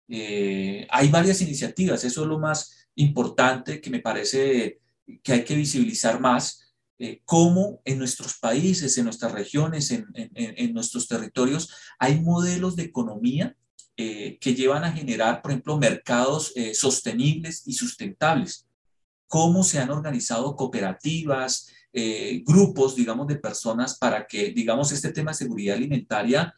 hay 0.07 1.09
varias 1.09 1.41
iniciativas, 1.41 2.03
eso 2.03 2.21
es 2.21 2.27
lo 2.27 2.39
más 2.39 2.87
importante 2.95 3.81
que 3.81 3.89
me 3.89 3.99
parece 3.99 4.79
que 5.23 5.33
hay 5.33 5.43
que 5.43 5.55
visibilizar 5.55 6.19
más 6.19 6.63
eh, 6.99 7.21
cómo 7.25 7.81
en 7.85 7.97
nuestros 7.97 8.37
países, 8.37 8.97
en 8.97 9.05
nuestras 9.05 9.31
regiones, 9.31 9.91
en, 9.91 10.05
en, 10.13 10.73
nuestros 10.73 11.07
territorios, 11.07 11.69
hay 11.99 12.21
modelos 12.21 12.75
de 12.75 12.83
economía 12.83 13.57
eh, 13.97 14.37
que 14.39 14.53
llevan 14.53 14.83
a 14.83 14.91
generar, 14.91 15.41
por 15.41 15.51
ejemplo, 15.51 15.77
mercados 15.77 16.53
eh, 16.55 16.73
sostenibles 16.73 17.63
y 17.65 17.73
sustentables. 17.73 18.67
Cómo 19.27 19.63
se 19.63 19.79
han 19.79 19.89
organizado 19.89 20.55
cooperativas, 20.55 21.67
grupos, 22.43 22.95
digamos, 22.95 23.27
de 23.27 23.35
personas 23.35 23.97
para 23.99 24.25
que, 24.25 24.49
digamos, 24.51 24.91
este 24.91 25.11
tema 25.11 25.31
de 25.31 25.37
seguridad 25.37 25.77
alimentaria 25.77 26.53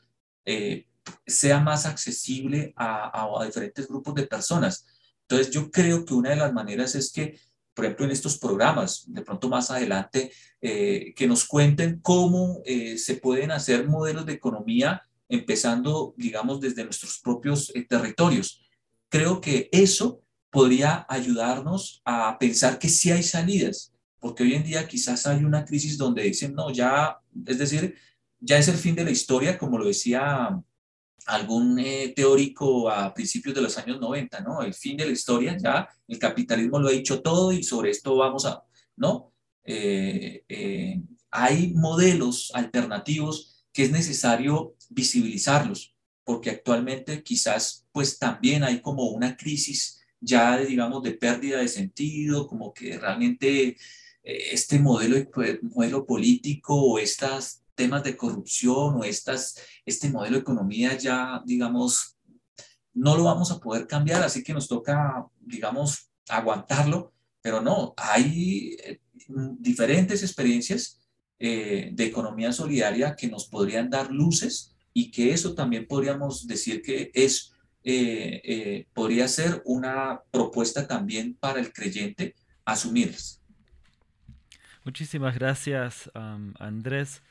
sea 1.27 1.59
más 1.59 1.86
accesible 1.86 2.73
a, 2.77 3.41
a 3.41 3.45
diferentes 3.45 3.88
grupos 3.88 4.15
de 4.15 4.27
personas. 4.27 4.86
Entonces, 5.27 5.51
yo 5.51 5.69
creo 5.69 6.05
que 6.05 6.13
una 6.13 6.29
de 6.29 6.38
las 6.38 6.53
maneras 6.53 6.95
es 6.95 7.11
que 7.11 7.38
por 7.75 7.83
ejemplo, 7.86 8.05
en 8.05 8.11
estos 8.11 8.38
programas, 8.38 9.03
de 9.07 9.21
pronto 9.21 9.49
más 9.49 9.69
adelante, 9.69 10.31
eh, 10.61 11.13
que 11.13 11.27
nos 11.27 11.45
cuenten 11.45 11.99
cómo 11.99 12.61
eh, 12.65 12.97
se 12.97 13.15
pueden 13.15 13.51
hacer 13.51 13.88
modelos 13.88 14.25
de 14.25 14.33
economía 14.33 15.03
empezando, 15.27 16.13
digamos, 16.17 16.61
desde 16.61 16.86
nuestros 16.86 17.19
propios 17.19 17.71
eh, 17.75 17.83
territorios. 17.83 18.65
Creo 19.09 19.41
que 19.41 19.67
eso 19.73 20.21
podría 20.49 21.05
ayudarnos 21.09 22.01
a 22.05 22.38
pensar 22.39 22.79
que 22.79 22.88
sí 22.88 23.11
hay 23.11 23.23
salidas, 23.23 23.93
porque 24.20 24.43
hoy 24.43 24.53
en 24.55 24.63
día 24.63 24.88
quizás 24.88 25.28
hay 25.28 25.43
una 25.43 25.66
crisis 25.66 25.97
donde 25.97 26.24
dicen, 26.24 26.53
no, 26.53 26.72
ya, 26.72 27.18
es 27.45 27.57
decir, 27.57 27.95
ya 28.39 28.57
es 28.57 28.68
el 28.68 28.78
fin 28.78 28.95
de 28.95 29.03
la 29.03 29.11
historia, 29.11 29.57
como 29.57 29.78
lo 29.78 29.86
decía 29.86 30.61
algún 31.26 31.80
eh, 31.80 32.13
teórico 32.16 32.89
a 32.89 33.13
principios 33.13 33.55
de 33.55 33.61
los 33.61 33.78
años 33.78 33.99
90, 33.99 34.41
¿no? 34.41 34.61
El 34.61 34.74
fin 34.74 34.95
de 34.97 35.05
la 35.05 35.11
historia, 35.11 35.57
ya 35.57 35.88
el 36.07 36.20
capitalismo 36.20 36.80
lo 36.80 36.89
ha 36.89 36.91
dicho 36.91 37.22
todo 37.22 37.51
y 37.51 37.63
sobre 37.63 37.91
esto 37.91 38.16
vamos 38.16 38.45
a, 38.45 38.63
¿no? 38.95 39.34
Eh, 39.63 40.43
eh, 40.47 41.01
hay 41.32 41.74
modelos 41.74 42.51
alternativos 42.53 43.66
que 43.74 43.84
es 43.84 43.91
necesario 43.91 44.76
visibilizarlos, 44.89 45.95
porque 46.24 46.51
actualmente 46.51 47.24
quizás 47.24 47.86
pues 47.91 48.20
también 48.20 48.63
hay 48.63 48.82
como 48.82 49.09
una 49.09 49.36
crisis 49.36 50.01
ya, 50.22 50.57
de, 50.57 50.66
digamos, 50.66 51.03
de 51.03 51.11
pérdida 51.11 51.59
de 51.59 51.68
sentido, 51.68 52.47
como 52.47 52.74
que 52.74 52.97
realmente 52.97 53.78
este 54.26 54.80
modelo, 54.80 55.17
modelo 55.61 56.05
político 56.05 56.76
o 56.76 56.99
estas 56.99 57.63
temas 57.76 58.03
de 58.03 58.17
corrupción 58.17 58.95
o 58.95 59.03
estas, 59.03 59.59
este 59.86 60.09
modelo 60.09 60.38
de 60.38 60.41
economía 60.41 60.97
ya, 60.97 61.41
digamos, 61.45 62.17
no 62.93 63.15
lo 63.15 63.26
vamos 63.26 63.51
a 63.51 63.59
poder 63.59 63.86
cambiar, 63.86 64.23
así 64.23 64.43
que 64.43 64.53
nos 64.53 64.67
toca, 64.67 65.28
digamos, 65.39 66.09
aguantarlo, 66.28 67.13
pero 67.41 67.61
no, 67.61 67.93
hay 67.97 68.76
eh, 68.84 68.99
diferentes 69.59 70.23
experiencias 70.23 71.01
eh, 71.38 71.91
de 71.93 72.05
economía 72.05 72.51
solidaria 72.51 73.15
que 73.15 73.28
nos 73.28 73.47
podrían 73.47 73.89
dar 73.89 74.09
luces 74.09 74.73
y 74.93 75.11
que 75.11 75.32
eso 75.32 75.53
también 75.53 75.86
podríamos 75.86 76.47
decir 76.47 76.82
que 76.82 77.11
es, 77.13 77.51
eh, 77.84 78.88
podría 78.93 79.28
ser 79.28 79.61
una 79.65 80.21
propuesta 80.32 80.88
también 80.88 81.36
para 81.36 81.59
el 81.59 81.71
creyente 81.73 82.34
asumirlas. 82.63 83.41
Muchísimas 84.86 85.33
gracias, 85.33 86.11
Andrés. 86.59 87.23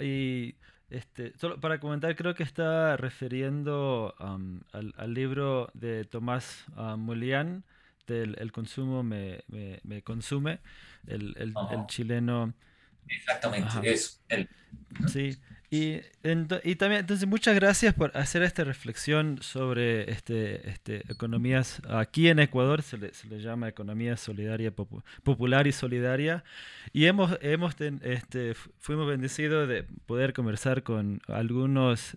Y 0.00 0.54
este, 0.90 1.36
solo 1.38 1.60
para 1.60 1.80
comentar, 1.80 2.14
creo 2.14 2.34
que 2.34 2.44
está 2.44 2.96
refiriendo 2.96 4.14
al, 4.72 5.14
libro 5.14 5.70
de 5.74 6.04
Tomás 6.04 6.64
uh, 6.76 6.96
del 8.06 8.36
El 8.38 8.52
consumo 8.52 9.02
me, 9.02 9.42
me, 9.48 10.02
consume, 10.02 10.60
el, 11.08 11.34
el, 11.36 11.52
el, 11.72 11.86
chileno. 11.86 12.54
Exactamente, 13.10 13.68
es 13.82 14.22
él. 14.28 14.48
Sí, 15.08 15.38
y, 15.72 16.00
y, 16.64 16.74
también, 16.74 17.00
entonces, 17.00 17.28
muchas 17.28 17.54
gracias 17.54 17.94
por 17.94 18.16
hacer 18.16 18.42
esta 18.42 18.64
reflexión 18.64 19.38
sobre 19.40 20.10
este, 20.10 20.68
este, 20.68 21.04
economías. 21.12 21.80
Aquí 21.88 22.26
en 22.28 22.40
Ecuador 22.40 22.82
se 22.82 22.98
le, 22.98 23.14
se 23.14 23.28
le 23.28 23.40
llama 23.40 23.68
economía 23.68 24.16
solidaria, 24.16 24.72
popular 24.72 25.68
y 25.68 25.72
solidaria. 25.72 26.42
Y 26.92 27.04
hemos, 27.04 27.38
hemos 27.40 27.76
este, 27.80 28.54
fuimos 28.78 29.06
bendecidos 29.06 29.68
de 29.68 29.84
poder 30.06 30.32
conversar 30.32 30.82
con 30.82 31.20
algunos 31.28 32.14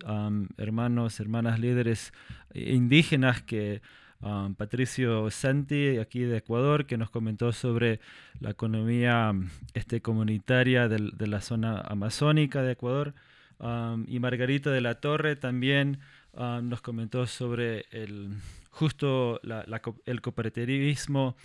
hermanos, 0.56 1.20
hermanas 1.20 1.60
líderes 1.60 2.12
indígenas 2.54 3.40
que. 3.40 3.82
Patricio 4.56 5.30
Santi, 5.30 5.98
aquí 5.98 6.20
de 6.20 6.38
Ecuador, 6.38 6.86
que 6.86 6.96
nos 6.96 7.10
comentó 7.10 7.52
sobre 7.52 8.00
la 8.40 8.50
economía 8.50 9.32
este, 9.74 10.00
comunitaria 10.00 10.88
de 10.88 11.26
la 11.26 11.40
zona 11.40 11.80
amazónica 11.80 12.62
de 12.62 12.72
Ecuador 12.72 13.14
y 14.06 14.18
Margarita 14.18 14.70
de 14.70 14.80
la 14.80 15.00
Torre 15.00 15.36
también 15.36 16.00
nos 16.34 16.80
comentó 16.80 17.26
sobre 17.26 17.86
el, 17.90 18.30
justo 18.70 19.40
el 20.06 20.20
cooperativismo 20.20 21.36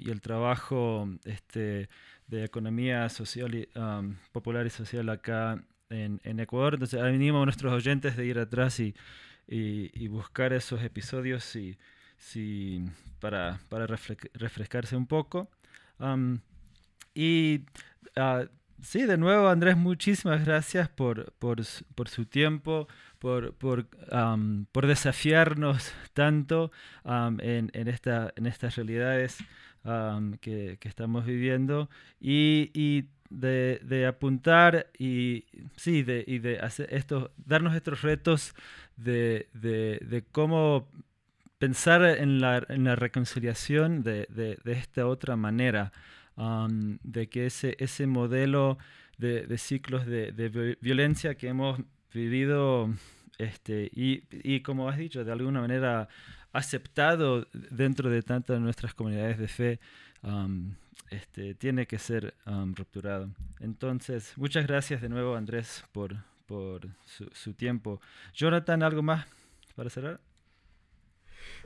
y 0.00 0.10
el 0.10 0.20
trabajo 0.20 1.08
este, 1.24 1.88
de 2.26 2.44
economía 2.44 3.08
social 3.08 3.54
y, 3.54 3.68
popular 4.32 4.66
y 4.66 4.70
social 4.70 5.08
acá 5.10 5.62
en, 5.90 6.20
en, 6.24 6.40
Ecuador. 6.40 6.74
Entonces 6.74 7.00
animo 7.00 7.42
a 7.42 7.44
nuestros 7.44 7.72
oyentes 7.72 8.16
de 8.16 8.26
ir 8.26 8.38
atrás 8.38 8.80
y, 8.80 8.94
y, 9.46 10.08
buscar 10.08 10.52
esos 10.52 10.82
episodios 10.82 11.54
y, 11.54 11.76
si, 12.24 12.84
para, 13.20 13.60
para 13.68 13.86
refrescarse 13.86 14.96
un 14.96 15.06
poco. 15.06 15.50
y 17.14 17.64
uh, 18.16 18.46
Sí, 18.84 19.04
de 19.04 19.16
nuevo, 19.16 19.48
Andrés, 19.48 19.78
muchísimas 19.78 20.44
gracias 20.44 20.90
por, 20.90 21.32
por, 21.38 21.62
por 21.94 22.08
su 22.08 22.26
tiempo, 22.26 22.86
por, 23.18 23.54
por, 23.54 23.86
por 24.72 24.86
desafiarnos 24.86 25.94
tanto 26.12 26.70
en, 27.04 27.70
en, 27.72 27.88
esta, 27.88 28.34
en 28.36 28.44
estas 28.46 28.76
realidades 28.76 29.38
que, 30.42 30.76
que, 30.78 30.88
estamos 30.88 31.24
viviendo 31.24 31.88
y, 32.20 32.70
y 32.74 33.08
de, 33.30 33.80
de, 33.82 34.06
apuntar 34.06 34.90
y, 34.98 35.46
sí, 35.76 36.02
de, 36.02 36.22
y 36.26 36.38
de 36.40 36.58
hacer 36.58 36.92
esto, 36.92 37.32
darnos 37.38 37.74
estos 37.74 38.02
retos 38.02 38.54
de, 38.96 39.48
de, 39.54 39.98
de 40.02 40.24
cómo 40.30 40.90
pensar 41.58 42.02
en 42.04 42.40
la, 42.40 42.60
reconciliación 42.60 44.02
de, 44.02 44.58
esta 44.64 45.06
otra 45.06 45.36
manera 45.36 45.92
de 46.36 47.28
que 47.28 47.46
ese, 47.46 48.06
modelo 48.06 48.78
de, 49.18 49.58
ciclos 49.58 50.06
de, 50.06 50.76
violencia 50.80 51.34
que 51.36 51.48
hemos 51.48 51.80
vivido 52.12 52.92
este, 53.38 53.90
y, 53.92 54.60
como 54.60 54.88
has 54.88 54.98
dicho, 54.98 55.24
de 55.24 55.32
alguna 55.32 55.60
manera 55.60 56.08
aceptado 56.52 57.48
dentro 57.52 58.10
de 58.10 58.22
tantas 58.22 58.56
de 58.56 58.60
nuestras 58.60 58.94
comunidades 58.94 59.38
de 59.38 59.48
fe, 59.48 59.80
este, 61.10 61.54
tiene 61.54 61.86
que 61.86 61.98
ser 61.98 62.34
rupturado. 62.74 63.30
Entonces, 63.60 64.32
muchas 64.36 64.66
gracias 64.66 65.00
de 65.00 65.08
nuevo, 65.08 65.36
Andrés, 65.36 65.84
por, 65.92 66.16
por 66.46 66.88
su, 67.04 67.28
su, 67.32 67.54
tiempo. 67.54 68.00
Jonathan, 68.34 68.82
¿algo 68.82 69.02
más 69.02 69.26
para 69.74 69.90
cerrar? 69.90 70.20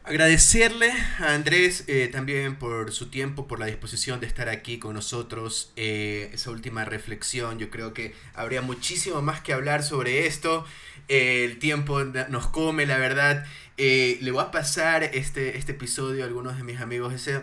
Agradecerle 0.08 0.90
a 1.18 1.34
Andrés 1.34 1.84
eh, 1.86 2.08
también 2.10 2.56
por 2.56 2.92
su 2.92 3.10
tiempo, 3.10 3.46
por 3.46 3.60
la 3.60 3.66
disposición 3.66 4.20
de 4.20 4.26
estar 4.26 4.48
aquí 4.48 4.78
con 4.78 4.94
nosotros. 4.94 5.70
Eh, 5.76 6.30
esa 6.32 6.50
última 6.50 6.86
reflexión, 6.86 7.58
yo 7.58 7.68
creo 7.68 7.92
que 7.92 8.14
habría 8.32 8.62
muchísimo 8.62 9.20
más 9.20 9.42
que 9.42 9.52
hablar 9.52 9.82
sobre 9.82 10.26
esto. 10.26 10.64
Eh, 11.08 11.44
el 11.44 11.58
tiempo 11.58 12.02
nos 12.04 12.46
come, 12.46 12.86
la 12.86 12.96
verdad. 12.96 13.44
le 13.76 14.30
voy 14.30 14.42
a 14.42 14.50
pasar 14.50 15.02
este, 15.04 15.58
este 15.58 15.72
episodio 15.72 16.24
a 16.24 16.26
algunos 16.26 16.56
de 16.56 16.62
mis 16.62 16.80
amigos. 16.80 17.12
Ese, 17.12 17.42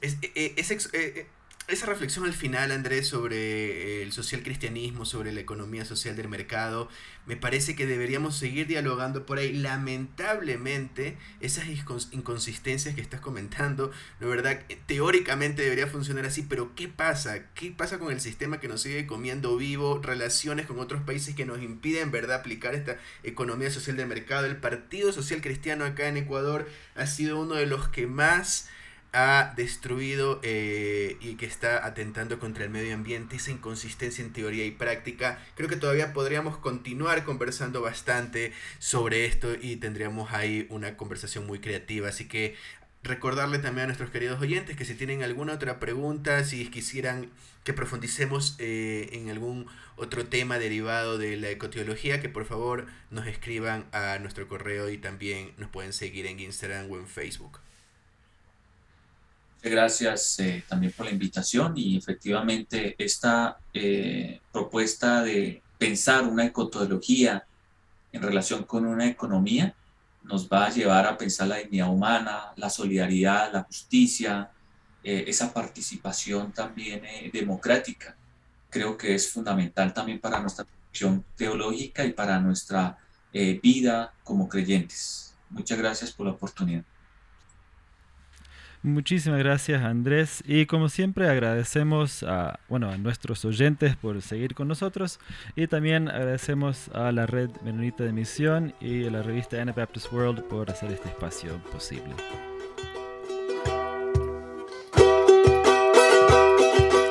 ese, 0.00 1.26
esa 1.68 1.84
reflexión 1.84 2.24
al 2.24 2.32
final, 2.32 2.72
Andrés, 2.72 3.08
sobre 3.08 4.02
el 4.02 4.10
social 4.12 4.42
cristianismo, 4.42 5.04
sobre 5.04 5.32
la 5.32 5.40
economía 5.40 5.84
social 5.84 6.16
del 6.16 6.28
mercado, 6.28 6.88
me 7.26 7.36
parece 7.36 7.76
que 7.76 7.86
deberíamos 7.86 8.38
seguir 8.38 8.66
dialogando 8.66 9.26
por 9.26 9.36
ahí. 9.36 9.52
Lamentablemente, 9.52 11.18
esas 11.40 11.66
inconsistencias 12.10 12.94
que 12.94 13.02
estás 13.02 13.20
comentando, 13.20 13.92
la 14.18 14.26
verdad, 14.26 14.62
teóricamente 14.86 15.60
debería 15.60 15.86
funcionar 15.86 16.24
así, 16.24 16.42
pero 16.42 16.74
¿qué 16.74 16.88
pasa? 16.88 17.52
¿Qué 17.52 17.70
pasa 17.70 17.98
con 17.98 18.12
el 18.12 18.20
sistema 18.22 18.60
que 18.60 18.68
nos 18.68 18.80
sigue 18.80 19.06
comiendo 19.06 19.54
vivo? 19.58 20.00
Relaciones 20.02 20.64
con 20.64 20.78
otros 20.78 21.02
países 21.02 21.34
que 21.34 21.44
nos 21.44 21.62
impiden, 21.62 22.10
¿verdad?, 22.10 22.38
aplicar 22.38 22.74
esta 22.74 22.96
economía 23.22 23.70
social 23.70 23.98
del 23.98 24.08
mercado. 24.08 24.46
El 24.46 24.56
Partido 24.56 25.12
Social 25.12 25.42
Cristiano 25.42 25.84
acá 25.84 26.08
en 26.08 26.16
Ecuador 26.16 26.66
ha 26.94 27.06
sido 27.06 27.38
uno 27.38 27.56
de 27.56 27.66
los 27.66 27.88
que 27.88 28.06
más 28.06 28.70
ha 29.12 29.54
destruido 29.56 30.38
eh, 30.42 31.16
y 31.20 31.34
que 31.36 31.46
está 31.46 31.86
atentando 31.86 32.38
contra 32.38 32.64
el 32.64 32.70
medio 32.70 32.94
ambiente, 32.94 33.36
esa 33.36 33.50
inconsistencia 33.50 34.22
en 34.22 34.32
teoría 34.32 34.64
y 34.64 34.70
práctica. 34.70 35.38
Creo 35.54 35.68
que 35.68 35.76
todavía 35.76 36.12
podríamos 36.12 36.58
continuar 36.58 37.24
conversando 37.24 37.80
bastante 37.80 38.52
sobre 38.78 39.24
esto 39.24 39.54
y 39.60 39.76
tendríamos 39.76 40.32
ahí 40.32 40.66
una 40.70 40.96
conversación 40.96 41.46
muy 41.46 41.60
creativa. 41.60 42.08
Así 42.08 42.28
que 42.28 42.54
recordarle 43.02 43.58
también 43.58 43.84
a 43.84 43.86
nuestros 43.86 44.10
queridos 44.10 44.40
oyentes 44.40 44.76
que 44.76 44.84
si 44.84 44.94
tienen 44.94 45.22
alguna 45.22 45.54
otra 45.54 45.80
pregunta, 45.80 46.44
si 46.44 46.68
quisieran 46.68 47.30
que 47.64 47.72
profundicemos 47.72 48.56
eh, 48.58 49.08
en 49.12 49.30
algún 49.30 49.66
otro 49.96 50.26
tema 50.26 50.58
derivado 50.58 51.18
de 51.18 51.36
la 51.36 51.50
ecoteología, 51.50 52.20
que 52.20 52.28
por 52.28 52.44
favor 52.44 52.86
nos 53.10 53.26
escriban 53.26 53.86
a 53.92 54.18
nuestro 54.18 54.48
correo 54.48 54.90
y 54.90 54.98
también 54.98 55.52
nos 55.56 55.70
pueden 55.70 55.92
seguir 55.92 56.26
en 56.26 56.40
Instagram 56.40 56.90
o 56.90 56.96
en 56.98 57.06
Facebook. 57.06 57.60
Gracias 59.62 60.38
eh, 60.38 60.62
también 60.68 60.92
por 60.92 61.06
la 61.06 61.12
invitación 61.12 61.72
y 61.76 61.96
efectivamente 61.96 62.94
esta 62.96 63.58
eh, 63.74 64.40
propuesta 64.52 65.22
de 65.22 65.62
pensar 65.76 66.24
una 66.24 66.46
ecotología 66.46 67.44
en 68.12 68.22
relación 68.22 68.62
con 68.62 68.86
una 68.86 69.06
economía 69.06 69.74
nos 70.22 70.48
va 70.48 70.66
a 70.66 70.70
llevar 70.70 71.06
a 71.06 71.16
pensar 71.16 71.48
la 71.48 71.56
dignidad 71.56 71.90
humana, 71.90 72.52
la 72.56 72.70
solidaridad, 72.70 73.52
la 73.52 73.64
justicia, 73.64 74.50
eh, 75.02 75.24
esa 75.26 75.52
participación 75.52 76.52
también 76.52 77.02
democrática. 77.32 78.16
Creo 78.70 78.96
que 78.96 79.14
es 79.14 79.30
fundamental 79.30 79.92
también 79.92 80.20
para 80.20 80.40
nuestra 80.40 80.66
acción 80.90 81.24
teológica 81.36 82.04
y 82.04 82.12
para 82.12 82.38
nuestra 82.38 82.98
vida 83.32 84.12
como 84.24 84.48
creyentes. 84.48 85.34
Muchas 85.50 85.78
gracias 85.78 86.12
por 86.12 86.26
la 86.26 86.32
oportunidad. 86.32 86.84
Muchísimas 88.82 89.40
gracias 89.40 89.82
Andrés 89.82 90.44
y 90.46 90.66
como 90.66 90.88
siempre 90.88 91.28
agradecemos 91.28 92.22
a, 92.22 92.60
bueno, 92.68 92.88
a 92.88 92.96
nuestros 92.96 93.44
oyentes 93.44 93.96
por 93.96 94.22
seguir 94.22 94.54
con 94.54 94.68
nosotros 94.68 95.18
y 95.56 95.66
también 95.66 96.08
agradecemos 96.08 96.88
a 96.94 97.10
la 97.10 97.26
red 97.26 97.50
Menonita 97.64 98.04
de 98.04 98.12
Misión 98.12 98.74
y 98.80 99.04
a 99.04 99.10
la 99.10 99.22
revista 99.22 99.60
Anabaptist 99.60 100.12
World 100.12 100.44
por 100.44 100.70
hacer 100.70 100.92
este 100.92 101.08
espacio 101.08 101.60
posible. 101.72 102.14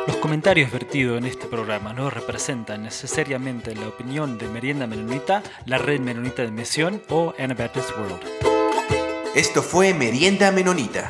Los 0.07 0.15
comentarios 0.17 0.71
vertidos 0.71 1.17
en 1.17 1.25
este 1.25 1.47
programa 1.47 1.91
no 1.91 2.09
representan 2.09 2.83
necesariamente 2.83 3.75
la 3.75 3.89
opinión 3.89 4.37
de 4.37 4.47
Merienda 4.47 4.87
Menonita, 4.87 5.43
la 5.65 5.79
red 5.79 5.99
Menonita 5.99 6.43
de 6.43 6.51
Misión 6.51 7.01
o 7.09 7.33
Anabaptist 7.37 7.91
World. 7.97 8.21
Esto 9.35 9.61
fue 9.61 9.93
Merienda 9.93 10.49
Menonita. 10.53 11.09